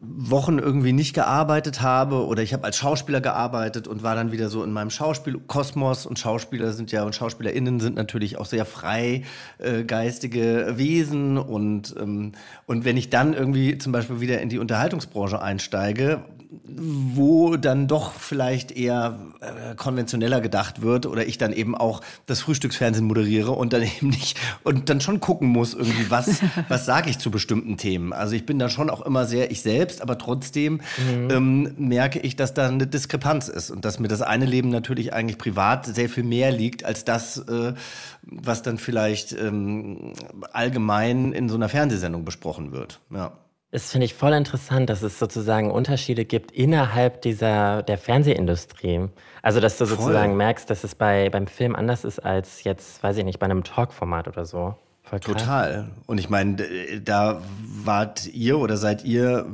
Wochen 0.00 0.58
irgendwie 0.58 0.92
nicht 0.92 1.14
gearbeitet 1.14 1.82
habe 1.82 2.26
oder 2.26 2.42
ich 2.42 2.52
habe 2.52 2.64
als 2.64 2.76
Schauspieler 2.76 3.20
gearbeitet 3.20 3.86
und 3.86 4.02
war 4.02 4.14
dann 4.14 4.32
wieder 4.32 4.48
so 4.48 4.64
in 4.64 4.72
meinem 4.72 4.90
Schauspielkosmos 4.90 6.06
und 6.06 6.18
Schauspieler 6.18 6.72
sind 6.72 6.90
ja 6.90 7.04
und 7.04 7.14
Schauspielerinnen 7.14 7.78
sind 7.80 7.96
natürlich 7.96 8.38
auch 8.38 8.46
sehr 8.46 8.64
frei 8.64 9.24
äh, 9.58 9.84
geistige 9.84 10.74
Wesen 10.76 11.38
und 11.38 11.94
ähm, 12.00 12.32
und 12.66 12.84
wenn 12.84 12.96
ich 12.96 13.10
dann 13.10 13.34
irgendwie 13.34 13.78
zum 13.78 13.92
Beispiel 13.92 14.20
wieder 14.20 14.40
in 14.40 14.48
die 14.48 14.58
Unterhaltungsbranche 14.58 15.40
einsteige, 15.40 16.24
wo 16.64 17.56
dann 17.56 17.88
doch 17.88 18.12
vielleicht 18.14 18.72
eher 18.72 19.18
äh, 19.40 19.74
konventioneller 19.74 20.40
gedacht 20.40 20.80
wird 20.80 21.06
oder 21.06 21.26
ich 21.26 21.36
dann 21.36 21.52
eben 21.52 21.74
auch 21.74 22.00
das 22.26 22.40
Frühstücksfernsehen 22.40 23.06
moderiere 23.06 23.52
und 23.52 23.72
dann 23.72 23.82
eben 23.98 24.08
nicht 24.08 24.38
und 24.62 24.88
dann 24.88 25.00
schon 25.00 25.20
gucken 25.20 25.48
muss 25.48 25.74
irgendwie 25.74 26.10
was 26.10 26.40
was 26.68 26.86
sage 26.86 27.10
ich 27.10 27.18
zu 27.18 27.30
bestimmten 27.30 27.76
Themen. 27.76 28.12
Also 28.12 28.34
ich 28.34 28.46
bin 28.46 28.58
da 28.58 28.68
schon 28.68 28.88
auch 28.88 29.02
immer 29.02 29.26
sehr 29.26 29.42
sehr 29.42 29.50
ich 29.50 29.62
selbst, 29.62 30.02
aber 30.02 30.18
trotzdem 30.18 30.74
mhm. 30.98 31.30
ähm, 31.30 31.74
merke 31.76 32.20
ich, 32.20 32.36
dass 32.36 32.54
da 32.54 32.68
eine 32.68 32.86
Diskrepanz 32.86 33.48
ist 33.48 33.70
und 33.70 33.84
dass 33.84 33.98
mir 33.98 34.08
das 34.08 34.22
eine 34.22 34.46
Leben 34.46 34.68
natürlich 34.68 35.12
eigentlich 35.12 35.38
privat 35.38 35.86
sehr 35.86 36.08
viel 36.08 36.22
mehr 36.22 36.52
liegt 36.52 36.84
als 36.84 37.04
das, 37.04 37.38
äh, 37.38 37.74
was 38.22 38.62
dann 38.62 38.78
vielleicht 38.78 39.32
ähm, 39.32 40.12
allgemein 40.52 41.32
in 41.32 41.48
so 41.48 41.56
einer 41.56 41.68
Fernsehsendung 41.68 42.24
besprochen 42.24 42.70
wird. 42.70 43.00
Ja. 43.10 43.32
Das 43.72 43.90
finde 43.90 44.04
ich 44.04 44.12
voll 44.12 44.34
interessant, 44.34 44.90
dass 44.90 45.00
es 45.00 45.18
sozusagen 45.18 45.70
Unterschiede 45.70 46.26
gibt 46.26 46.52
innerhalb 46.52 47.22
dieser 47.22 47.82
der 47.82 47.96
Fernsehindustrie. 47.96 49.08
Also 49.40 49.60
dass 49.60 49.78
du 49.78 49.86
voll. 49.86 49.96
sozusagen 49.96 50.36
merkst, 50.36 50.68
dass 50.68 50.84
es 50.84 50.94
bei 50.94 51.30
beim 51.30 51.46
Film 51.46 51.74
anders 51.74 52.04
ist 52.04 52.18
als 52.18 52.64
jetzt, 52.64 53.02
weiß 53.02 53.16
ich 53.16 53.24
nicht, 53.24 53.38
bei 53.38 53.46
einem 53.46 53.64
Talkformat 53.64 54.28
oder 54.28 54.44
so. 54.44 54.76
Total. 55.20 55.90
Und 56.06 56.18
ich 56.18 56.30
meine, 56.30 56.56
da 57.04 57.42
wart 57.84 58.26
ihr 58.32 58.58
oder 58.58 58.76
seid 58.78 59.04
ihr 59.04 59.46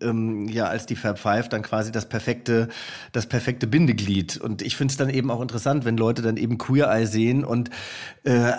ähm, 0.00 0.48
ja 0.48 0.66
als 0.66 0.86
die 0.86 0.96
Fab 0.96 1.18
Five 1.18 1.48
dann 1.48 1.62
quasi 1.62 1.92
das 1.92 2.08
perfekte, 2.08 2.68
das 3.12 3.26
perfekte 3.26 3.66
Bindeglied. 3.66 4.38
Und 4.38 4.62
ich 4.62 4.76
finde 4.76 4.92
es 4.92 4.96
dann 4.96 5.10
eben 5.10 5.30
auch 5.30 5.42
interessant, 5.42 5.84
wenn 5.84 5.98
Leute 5.98 6.22
dann 6.22 6.38
eben 6.38 6.56
Queer 6.56 6.90
Eye 6.90 7.06
sehen 7.06 7.44
und 7.44 7.70
äh, 8.22 8.52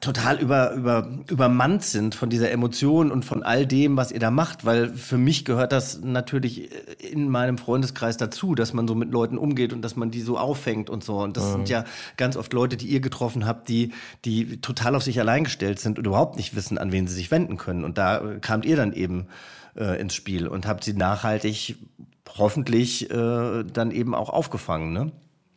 total 0.00 0.38
über, 0.38 0.72
über, 0.72 1.08
übermannt 1.28 1.84
sind 1.84 2.14
von 2.14 2.30
dieser 2.30 2.50
Emotion 2.50 3.10
und 3.10 3.24
von 3.24 3.42
all 3.42 3.66
dem, 3.66 3.96
was 3.98 4.10
ihr 4.10 4.20
da 4.20 4.30
macht. 4.30 4.64
Weil 4.64 4.88
für 4.94 5.18
mich 5.18 5.44
gehört 5.44 5.72
das 5.72 6.00
natürlich 6.00 6.70
in 6.98 7.28
meinem 7.28 7.58
Freundeskreis 7.58 8.16
dazu, 8.16 8.54
dass 8.54 8.72
man 8.72 8.88
so 8.88 8.94
mit 8.94 9.12
Leuten 9.12 9.36
umgeht 9.36 9.74
und 9.74 9.82
dass 9.82 9.96
man 9.96 10.10
die 10.10 10.22
so 10.22 10.38
auffängt 10.38 10.88
und 10.88 11.04
so. 11.04 11.18
Und 11.18 11.36
das 11.36 11.44
mhm. 11.44 11.52
sind 11.52 11.68
ja 11.68 11.84
ganz 12.16 12.36
oft 12.36 12.52
Leute, 12.54 12.76
die 12.76 12.86
ihr 12.86 13.00
getroffen 13.00 13.46
habt, 13.46 13.68
die, 13.68 13.92
die 14.24 14.60
total 14.62 14.94
auf 14.94 15.02
sich 15.02 15.20
allein 15.20 15.44
gestellt 15.44 15.78
sind 15.78 15.89
sind 15.90 15.98
und 15.98 16.06
überhaupt 16.06 16.36
nicht 16.36 16.54
wissen, 16.54 16.78
an 16.78 16.92
wen 16.92 17.06
sie 17.06 17.14
sich 17.14 17.30
wenden 17.30 17.56
können. 17.56 17.84
Und 17.84 17.98
da 17.98 18.22
kamt 18.40 18.64
ihr 18.64 18.76
dann 18.76 18.92
eben 18.92 19.26
äh, 19.76 20.00
ins 20.00 20.14
Spiel 20.14 20.46
und 20.46 20.66
habt 20.66 20.84
sie 20.84 20.94
nachhaltig 20.94 21.76
hoffentlich 22.38 23.10
äh, 23.10 23.64
dann 23.64 23.90
eben 23.90 24.14
auch 24.14 24.30
aufgefangen, 24.30 24.92
ne? 24.92 25.12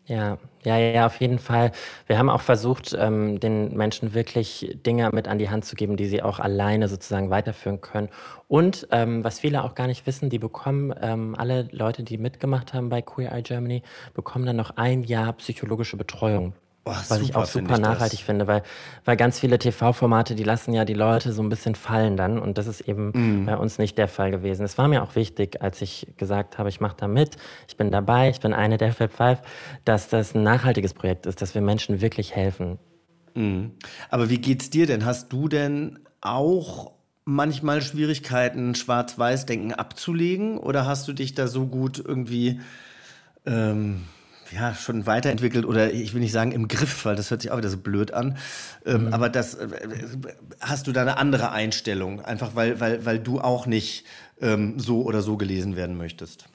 Ja, 0.05 0.37
ja, 0.65 0.77
ja, 0.77 1.05
auf 1.05 1.21
jeden 1.21 1.39
Fall. 1.39 1.71
Wir 2.07 2.17
haben 2.17 2.29
auch 2.29 2.41
versucht, 2.41 2.93
ähm, 2.97 3.39
den 3.39 3.73
Menschen 3.77 4.13
wirklich 4.13 4.77
Dinge 4.85 5.09
mit 5.13 5.29
an 5.29 5.37
die 5.37 5.49
Hand 5.49 5.63
zu 5.63 5.77
geben, 5.77 5.95
die 5.95 6.07
sie 6.07 6.21
auch 6.21 6.39
alleine 6.39 6.89
sozusagen 6.89 7.29
weiterführen 7.29 7.79
können. 7.79 8.09
Und 8.49 8.85
ähm, 8.91 9.23
was 9.23 9.39
viele 9.39 9.63
auch 9.63 9.75
gar 9.75 9.87
nicht 9.87 10.05
wissen, 10.05 10.29
die 10.29 10.39
bekommen, 10.39 10.93
ähm, 11.01 11.35
alle 11.37 11.69
Leute, 11.71 12.03
die 12.03 12.17
mitgemacht 12.17 12.73
haben 12.73 12.89
bei 12.89 13.01
Queer 13.01 13.31
Eye 13.31 13.43
Germany, 13.43 13.81
bekommen 14.13 14.45
dann 14.45 14.57
noch 14.57 14.71
ein 14.75 15.03
Jahr 15.03 15.31
psychologische 15.33 15.95
Betreuung. 15.95 16.53
Oh, 16.85 16.91
was 16.91 17.07
super, 17.07 17.21
ich 17.21 17.35
auch 17.35 17.45
super 17.45 17.75
find 17.75 17.81
nachhaltig 17.81 18.19
das. 18.19 18.25
finde, 18.25 18.45
weil, 18.45 18.61
weil 19.05 19.15
ganz 19.15 19.39
viele 19.39 19.57
TV-Formate, 19.57 20.35
die 20.35 20.43
lassen 20.43 20.73
ja 20.73 20.83
die 20.83 20.93
Leute 20.93 21.31
so 21.31 21.41
ein 21.41 21.47
bisschen 21.47 21.75
fallen 21.75 22.17
dann 22.17 22.37
und 22.37 22.57
das 22.57 22.67
ist 22.67 22.81
eben 22.81 23.11
mm. 23.13 23.45
bei 23.45 23.55
uns 23.55 23.77
nicht 23.77 23.97
der 23.97 24.09
Fall 24.09 24.31
gewesen. 24.31 24.65
Es 24.65 24.77
war 24.77 24.89
mir 24.89 25.01
auch 25.01 25.15
wichtig, 25.15 25.61
als 25.61 25.81
ich 25.81 26.07
gesagt 26.17 26.57
habe, 26.57 26.67
ich 26.67 26.81
mache 26.81 26.97
da 26.97 27.07
mit, 27.07 27.37
ich 27.69 27.77
bin 27.77 27.89
dabei, 27.89 28.29
ich 28.29 28.41
bin 28.41 28.53
eine 28.53 28.77
der 28.77 28.91
Fab 28.91 29.13
Five, 29.13 29.41
dass 29.85 30.09
das 30.09 30.35
ein 30.35 30.43
nachhaltiges 30.43 30.93
Projekt 30.93 31.25
ist, 31.25 31.41
dass 31.41 31.55
wir 31.55 31.61
Menschen 31.61 32.01
wirklich 32.01 32.35
helfen. 32.35 32.79
Mm. 33.33 33.67
Aber 34.09 34.29
wie 34.29 34.39
geht's 34.39 34.69
dir 34.69 34.85
denn? 34.85 35.05
Hast 35.05 35.31
du 35.31 35.47
denn 35.47 35.99
auch 36.19 36.91
manchmal 37.23 37.81
Schwierigkeiten, 37.81 38.75
Schwarz-Weiß-Denken 38.75 39.71
abzulegen 39.73 40.57
oder 40.57 40.85
hast 40.85 41.07
du 41.07 41.13
dich 41.13 41.33
da 41.33 41.47
so 41.47 41.65
gut 41.65 42.03
irgendwie... 42.05 42.59
Ähm 43.45 44.03
ja, 44.53 44.73
schon 44.75 45.05
weiterentwickelt 45.05 45.65
oder 45.65 45.91
ich 45.91 46.13
will 46.13 46.21
nicht 46.21 46.31
sagen 46.31 46.51
im 46.51 46.67
Griff, 46.67 47.05
weil 47.05 47.15
das 47.15 47.31
hört 47.31 47.41
sich 47.41 47.51
auch 47.51 47.57
wieder 47.57 47.69
so 47.69 47.77
blöd 47.77 48.13
an. 48.13 48.37
Ähm, 48.85 49.05
mhm. 49.05 49.13
Aber 49.13 49.29
das 49.29 49.55
äh, 49.55 49.67
hast 50.61 50.87
du 50.87 50.91
da 50.91 51.01
eine 51.01 51.17
andere 51.17 51.51
Einstellung, 51.51 52.21
einfach 52.21 52.55
weil, 52.55 52.79
weil, 52.79 53.05
weil 53.05 53.19
du 53.19 53.39
auch 53.39 53.65
nicht 53.65 54.05
ähm, 54.41 54.79
so 54.79 55.03
oder 55.03 55.21
so 55.21 55.37
gelesen 55.37 55.75
werden 55.75 55.97
möchtest. 55.97 56.45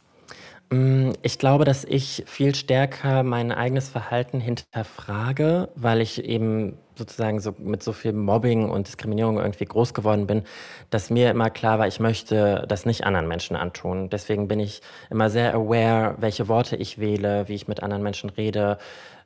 Mm, 0.70 1.12
ich 1.22 1.38
glaube, 1.38 1.64
dass 1.64 1.84
ich 1.84 2.24
viel 2.26 2.54
stärker 2.54 3.22
mein 3.22 3.52
eigenes 3.52 3.88
Verhalten 3.88 4.38
hinterfrage, 4.40 5.70
weil 5.74 6.00
ich 6.02 6.24
eben 6.24 6.76
sozusagen 6.94 7.40
so 7.40 7.54
mit 7.58 7.82
so 7.82 7.92
viel 7.92 8.12
Mobbing 8.12 8.68
und 8.68 8.88
Diskriminierung 8.88 9.38
irgendwie 9.38 9.64
groß 9.64 9.94
geworden 9.94 10.26
bin, 10.26 10.42
dass 10.90 11.10
mir 11.10 11.30
immer 11.30 11.48
klar 11.48 11.78
war, 11.78 11.86
ich 11.86 12.00
möchte 12.00 12.64
das 12.68 12.84
nicht 12.86 13.04
anderen 13.04 13.28
Menschen 13.28 13.56
antun. 13.56 14.10
Deswegen 14.10 14.48
bin 14.48 14.60
ich 14.60 14.82
immer 15.08 15.30
sehr 15.30 15.54
aware, 15.54 16.16
welche 16.18 16.48
Worte 16.48 16.76
ich 16.76 16.98
wähle, 16.98 17.48
wie 17.48 17.54
ich 17.54 17.68
mit 17.68 17.82
anderen 17.82 18.02
Menschen 18.02 18.30
rede, 18.30 18.78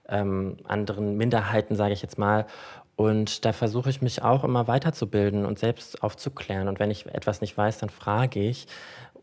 ähm, 0.09 0.59
anderen 0.64 1.16
Minderheiten, 1.16 1.74
sage 1.74 1.94
ich 1.94 2.02
jetzt 2.02 2.18
mal. 2.18 2.46
Und 2.94 3.44
da 3.46 3.52
versuche 3.52 3.88
ich 3.90 4.02
mich 4.02 4.22
auch 4.22 4.44
immer 4.44 4.68
weiterzubilden 4.68 5.46
und 5.46 5.59
selbst 5.59 6.02
aufzuklären. 6.02 6.68
Und 6.68 6.78
wenn 6.78 6.90
ich 6.90 7.07
etwas 7.07 7.40
nicht 7.40 7.57
weiß, 7.57 7.78
dann 7.78 7.88
frage 7.88 8.40
ich 8.40 8.66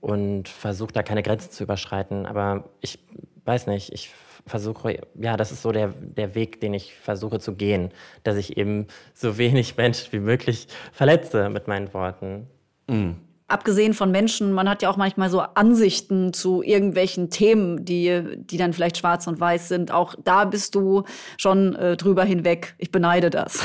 und 0.02 0.48
versuche 0.48 0.94
da 0.94 1.04
keine 1.04 1.24
Grenzen 1.24 1.52
zu 1.52 1.64
überschreiten. 1.64 2.26
Aber 2.26 2.70
ich 2.82 3.00
weiß 3.46 3.68
nicht, 3.68 3.92
ich 3.92 4.12
versuche, 4.46 5.02
ja, 5.16 5.38
das 5.38 5.52
ist 5.52 5.62
so 5.62 5.72
der, 5.72 5.90
der 5.90 6.36
Weg, 6.36 6.60
den 6.62 6.74
ich 6.74 6.96
versuche 6.96 7.40
zu 7.40 7.56
gehen, 7.56 7.92
dass 8.24 8.38
ich 8.38 8.58
eben 8.58 8.88
so 9.14 9.38
wenig 9.38 9.78
Menschen 9.78 10.12
wie 10.12 10.20
möglich 10.20 10.68
verletze 10.92 11.50
mit 11.50 11.68
meinen 11.68 11.94
Worten. 11.94 12.48
Mhm. 12.88 13.18
Abgesehen 13.48 13.96
von 13.96 14.12
Menschen, 14.12 14.52
man 14.52 14.70
hat 14.70 14.84
ja 14.84 14.92
auch 14.92 14.98
manchmal 14.98 15.32
so 15.32 15.40
Ansichten 15.40 16.34
zu 16.34 16.62
irgendwelchen 16.62 17.32
Themen, 17.32 17.84
die, 17.84 18.22
die 18.38 18.58
dann 18.58 18.74
vielleicht 18.74 18.98
schwarz 18.98 19.26
und 19.26 19.40
weiß 19.40 19.70
sind. 19.70 19.92
Auch 19.92 20.14
da 20.24 20.46
bist 20.46 20.76
du 20.76 21.04
schon 21.38 21.76
äh, 21.76 21.98
drüber 21.98 22.24
hinweg. 22.24 22.76
Ich 22.78 22.92
beneide 22.92 23.32
das. 23.32 23.60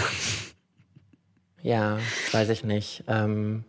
Ja, 1.61 1.99
weiß 2.33 2.49
ich 2.49 2.65
nicht. 2.65 3.05
Ähm, 3.09 3.65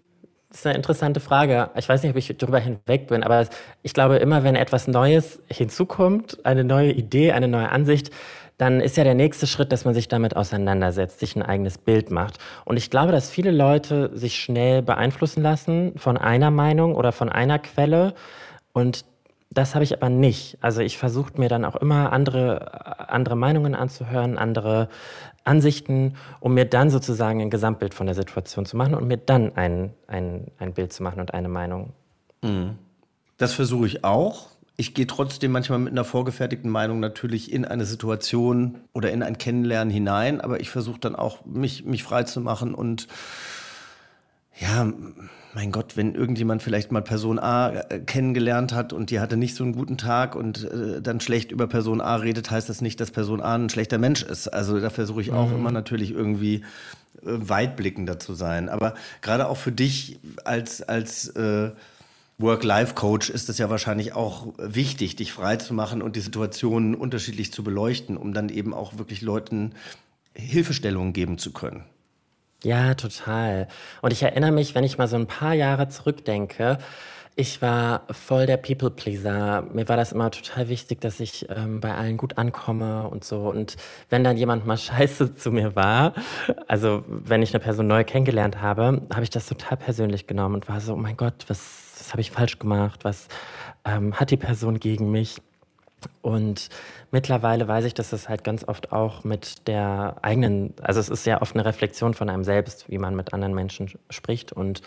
das 0.50 0.60
ist 0.60 0.66
eine 0.68 0.76
interessante 0.76 1.20
Frage. 1.20 1.70
Ich 1.76 1.90
weiß 1.90 2.04
nicht, 2.04 2.12
ob 2.12 2.18
ich 2.18 2.34
darüber 2.38 2.60
hinweg 2.60 3.08
bin, 3.08 3.24
aber 3.24 3.48
ich 3.84 3.94
glaube, 3.94 4.18
immer 4.18 4.44
wenn 4.44 4.56
etwas 4.56 4.88
Neues 4.88 5.42
hinzukommt, 5.52 6.46
eine 6.46 6.64
neue 6.64 6.92
Idee, 6.92 7.34
eine 7.34 7.48
neue 7.48 7.70
Ansicht, 7.70 8.12
dann 8.58 8.80
ist 8.80 8.96
ja 8.96 9.04
der 9.04 9.16
nächste 9.16 9.48
Schritt, 9.48 9.72
dass 9.72 9.84
man 9.84 9.94
sich 9.94 10.08
damit 10.08 10.36
auseinandersetzt, 10.36 11.20
sich 11.20 11.36
ein 11.36 11.44
eigenes 11.44 11.78
Bild 11.78 12.10
macht. 12.10 12.38
Und 12.64 12.78
ich 12.78 12.90
glaube, 12.90 13.12
dass 13.12 13.30
viele 13.30 13.52
Leute 13.52 14.12
sich 14.14 14.40
schnell 14.40 14.82
beeinflussen 14.82 15.44
lassen 15.44 15.94
von 15.98 16.18
einer 16.18 16.52
Meinung 16.52 16.96
oder 16.96 17.12
von 17.12 17.28
einer 17.30 17.60
Quelle 17.60 18.14
und 18.72 19.04
das 19.56 19.74
habe 19.74 19.84
ich 19.84 19.94
aber 19.94 20.10
nicht. 20.10 20.58
Also 20.62 20.82
ich 20.82 20.98
versuche 20.98 21.40
mir 21.40 21.50
dann 21.50 21.66
auch 21.66 21.78
immer 21.78 22.12
andere, 22.12 23.10
andere 23.10 23.36
Meinungen 23.36 23.74
anzuhören, 23.74 24.38
andere 24.38 24.90
Ansichten, 25.46 26.16
um 26.42 26.54
mir 26.54 26.66
dann 26.66 26.90
sozusagen 26.90 27.42
ein 27.42 27.50
Gesamtbild 27.50 27.94
von 27.94 28.06
der 28.06 28.16
Situation 28.16 28.66
zu 28.66 28.76
machen 28.78 28.94
und 28.94 29.08
mir 29.08 29.18
dann 29.18 29.56
ein, 29.56 29.94
ein, 30.08 30.52
ein 30.60 30.74
Bild 30.74 30.92
zu 30.92 31.04
machen 31.04 31.22
und 31.22 31.34
eine 31.34 31.48
Meinung. 31.48 31.94
Mhm. 32.44 32.78
Das 33.38 33.54
versuche 33.54 33.88
ich 33.88 34.04
auch. 34.04 34.50
Ich 34.78 34.94
gehe 34.94 35.08
trotzdem 35.08 35.52
manchmal 35.52 35.80
mit 35.80 35.94
einer 35.94 36.04
vorgefertigten 36.04 36.70
Meinung 36.70 37.00
natürlich 37.00 37.52
in 37.52 37.64
eine 37.64 37.86
Situation 37.86 38.80
oder 38.94 39.12
in 39.12 39.24
ein 39.24 39.38
Kennenlernen 39.38 39.94
hinein, 39.94 40.42
aber 40.42 40.60
ich 40.60 40.70
versuche 40.70 41.00
dann 41.00 41.16
auch, 41.16 41.46
mich, 41.46 41.86
mich 41.86 42.04
frei 42.04 42.26
und 42.36 43.08
ja, 44.60 44.92
mein 45.54 45.72
Gott, 45.72 45.96
wenn 45.96 46.16
irgendjemand 46.16 46.62
vielleicht 46.62 46.92
mal 46.92 47.02
Person 47.02 47.40
A 47.40 47.70
äh, 47.70 48.00
kennengelernt 48.00 48.74
hat 48.74 48.94
und 48.94 49.10
die 49.10 49.20
hatte 49.20 49.38
nicht 49.38 49.56
so 49.56 49.64
einen 49.64 49.74
guten 49.74 49.98
Tag 49.98 50.36
und 50.36 50.64
äh, 50.64 51.02
dann 51.02 51.22
schlecht 51.22 51.52
über 51.52 51.68
Person 51.68 52.02
A 52.02 52.18
redet, 52.18 52.52
heißt 52.52 52.70
das 52.70 52.82
nicht, 52.82 53.00
dass 53.00 53.12
Person 53.12 53.42
A 53.42 53.56
ein 53.56 53.70
schlechter 53.70 53.98
Mensch 53.98 54.22
ist. 54.22 54.48
Also 54.50 54.80
da 54.80 54.90
versuche 54.90 55.22
ich 55.22 55.32
auch 55.32 55.50
mhm. 55.50 55.56
immer 55.56 55.72
natürlich 55.72 56.12
irgendwie 56.12 56.56
äh, 56.56 56.62
weitblickender 57.24 58.20
zu 58.20 58.34
sein. 58.34 58.70
Aber 58.70 58.96
gerade 59.22 59.48
auch 59.48 59.58
für 59.58 59.72
dich 59.72 60.20
als, 60.44 60.82
als 60.82 61.30
äh, 61.30 61.72
Work-Life-Coach 62.38 63.30
ist 63.30 63.48
es 63.48 63.58
ja 63.58 63.70
wahrscheinlich 63.70 64.14
auch 64.14 64.54
wichtig, 64.58 65.16
dich 65.16 65.32
frei 65.32 65.56
zu 65.56 65.74
machen 65.74 66.02
und 66.02 66.18
die 66.18 66.22
Situationen 66.22 66.96
unterschiedlich 66.96 67.54
zu 67.54 67.64
beleuchten, 67.64 68.18
um 68.18 68.34
dann 68.34 68.50
eben 68.50 68.74
auch 68.74 68.98
wirklich 68.98 69.22
Leuten 69.22 69.72
Hilfestellungen 70.34 71.14
geben 71.14 71.38
zu 71.38 71.54
können. 71.54 71.86
Ja, 72.64 72.96
total. 72.96 73.68
Und 74.02 74.12
ich 74.12 74.24
erinnere 74.24 74.52
mich, 74.52 74.76
wenn 74.76 74.84
ich 74.84 74.98
mal 74.98 75.08
so 75.08 75.16
ein 75.16 75.28
paar 75.28 75.54
Jahre 75.54 75.88
zurückdenke, 75.88 76.80
ich 77.38 77.62
war 77.62 78.04
voll 78.12 78.46
der 78.46 78.56
People-Pleaser. 78.56 79.64
Mir 79.74 79.90
war 79.90 79.98
das 79.98 80.14
immer 80.14 80.32
total 80.32 80.70
wichtig, 80.70 81.02
dass 81.02 81.20
ich 81.20 81.48
ähm, 81.50 81.82
bei 81.82 81.94
allen 81.94 82.16
gut 82.16 82.38
ankomme 82.38 83.10
und 83.10 83.26
so. 83.26 83.50
Und 83.50 83.76
wenn 84.10 84.24
dann 84.24 84.38
jemand 84.38 84.66
mal 84.66 84.78
scheiße 84.78 85.36
zu 85.36 85.52
mir 85.52 85.76
war, 85.76 86.14
also 86.68 87.04
wenn 87.08 87.42
ich 87.42 87.54
eine 87.54 87.62
Person 87.62 87.88
neu 87.88 88.06
kennengelernt 88.06 88.62
habe, 88.62 89.02
habe 89.14 89.24
ich 89.24 89.30
das 89.30 89.48
total 89.48 89.78
persönlich 89.78 90.28
genommen 90.28 90.56
und 90.56 90.70
war 90.70 90.80
so, 90.80 90.94
oh 90.94 90.98
mein 90.98 91.18
Gott, 91.18 91.46
was, 91.50 91.94
was 92.00 92.14
habe 92.14 92.22
ich 92.22 92.32
falsch 92.32 92.58
gemacht? 92.58 93.04
Was 93.04 93.28
ähm, 93.84 94.14
hat 94.14 94.32
die 94.32 94.38
Person 94.38 94.80
gegen 94.80 95.12
mich? 95.12 95.42
Und 96.22 96.70
mittlerweile 97.16 97.66
weiß 97.66 97.86
ich, 97.86 97.94
dass 97.94 98.12
es 98.12 98.28
halt 98.28 98.44
ganz 98.44 98.68
oft 98.68 98.92
auch 98.92 99.24
mit 99.24 99.70
der 99.70 100.18
eigenen, 100.22 100.74
also 100.82 101.00
es 101.00 101.08
ist 101.08 101.24
sehr 101.24 101.42
oft 101.42 101.56
eine 101.56 101.64
Reflexion 101.64 102.14
von 102.14 102.30
einem 102.30 102.44
selbst, 102.44 102.90
wie 102.90 102.98
man 102.98 103.16
mit 103.16 103.34
anderen 103.34 103.56
Menschen 103.56 103.90
spricht 104.10 104.52
und 104.52 104.82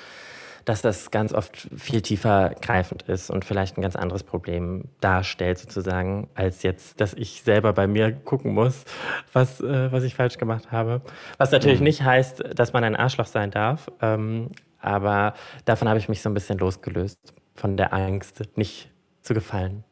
dass 0.66 0.82
das 0.82 1.10
ganz 1.10 1.32
oft 1.32 1.56
viel 1.56 2.02
tiefer 2.02 2.54
greifend 2.60 3.04
ist 3.04 3.30
und 3.30 3.46
vielleicht 3.46 3.78
ein 3.78 3.80
ganz 3.80 3.96
anderes 3.96 4.24
Problem 4.24 4.84
darstellt 5.00 5.56
sozusagen, 5.56 6.28
als 6.34 6.62
jetzt, 6.62 7.00
dass 7.00 7.14
ich 7.14 7.42
selber 7.44 7.72
bei 7.72 7.86
mir 7.86 8.12
gucken 8.12 8.52
muss, 8.52 8.84
was, 9.32 9.62
äh, 9.62 9.90
was 9.90 10.02
ich 10.02 10.14
falsch 10.14 10.36
gemacht 10.36 10.70
habe. 10.70 11.00
Was 11.38 11.50
natürlich 11.50 11.78
mhm. 11.78 11.84
nicht 11.84 12.02
heißt, 12.02 12.44
dass 12.54 12.74
man 12.74 12.84
ein 12.84 12.94
Arschloch 12.94 13.24
sein 13.24 13.50
darf, 13.50 13.90
ähm, 14.02 14.50
aber 14.80 15.32
davon 15.64 15.88
habe 15.88 15.98
ich 15.98 16.10
mich 16.10 16.20
so 16.20 16.28
ein 16.28 16.34
bisschen 16.34 16.58
losgelöst, 16.58 17.18
von 17.54 17.78
der 17.78 17.94
Angst, 17.94 18.42
nicht 18.56 18.90
zu 19.22 19.32
gefallen. 19.32 19.84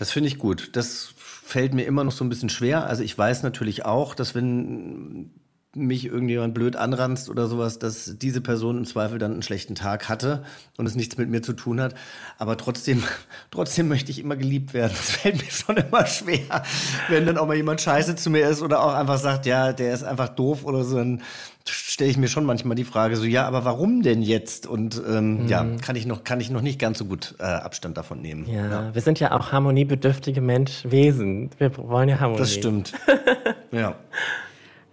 Das 0.00 0.10
finde 0.10 0.28
ich 0.28 0.38
gut. 0.38 0.70
Das 0.72 1.12
fällt 1.18 1.74
mir 1.74 1.84
immer 1.84 2.04
noch 2.04 2.12
so 2.12 2.24
ein 2.24 2.30
bisschen 2.30 2.48
schwer. 2.48 2.86
Also 2.86 3.02
ich 3.02 3.16
weiß 3.16 3.42
natürlich 3.42 3.84
auch, 3.84 4.14
dass 4.14 4.34
wenn 4.34 5.30
mich 5.76 6.04
irgendjemand 6.04 6.52
blöd 6.52 6.74
anranzt 6.74 7.28
oder 7.28 7.46
sowas, 7.46 7.78
dass 7.78 8.18
diese 8.18 8.40
Person 8.40 8.78
im 8.78 8.84
Zweifel 8.84 9.18
dann 9.18 9.32
einen 9.32 9.42
schlechten 9.42 9.74
Tag 9.74 10.08
hatte 10.08 10.42
und 10.76 10.86
es 10.86 10.96
nichts 10.96 11.16
mit 11.16 11.28
mir 11.28 11.42
zu 11.42 11.52
tun 11.52 11.80
hat. 11.80 11.94
Aber 12.38 12.56
trotzdem, 12.56 13.02
trotzdem 13.50 13.88
möchte 13.88 14.10
ich 14.10 14.18
immer 14.18 14.36
geliebt 14.36 14.74
werden. 14.74 14.92
Das 14.96 15.10
fällt 15.12 15.36
mir 15.36 15.50
schon 15.50 15.76
immer 15.76 16.06
schwer, 16.06 16.64
wenn 17.08 17.26
dann 17.26 17.38
auch 17.38 17.46
mal 17.46 17.56
jemand 17.56 17.80
scheiße 17.80 18.16
zu 18.16 18.30
mir 18.30 18.48
ist 18.48 18.62
oder 18.62 18.82
auch 18.82 18.94
einfach 18.94 19.18
sagt, 19.18 19.46
ja, 19.46 19.72
der 19.72 19.94
ist 19.94 20.02
einfach 20.02 20.30
doof 20.30 20.64
oder 20.64 20.82
so, 20.82 20.96
dann 20.96 21.22
stelle 21.68 22.10
ich 22.10 22.16
mir 22.16 22.28
schon 22.28 22.44
manchmal 22.44 22.74
die 22.74 22.84
Frage 22.84 23.16
so, 23.16 23.24
ja, 23.24 23.46
aber 23.46 23.64
warum 23.64 24.02
denn 24.02 24.22
jetzt? 24.22 24.66
Und 24.66 25.00
ähm, 25.08 25.42
mhm. 25.42 25.48
ja, 25.48 25.64
kann 25.80 25.94
ich 25.94 26.06
noch, 26.06 26.24
kann 26.24 26.40
ich 26.40 26.50
noch 26.50 26.62
nicht 26.62 26.80
ganz 26.80 26.98
so 26.98 27.04
gut 27.04 27.34
äh, 27.38 27.44
Abstand 27.44 27.96
davon 27.96 28.20
nehmen. 28.20 28.46
Ja, 28.48 28.66
ja, 28.68 28.94
wir 28.94 29.02
sind 29.02 29.20
ja 29.20 29.32
auch 29.38 29.52
harmoniebedürftige 29.52 30.40
Mensch, 30.40 30.82
Wesen. 30.84 31.50
Wir 31.58 31.76
wollen 31.76 32.08
ja 32.08 32.18
Harmonie. 32.18 32.40
Das 32.40 32.52
stimmt. 32.52 32.92
ja. 33.70 33.94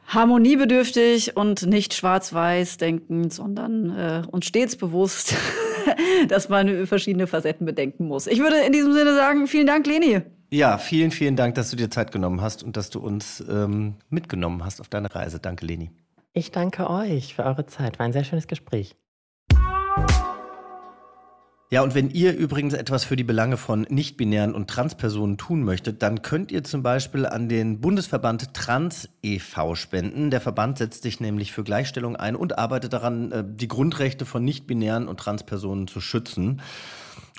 Harmoniebedürftig 0.08 1.36
und 1.36 1.66
nicht 1.66 1.94
schwarz-weiß 1.94 2.78
denken, 2.78 3.30
sondern 3.30 3.90
äh, 3.96 4.24
uns 4.32 4.46
stets 4.46 4.76
bewusst, 4.76 5.36
dass 6.30 6.50
man 6.50 6.88
verschiedene 6.88 7.28
Facetten 7.28 7.66
bedenken 7.66 8.08
muss. 8.08 8.26
Ich 8.28 8.40
würde 8.40 8.58
in 8.66 8.74
diesem 8.74 8.94
Sinne 8.94 9.14
sagen, 9.16 9.48
vielen 9.48 9.68
Dank, 9.68 9.86
Leni. 9.86 10.22
Ja, 10.50 10.78
vielen, 10.78 11.12
vielen 11.12 11.36
Dank, 11.36 11.56
dass 11.56 11.70
du 11.72 11.76
dir 11.76 11.90
Zeit 11.90 12.12
genommen 12.14 12.42
hast 12.42 12.64
und 12.64 12.78
dass 12.78 12.90
du 12.90 13.00
uns 13.00 13.44
ähm, 13.50 13.96
mitgenommen 14.10 14.64
hast 14.64 14.80
auf 14.80 14.88
deine 14.88 15.14
Reise. 15.14 15.40
Danke, 15.40 15.66
Leni. 15.66 15.92
Ich 16.32 16.52
danke 16.52 16.90
euch 16.90 17.36
für 17.36 17.44
eure 17.44 17.66
Zeit. 17.66 18.00
War 18.00 18.06
ein 18.06 18.14
sehr 18.14 18.24
schönes 18.24 18.48
Gespräch. 18.48 18.96
Ja, 21.70 21.82
und 21.82 21.96
wenn 21.96 22.10
ihr 22.12 22.34
übrigens 22.34 22.74
etwas 22.74 23.04
für 23.04 23.18
die 23.18 23.26
Belange 23.26 23.58
von 23.58 23.86
nichtbinären 23.90 24.56
und 24.56 24.70
Transpersonen 24.70 25.38
tun 25.38 25.64
möchtet, 25.64 26.02
dann 26.02 26.22
könnt 26.22 26.50
ihr 26.50 26.64
zum 26.64 26.82
Beispiel 26.82 27.26
an 27.26 27.50
den 27.50 27.82
Bundesverband 27.82 28.54
Trans 28.54 29.10
e.V. 29.22 29.76
spenden. 29.76 30.32
Der 30.32 30.40
Verband 30.40 30.78
setzt 30.78 31.04
sich 31.04 31.20
nämlich 31.20 31.52
für 31.52 31.66
Gleichstellung 31.66 32.16
ein 32.16 32.38
und 32.38 32.58
arbeitet 32.58 32.94
daran, 32.94 33.32
äh, 33.34 33.44
die 33.46 33.68
Grundrechte 33.68 34.26
von 34.26 34.46
nichtbinären 34.46 35.10
und 35.10 35.20
Transpersonen 35.20 35.90
zu 35.90 36.00
schützen. 36.00 36.62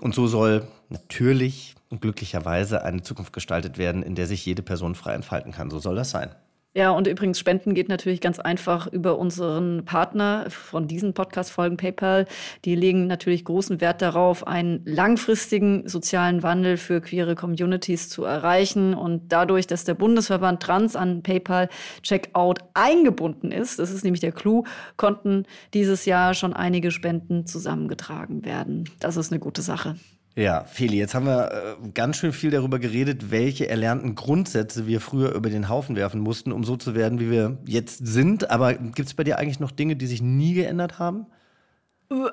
Und 0.02 0.14
so 0.14 0.26
soll 0.26 0.68
natürlich 0.90 1.74
und 1.88 2.02
glücklicherweise 2.02 2.84
eine 2.84 3.00
Zukunft 3.00 3.32
gestaltet 3.32 3.78
werden, 3.78 4.02
in 4.02 4.14
der 4.14 4.26
sich 4.26 4.44
jede 4.44 4.62
Person 4.62 4.94
frei 4.94 5.14
entfalten 5.14 5.52
kann. 5.52 5.70
So 5.70 5.78
soll 5.78 5.96
das 5.96 6.10
sein. 6.10 6.34
Ja, 6.74 6.90
und 6.90 7.06
übrigens, 7.06 7.38
Spenden 7.38 7.74
geht 7.74 7.88
natürlich 7.88 8.20
ganz 8.20 8.38
einfach 8.38 8.86
über 8.86 9.18
unseren 9.18 9.84
Partner 9.86 10.46
von 10.50 10.86
diesen 10.86 11.14
Podcast-Folgen 11.14 11.78
PayPal. 11.78 12.26
Die 12.64 12.74
legen 12.74 13.06
natürlich 13.06 13.44
großen 13.46 13.80
Wert 13.80 14.02
darauf, 14.02 14.46
einen 14.46 14.82
langfristigen 14.84 15.88
sozialen 15.88 16.42
Wandel 16.42 16.76
für 16.76 17.00
queere 17.00 17.34
Communities 17.34 18.10
zu 18.10 18.24
erreichen. 18.24 18.94
Und 18.94 19.32
dadurch, 19.32 19.66
dass 19.66 19.84
der 19.84 19.94
Bundesverband 19.94 20.62
Trans 20.62 20.94
an 20.94 21.22
PayPal 21.22 21.70
Checkout 22.02 22.58
eingebunden 22.74 23.50
ist, 23.50 23.78
das 23.78 23.90
ist 23.90 24.04
nämlich 24.04 24.20
der 24.20 24.32
Clou, 24.32 24.64
konnten 24.96 25.46
dieses 25.72 26.04
Jahr 26.04 26.34
schon 26.34 26.52
einige 26.52 26.90
Spenden 26.90 27.46
zusammengetragen 27.46 28.44
werden. 28.44 28.84
Das 29.00 29.16
ist 29.16 29.32
eine 29.32 29.40
gute 29.40 29.62
Sache. 29.62 29.96
Ja, 30.38 30.62
Feli, 30.62 30.98
jetzt 30.98 31.16
haben 31.16 31.26
wir 31.26 31.50
äh, 31.50 31.88
ganz 31.94 32.16
schön 32.16 32.32
viel 32.32 32.52
darüber 32.52 32.78
geredet, 32.78 33.32
welche 33.32 33.68
erlernten 33.68 34.14
Grundsätze 34.14 34.86
wir 34.86 35.00
früher 35.00 35.34
über 35.34 35.50
den 35.50 35.68
Haufen 35.68 35.96
werfen 35.96 36.20
mussten, 36.20 36.52
um 36.52 36.62
so 36.62 36.76
zu 36.76 36.94
werden, 36.94 37.18
wie 37.18 37.28
wir 37.28 37.58
jetzt 37.66 38.06
sind. 38.06 38.48
Aber 38.48 38.74
gibt 38.74 39.08
es 39.08 39.14
bei 39.14 39.24
dir 39.24 39.36
eigentlich 39.38 39.58
noch 39.58 39.72
Dinge, 39.72 39.96
die 39.96 40.06
sich 40.06 40.22
nie 40.22 40.54
geändert 40.54 41.00
haben? 41.00 41.26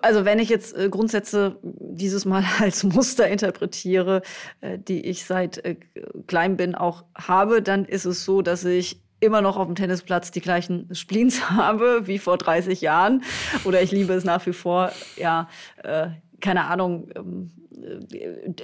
Also 0.03 0.23
wenn 0.23 0.37
ich 0.37 0.49
jetzt 0.49 0.77
äh, 0.77 0.87
Grundsätze 0.87 1.57
dieses 1.63 2.25
Mal 2.25 2.43
als 2.59 2.83
Muster 2.83 3.27
interpretiere, 3.27 4.21
äh, 4.61 4.77
die 4.77 5.03
ich 5.03 5.25
seit 5.25 5.63
klein 6.27 6.57
bin 6.57 6.75
auch 6.75 7.05
habe, 7.17 7.63
dann 7.63 7.85
ist 7.85 8.05
es 8.05 8.23
so, 8.23 8.43
dass 8.43 8.65
ich 8.65 9.01
immer 9.19 9.41
noch 9.41 9.57
auf 9.57 9.65
dem 9.65 9.75
Tennisplatz 9.75 10.29
die 10.29 10.41
gleichen 10.41 10.93
Spleens 10.93 11.49
habe 11.49 12.05
wie 12.05 12.19
vor 12.19 12.37
30 12.37 12.81
Jahren. 12.81 13.23
Oder 13.63 13.81
ich 13.81 13.91
liebe 13.91 14.13
es 14.13 14.25
nach 14.25 14.45
wie 14.45 14.53
vor, 14.53 14.91
ja, 15.17 15.49
keine 16.41 16.65
Ahnung, 16.65 17.09
ähm, 17.15 17.51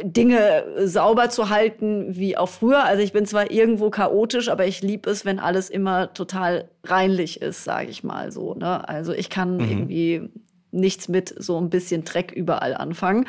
Dinge 0.03 0.63
sauber 0.85 1.29
zu 1.29 1.49
halten 1.49 2.15
wie 2.15 2.37
auch 2.37 2.49
früher. 2.49 2.83
Also 2.83 3.03
ich 3.03 3.13
bin 3.13 3.25
zwar 3.25 3.51
irgendwo 3.51 3.89
chaotisch, 3.89 4.49
aber 4.49 4.65
ich 4.65 4.81
liebe 4.81 5.09
es, 5.09 5.25
wenn 5.25 5.39
alles 5.39 5.69
immer 5.69 6.13
total 6.13 6.69
reinlich 6.85 7.41
ist, 7.41 7.63
sage 7.63 7.89
ich 7.89 8.03
mal 8.03 8.31
so. 8.31 8.53
Ne? 8.53 8.87
Also 8.87 9.13
ich 9.13 9.29
kann 9.29 9.57
mhm. 9.57 9.69
irgendwie 9.69 10.29
nichts 10.71 11.09
mit 11.09 11.33
so 11.37 11.57
ein 11.57 11.69
bisschen 11.69 12.03
Dreck 12.03 12.31
überall 12.31 12.73
anfangen. 12.75 13.27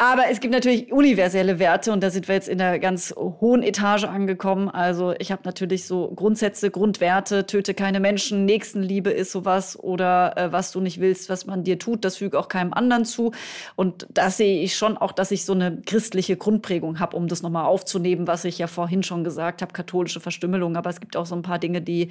Aber 0.00 0.30
es 0.30 0.40
gibt 0.40 0.54
natürlich 0.54 0.90
universelle 0.90 1.58
Werte 1.58 1.92
und 1.92 2.02
da 2.02 2.08
sind 2.08 2.26
wir 2.26 2.34
jetzt 2.34 2.48
in 2.48 2.56
der 2.56 2.78
ganz 2.78 3.14
hohen 3.14 3.62
Etage 3.62 4.04
angekommen. 4.04 4.70
Also 4.70 5.12
ich 5.18 5.30
habe 5.30 5.42
natürlich 5.44 5.84
so 5.84 6.10
Grundsätze, 6.16 6.70
Grundwerte, 6.70 7.44
töte 7.44 7.74
keine 7.74 8.00
Menschen, 8.00 8.46
Nächstenliebe 8.46 9.10
ist 9.10 9.30
sowas 9.30 9.78
oder 9.78 10.38
äh, 10.38 10.52
was 10.52 10.72
du 10.72 10.80
nicht 10.80 11.00
willst, 11.02 11.28
was 11.28 11.44
man 11.44 11.64
dir 11.64 11.78
tut, 11.78 12.06
das 12.06 12.16
füge 12.16 12.38
auch 12.38 12.48
keinem 12.48 12.72
anderen 12.72 13.04
zu. 13.04 13.32
Und 13.76 14.06
da 14.08 14.30
sehe 14.30 14.62
ich 14.62 14.74
schon 14.74 14.96
auch, 14.96 15.12
dass 15.12 15.32
ich 15.32 15.44
so 15.44 15.52
eine 15.52 15.82
christliche 15.84 16.38
Grundprägung 16.38 16.98
habe, 16.98 17.14
um 17.14 17.28
das 17.28 17.42
nochmal 17.42 17.66
aufzunehmen, 17.66 18.26
was 18.26 18.46
ich 18.46 18.56
ja 18.56 18.68
vorhin 18.68 19.02
schon 19.02 19.22
gesagt 19.22 19.60
habe, 19.60 19.74
katholische 19.74 20.20
Verstümmelung. 20.20 20.76
Aber 20.76 20.88
es 20.88 21.00
gibt 21.00 21.14
auch 21.14 21.26
so 21.26 21.34
ein 21.34 21.42
paar 21.42 21.58
Dinge, 21.58 21.82
die, 21.82 22.08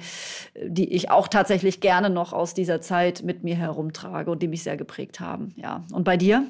die 0.64 0.94
ich 0.94 1.10
auch 1.10 1.26
tatsächlich 1.26 1.80
gerne 1.80 2.08
noch 2.08 2.32
aus 2.34 2.54
dieser 2.54 2.80
Zeit 2.80 3.24
mit 3.24 3.42
mir 3.42 3.56
herumtrage 3.56 4.30
und 4.30 4.44
die 4.44 4.48
mich 4.48 4.62
sehr 4.62 4.76
geprägt 4.76 5.18
haben. 5.18 5.52
Ja. 5.56 5.82
Und 5.92 6.04
bei 6.04 6.16
dir? 6.16 6.46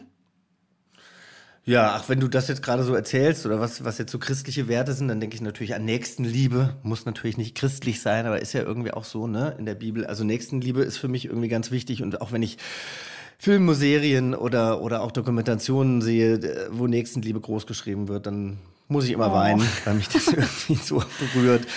Ja, 1.70 1.94
ach, 1.94 2.08
wenn 2.08 2.18
du 2.18 2.26
das 2.26 2.48
jetzt 2.48 2.64
gerade 2.64 2.82
so 2.82 2.96
erzählst 2.96 3.46
oder 3.46 3.60
was, 3.60 3.84
was 3.84 3.96
jetzt 3.96 4.10
so 4.10 4.18
christliche 4.18 4.66
Werte 4.66 4.92
sind, 4.92 5.06
dann 5.06 5.20
denke 5.20 5.36
ich 5.36 5.40
natürlich 5.40 5.72
an 5.76 5.84
Nächstenliebe. 5.84 6.74
Muss 6.82 7.06
natürlich 7.06 7.38
nicht 7.38 7.54
christlich 7.54 8.02
sein, 8.02 8.26
aber 8.26 8.40
ist 8.40 8.52
ja 8.54 8.62
irgendwie 8.62 8.90
auch 8.90 9.04
so, 9.04 9.28
ne, 9.28 9.54
in 9.56 9.66
der 9.66 9.76
Bibel. 9.76 10.04
Also 10.04 10.24
Nächstenliebe 10.24 10.82
ist 10.82 10.96
für 10.96 11.06
mich 11.06 11.26
irgendwie 11.26 11.46
ganz 11.46 11.70
wichtig 11.70 12.02
und 12.02 12.20
auch 12.22 12.32
wenn 12.32 12.42
ich 12.42 12.58
Filmen, 13.38 13.72
Serien 13.76 14.34
oder, 14.34 14.82
oder 14.82 15.00
auch 15.00 15.12
Dokumentationen 15.12 16.02
sehe, 16.02 16.40
wo 16.72 16.88
Nächstenliebe 16.88 17.38
groß 17.38 17.68
geschrieben 17.68 18.08
wird, 18.08 18.26
dann 18.26 18.58
muss 18.88 19.04
ich 19.04 19.12
immer 19.12 19.30
oh. 19.30 19.34
weinen, 19.34 19.62
weil 19.84 19.94
mich 19.94 20.08
das 20.08 20.26
irgendwie 20.32 20.74
so 20.74 21.00
berührt. 21.32 21.68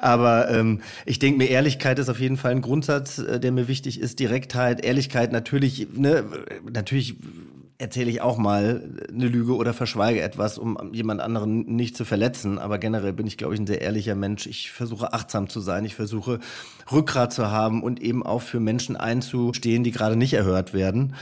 Aber 0.00 0.50
ähm, 0.50 0.82
ich 1.04 1.20
denke 1.20 1.38
mir, 1.38 1.48
Ehrlichkeit 1.48 2.00
ist 2.00 2.08
auf 2.08 2.18
jeden 2.18 2.36
Fall 2.36 2.50
ein 2.50 2.62
Grundsatz, 2.62 3.18
äh, 3.18 3.38
der 3.38 3.52
mir 3.52 3.68
wichtig 3.68 4.00
ist. 4.00 4.18
Direktheit, 4.18 4.84
Ehrlichkeit, 4.84 5.30
natürlich, 5.30 5.86
ne, 5.94 6.24
natürlich 6.68 7.14
erzähle 7.78 8.10
ich 8.10 8.20
auch 8.20 8.38
mal 8.38 8.88
eine 9.08 9.28
Lüge 9.28 9.54
oder 9.54 9.74
verschweige 9.74 10.22
etwas, 10.22 10.58
um 10.58 10.92
jemand 10.92 11.20
anderen 11.20 11.66
nicht 11.66 11.96
zu 11.96 12.04
verletzen. 12.04 12.58
Aber 12.58 12.78
generell 12.78 13.12
bin 13.12 13.26
ich, 13.26 13.36
glaube 13.36 13.54
ich, 13.54 13.60
ein 13.60 13.66
sehr 13.66 13.82
ehrlicher 13.82 14.14
Mensch. 14.14 14.46
Ich 14.46 14.70
versuche 14.72 15.12
achtsam 15.12 15.48
zu 15.48 15.60
sein. 15.60 15.84
Ich 15.84 15.94
versuche 15.94 16.40
Rückgrat 16.90 17.32
zu 17.32 17.50
haben 17.50 17.82
und 17.82 18.00
eben 18.00 18.24
auch 18.24 18.42
für 18.42 18.60
Menschen 18.60 18.96
einzustehen, 18.96 19.84
die 19.84 19.90
gerade 19.90 20.16
nicht 20.16 20.34
erhört 20.34 20.72
werden. 20.72 21.14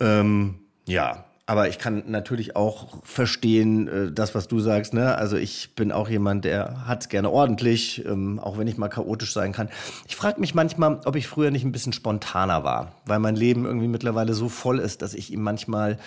Ähm, 0.00 0.56
ja, 0.86 1.24
aber 1.46 1.68
ich 1.68 1.78
kann 1.78 2.04
natürlich 2.06 2.56
auch 2.56 3.02
verstehen, 3.02 3.88
äh, 3.88 4.12
das, 4.12 4.34
was 4.34 4.48
du 4.48 4.60
sagst. 4.60 4.94
Ne? 4.94 5.14
Also 5.14 5.36
ich 5.36 5.74
bin 5.74 5.92
auch 5.92 6.08
jemand, 6.08 6.44
der 6.44 6.86
hat 6.86 7.02
es 7.02 7.08
gerne 7.08 7.30
ordentlich, 7.30 8.04
ähm, 8.06 8.38
auch 8.38 8.56
wenn 8.56 8.66
ich 8.66 8.78
mal 8.78 8.88
chaotisch 8.88 9.34
sein 9.34 9.52
kann. 9.52 9.68
Ich 10.08 10.16
frage 10.16 10.40
mich 10.40 10.54
manchmal, 10.54 11.00
ob 11.04 11.16
ich 11.16 11.28
früher 11.28 11.50
nicht 11.50 11.64
ein 11.64 11.72
bisschen 11.72 11.92
spontaner 11.92 12.64
war, 12.64 12.92
weil 13.04 13.18
mein 13.18 13.36
Leben 13.36 13.66
irgendwie 13.66 13.88
mittlerweile 13.88 14.32
so 14.32 14.48
voll 14.48 14.78
ist, 14.78 15.02
dass 15.02 15.12
ich 15.12 15.32
ihm 15.32 15.42
manchmal 15.42 15.98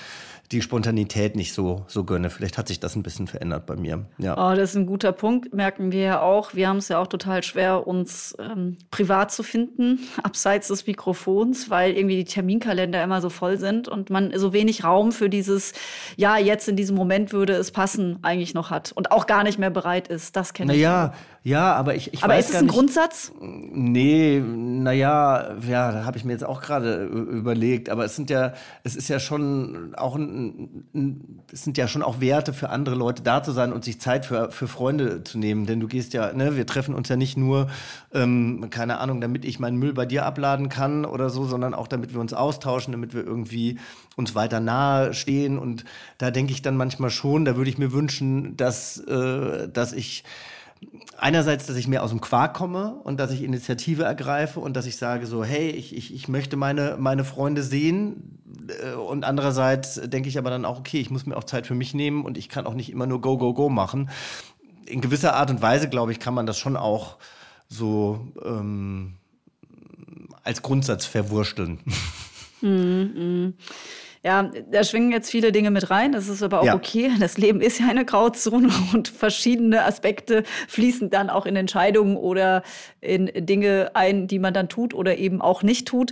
die 0.51 0.61
Spontanität 0.61 1.35
nicht 1.35 1.53
so, 1.53 1.83
so 1.87 2.05
gönne. 2.05 2.29
Vielleicht 2.29 2.57
hat 2.57 2.69
sich 2.69 2.79
das 2.79 2.95
ein 2.95 3.03
bisschen 3.03 3.27
verändert 3.27 3.65
bei 3.65 3.75
mir. 3.75 4.05
Ja. 4.17 4.33
Oh, 4.33 4.55
das 4.55 4.71
ist 4.71 4.75
ein 4.77 4.85
guter 4.85 5.11
Punkt, 5.11 5.53
merken 5.53 5.91
wir 5.91 6.01
ja 6.01 6.21
auch. 6.21 6.53
Wir 6.53 6.69
haben 6.69 6.77
es 6.77 6.87
ja 6.87 6.99
auch 6.99 7.07
total 7.07 7.43
schwer, 7.43 7.85
uns 7.85 8.35
ähm, 8.39 8.77
privat 8.89 9.31
zu 9.31 9.43
finden, 9.43 9.99
abseits 10.23 10.69
des 10.69 10.87
Mikrofons, 10.87 11.69
weil 11.69 11.93
irgendwie 11.93 12.15
die 12.15 12.23
Terminkalender 12.23 13.03
immer 13.03 13.19
so 13.19 13.29
voll 13.29 13.57
sind 13.57 13.89
und 13.89 14.09
man 14.09 14.31
so 14.37 14.53
wenig 14.53 14.85
Raum 14.85 15.11
für 15.11 15.26
dieses, 15.29 15.73
ja, 16.15 16.37
jetzt 16.37 16.67
in 16.67 16.75
diesem 16.75 16.95
Moment 16.95 17.33
würde 17.33 17.53
es 17.53 17.71
passen, 17.71 18.19
eigentlich 18.21 18.53
noch 18.53 18.69
hat 18.69 18.91
und 18.93 19.11
auch 19.11 19.27
gar 19.27 19.43
nicht 19.43 19.59
mehr 19.59 19.69
bereit 19.69 20.07
ist. 20.07 20.35
Das 20.35 20.53
kenne 20.53 20.73
ich. 20.73 20.81
Naja, 20.81 21.13
ja, 21.47 21.75
aber 21.75 21.95
ich, 21.95 22.13
ich 22.13 22.21
aber 22.25 22.33
weiß 22.33 22.47
ist 22.47 22.51
es 22.51 22.57
ein 22.57 22.65
nicht, 22.65 22.73
Grundsatz? 22.73 23.31
Nee, 23.39 24.43
naja, 24.45 25.55
ja, 25.65 25.93
da 25.93 26.03
habe 26.03 26.17
ich 26.17 26.25
mir 26.25 26.33
jetzt 26.33 26.43
auch 26.43 26.59
gerade 26.59 27.05
überlegt. 27.05 27.89
Aber 27.89 28.03
es 28.03 28.17
sind 28.17 28.29
ja, 28.29 28.51
es 28.83 28.97
ist 28.97 29.07
ja 29.07 29.17
schon 29.17 29.95
auch 29.95 30.17
ein, 30.17 30.83
ein, 30.93 31.39
es 31.49 31.63
sind 31.63 31.77
ja 31.77 31.87
schon 31.87 32.03
auch 32.03 32.19
Werte 32.19 32.51
für 32.51 32.69
andere 32.69 32.95
Leute 32.95 33.23
da 33.23 33.43
zu 33.43 33.53
sein 33.53 33.71
und 33.71 33.85
sich 33.85 34.01
Zeit 34.01 34.25
für, 34.25 34.51
für 34.51 34.67
Freunde 34.67 35.23
zu 35.23 35.39
nehmen. 35.39 35.65
Denn 35.65 35.79
du 35.79 35.87
gehst 35.87 36.11
ja, 36.11 36.33
ne, 36.33 36.57
wir 36.57 36.65
treffen 36.65 36.93
uns 36.93 37.07
ja 37.07 37.15
nicht 37.15 37.37
nur, 37.37 37.67
ähm, 38.13 38.67
keine 38.69 38.97
Ahnung, 38.97 39.21
damit 39.21 39.45
ich 39.45 39.57
meinen 39.57 39.77
Müll 39.77 39.93
bei 39.93 40.05
dir 40.05 40.25
abladen 40.25 40.67
kann 40.67 41.05
oder 41.05 41.29
so, 41.29 41.45
sondern 41.45 41.73
auch 41.73 41.87
damit 41.87 42.13
wir 42.13 42.19
uns 42.19 42.33
austauschen, 42.33 42.91
damit 42.91 43.13
wir 43.13 43.23
irgendwie 43.23 43.79
uns 44.17 44.35
weiter 44.35 44.59
nahe 44.59 45.13
stehen. 45.13 45.57
Und 45.57 45.85
da 46.17 46.29
denke 46.29 46.51
ich 46.51 46.61
dann 46.61 46.75
manchmal 46.75 47.09
schon, 47.09 47.45
da 47.45 47.55
würde 47.55 47.69
ich 47.69 47.77
mir 47.77 47.93
wünschen, 47.93 48.57
dass, 48.57 48.97
äh, 48.97 49.69
dass 49.69 49.93
ich 49.93 50.25
einerseits, 51.17 51.65
dass 51.65 51.75
ich 51.75 51.87
mehr 51.87 52.03
aus 52.03 52.11
dem 52.11 52.21
Quark 52.21 52.53
komme 52.53 52.95
und 53.03 53.19
dass 53.19 53.31
ich 53.31 53.43
Initiative 53.43 54.03
ergreife 54.03 54.59
und 54.59 54.75
dass 54.75 54.85
ich 54.85 54.97
sage 54.97 55.25
so, 55.25 55.43
hey, 55.43 55.69
ich, 55.69 55.95
ich, 55.95 56.13
ich 56.13 56.27
möchte 56.27 56.57
meine, 56.57 56.95
meine 56.99 57.23
Freunde 57.23 57.63
sehen. 57.63 58.39
Äh, 58.83 58.95
und 58.95 59.25
andererseits 59.25 59.95
denke 60.03 60.29
ich 60.29 60.37
aber 60.37 60.49
dann 60.49 60.65
auch, 60.65 60.79
okay, 60.79 60.99
ich 60.99 61.09
muss 61.09 61.25
mir 61.25 61.35
auch 61.35 61.43
Zeit 61.43 61.67
für 61.67 61.75
mich 61.75 61.93
nehmen 61.93 62.25
und 62.25 62.37
ich 62.37 62.49
kann 62.49 62.65
auch 62.65 62.73
nicht 62.73 62.91
immer 62.91 63.07
nur 63.07 63.21
Go, 63.21 63.37
Go, 63.37 63.53
Go 63.53 63.69
machen. 63.69 64.09
In 64.85 65.01
gewisser 65.01 65.35
Art 65.35 65.49
und 65.49 65.61
Weise, 65.61 65.89
glaube 65.89 66.11
ich, 66.11 66.19
kann 66.19 66.33
man 66.33 66.45
das 66.45 66.57
schon 66.57 66.77
auch 66.77 67.17
so 67.67 68.27
ähm, 68.45 69.15
als 70.43 70.61
Grundsatz 70.61 71.05
verwursteln. 71.05 71.79
Mm, 72.61 72.67
mm. 72.67 73.53
Ja, 74.27 74.51
da 74.69 74.83
schwingen 74.83 75.13
jetzt 75.13 75.31
viele 75.31 75.53
Dinge 75.53 75.71
mit 75.71 75.89
rein. 75.89 76.11
Das 76.11 76.27
ist 76.27 76.43
aber 76.43 76.59
auch 76.59 76.65
ja. 76.65 76.75
okay. 76.75 77.09
Das 77.17 77.37
Leben 77.37 77.61
ist 77.61 77.79
ja 77.79 77.87
eine 77.87 78.03
Grauzone 78.03 78.67
und 78.93 79.07
verschiedene 79.07 79.85
Aspekte 79.85 80.43
fließen 80.67 81.09
dann 81.09 81.29
auch 81.29 81.45
in 81.45 81.55
Entscheidungen 81.55 82.17
oder 82.17 82.61
in 82.99 83.31
Dinge 83.33 83.91
ein, 83.93 84.27
die 84.27 84.39
man 84.39 84.53
dann 84.53 84.67
tut 84.67 84.93
oder 84.93 85.17
eben 85.17 85.41
auch 85.41 85.63
nicht 85.63 85.87
tut. 85.87 86.11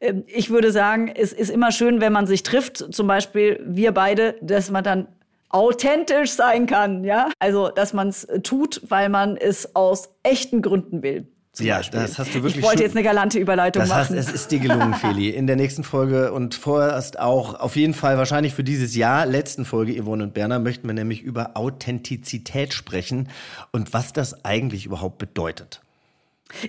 Ähm, 0.00 0.22
ich 0.28 0.50
würde 0.50 0.70
sagen, 0.70 1.12
es 1.12 1.32
ist 1.32 1.50
immer 1.50 1.72
schön, 1.72 2.00
wenn 2.00 2.12
man 2.12 2.28
sich 2.28 2.44
trifft, 2.44 2.94
zum 2.94 3.08
Beispiel 3.08 3.60
wir 3.66 3.90
beide, 3.90 4.36
dass 4.40 4.70
man 4.70 4.84
dann 4.84 5.08
authentisch 5.48 6.30
sein 6.30 6.66
kann, 6.66 7.02
ja? 7.02 7.28
Also, 7.40 7.70
dass 7.70 7.92
man 7.92 8.06
es 8.06 8.28
tut, 8.44 8.82
weil 8.88 9.08
man 9.08 9.36
es 9.36 9.74
aus 9.74 10.10
echten 10.22 10.62
Gründen 10.62 11.02
will 11.02 11.26
ja, 11.66 11.76
Beispiel. 11.76 12.00
das 12.00 12.18
hast 12.18 12.30
du 12.30 12.42
wirklich. 12.42 12.56
Ich 12.56 12.62
wollte 12.62 12.82
jetzt 12.82 12.96
eine 12.96 13.04
galante 13.04 13.38
Überleitung 13.38 13.82
das 13.82 13.88
machen. 13.88 14.16
Heißt, 14.16 14.28
es 14.28 14.32
ist 14.32 14.50
dir 14.50 14.58
gelungen, 14.58 14.94
Feli. 15.00 15.30
In 15.30 15.46
der 15.46 15.56
nächsten 15.56 15.84
Folge 15.84 16.32
und 16.32 16.54
vorerst 16.54 17.18
auch 17.18 17.54
auf 17.58 17.76
jeden 17.76 17.94
Fall 17.94 18.18
wahrscheinlich 18.18 18.54
für 18.54 18.64
dieses 18.64 18.94
Jahr, 18.94 19.26
letzten 19.26 19.64
Folge 19.64 20.00
Yvonne 20.02 20.24
und 20.24 20.34
Berner, 20.34 20.58
möchten 20.58 20.86
wir 20.86 20.94
nämlich 20.94 21.22
über 21.22 21.56
Authentizität 21.56 22.72
sprechen 22.72 23.28
und 23.72 23.92
was 23.92 24.12
das 24.12 24.44
eigentlich 24.44 24.86
überhaupt 24.86 25.18
bedeutet. 25.18 25.80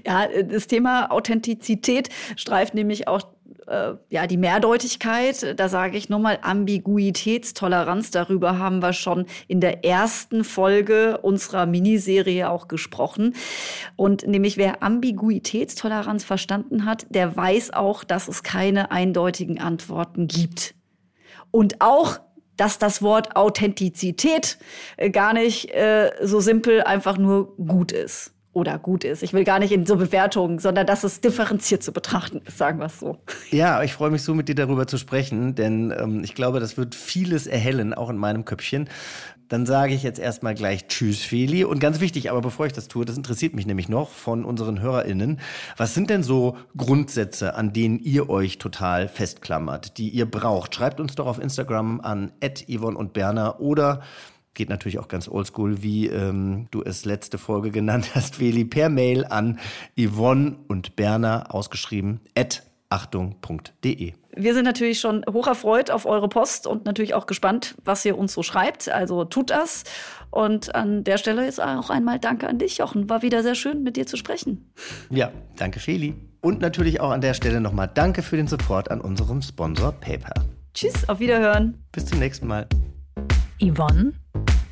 Ja, 0.06 0.28
das 0.44 0.68
Thema 0.68 1.12
Authentizität 1.12 2.10
streift 2.36 2.74
nämlich 2.74 3.08
auch 3.08 3.22
äh, 3.70 3.94
ja, 4.10 4.28
die 4.28 4.38
Mehrdeutigkeit. 4.38 5.60
Da 5.60 5.70
sage 5.70 5.98
ich 5.98 6.10
nochmal 6.10 6.40
Ambiguitätstoleranz. 6.42 8.12
Darüber 8.12 8.58
haben 8.58 8.82
wir 8.82 8.94
schon 8.94 9.26
in 9.48 9.62
der 9.62 9.86
ersten 9.86 10.44
Folge 10.44 11.20
unserer 11.20 11.66
Miniserie 11.66 12.50
auch 12.50 12.68
gesprochen. 12.68 13.36
Und 13.96 14.28
nämlich 14.28 14.58
wer 14.58 14.84
Ambiguitätstoleranz 14.84 16.24
verstanden 16.24 16.86
hat, 16.86 17.06
der 17.10 17.36
weiß 17.36 17.72
auch, 17.74 18.04
dass 18.04 18.28
es 18.28 18.44
keine 18.44 18.92
eindeutigen 18.92 19.60
Antworten 19.60 20.28
gibt. 20.28 20.74
Und 21.52 21.80
auch 21.80 22.20
dass 22.58 22.78
das 22.78 23.02
Wort 23.02 23.38
Authentizität 23.38 24.58
äh, 24.98 25.10
gar 25.12 25.34
nicht 25.34 25.70
äh, 25.72 26.12
so 26.22 26.42
simpel 26.42 26.84
einfach 26.84 27.18
nur 27.18 27.56
gut 27.56 27.94
ist 27.94 28.34
oder 28.52 28.80
gut 28.80 29.04
ist. 29.04 29.22
Ich 29.22 29.34
will 29.34 29.44
gar 29.44 29.60
nicht 29.60 29.72
in 29.72 29.86
so 29.86 29.96
Bewertungen, 29.96 30.60
sondern 30.60 30.88
dass 30.88 31.04
es 31.04 31.22
differenziert 31.22 31.84
zu 31.84 31.92
betrachten 31.92 32.42
ist, 32.46 32.58
sagen 32.58 32.80
wir 32.80 32.88
es 32.88 33.00
so. 33.00 33.18
Ja, 33.52 33.84
ich 33.84 33.94
freue 33.94 34.10
mich 34.10 34.24
so, 34.24 34.34
mit 34.34 34.50
dir 34.50 34.56
darüber 34.56 34.88
zu 34.88 34.98
sprechen, 34.98 35.56
denn 35.56 35.94
ähm, 35.98 36.24
ich 36.24 36.34
glaube, 36.34 36.60
das 36.60 36.78
wird 36.78 36.96
vieles 36.96 37.48
erhellen, 37.48 37.94
auch 37.94 38.10
in 38.10 38.18
meinem 38.18 38.46
Köpfchen. 38.46 38.90
Dann 39.50 39.66
sage 39.66 39.96
ich 39.96 40.04
jetzt 40.04 40.20
erstmal 40.20 40.54
gleich 40.54 40.88
Tschüss, 40.88 41.24
Feli. 41.24 41.64
Und 41.64 41.80
ganz 41.80 42.00
wichtig, 42.00 42.30
aber 42.30 42.42
bevor 42.42 42.68
ich 42.68 42.74
das 42.74 42.88
tue, 42.88 43.04
das 43.04 43.18
interessiert 43.18 43.56
mich 43.56 43.66
nämlich 43.66 43.90
noch 43.90 44.10
von 44.10 44.46
unseren 44.46 44.80
HörerInnen. 44.80 45.40
Was 45.76 45.96
sind 45.96 46.12
denn 46.12 46.22
so 46.22 46.56
Grundsätze, 46.78 47.56
an 47.56 47.74
denen 47.74 47.98
ihr 47.98 48.30
euch 48.30 48.60
total 48.60 49.08
festklammert, 49.08 49.98
die 49.98 50.10
ihr 50.10 50.30
braucht? 50.30 50.76
Schreibt 50.76 51.00
uns 51.00 51.16
doch 51.16 51.26
auf 51.26 51.40
Instagram 51.40 52.00
an 52.00 52.32
Yvonne 52.70 52.98
und 52.98 53.14
Berner 53.14 53.60
oder 53.60 54.02
geht 54.60 54.70
natürlich 54.70 55.00
auch 55.00 55.08
ganz 55.08 55.30
oldschool, 55.30 55.82
wie 55.84 56.08
ähm, 56.08 56.68
du 56.70 56.84
es 56.84 57.06
letzte 57.06 57.38
Folge 57.38 57.72
genannt 57.72 58.12
hast, 58.16 58.36
Feli, 58.36 58.66
per 58.66 58.90
Mail 58.90 59.26
an 59.26 59.58
Yvonne 59.98 60.58
und 60.68 60.98
Berner, 60.98 61.56
ausgeschrieben, 61.56 62.20
at 62.38 62.64
achtung.de. 62.90 64.14
Wir 64.36 64.54
sind 64.54 64.66
natürlich 64.66 65.00
schon 65.00 65.24
hoch 65.32 65.48
erfreut 65.48 65.92
auf 65.92 66.06
eure 66.06 66.28
Post 66.28 66.68
und 66.68 66.86
natürlich 66.86 67.14
auch 67.14 67.26
gespannt, 67.26 67.76
was 67.86 68.04
ihr 68.04 68.18
uns 68.18 68.34
so 68.34 68.44
schreibt. 68.44 68.90
Also 68.90 69.24
tut 69.24 69.50
das. 69.50 69.86
Und 70.30 70.76
an 70.76 71.06
der 71.06 71.18
Stelle 71.18 71.48
ist 71.48 71.62
auch 71.62 71.90
einmal 71.90 72.20
Danke 72.20 72.50
an 72.50 72.58
dich, 72.58 72.80
Jochen. 72.80 73.10
War 73.10 73.22
wieder 73.22 73.44
sehr 73.44 73.56
schön, 73.56 73.82
mit 73.82 73.96
dir 73.96 74.08
zu 74.08 74.18
sprechen. 74.18 74.74
Ja, 75.10 75.32
danke, 75.56 75.80
Feli. 75.80 76.16
Und 76.42 76.60
natürlich 76.60 77.00
auch 77.00 77.12
an 77.12 77.22
der 77.22 77.34
Stelle 77.34 77.62
nochmal 77.62 77.90
Danke 77.94 78.24
für 78.24 78.36
den 78.36 78.48
Support 78.48 78.92
an 78.92 79.00
unserem 79.00 79.42
Sponsor 79.42 79.94
PayPal. 79.94 80.46
Tschüss, 80.74 81.08
auf 81.08 81.22
Wiederhören. 81.22 81.82
Bis 81.94 82.08
zum 82.08 82.20
nächsten 82.20 82.46
Mal. 82.46 82.68
Yvonne 83.62 84.14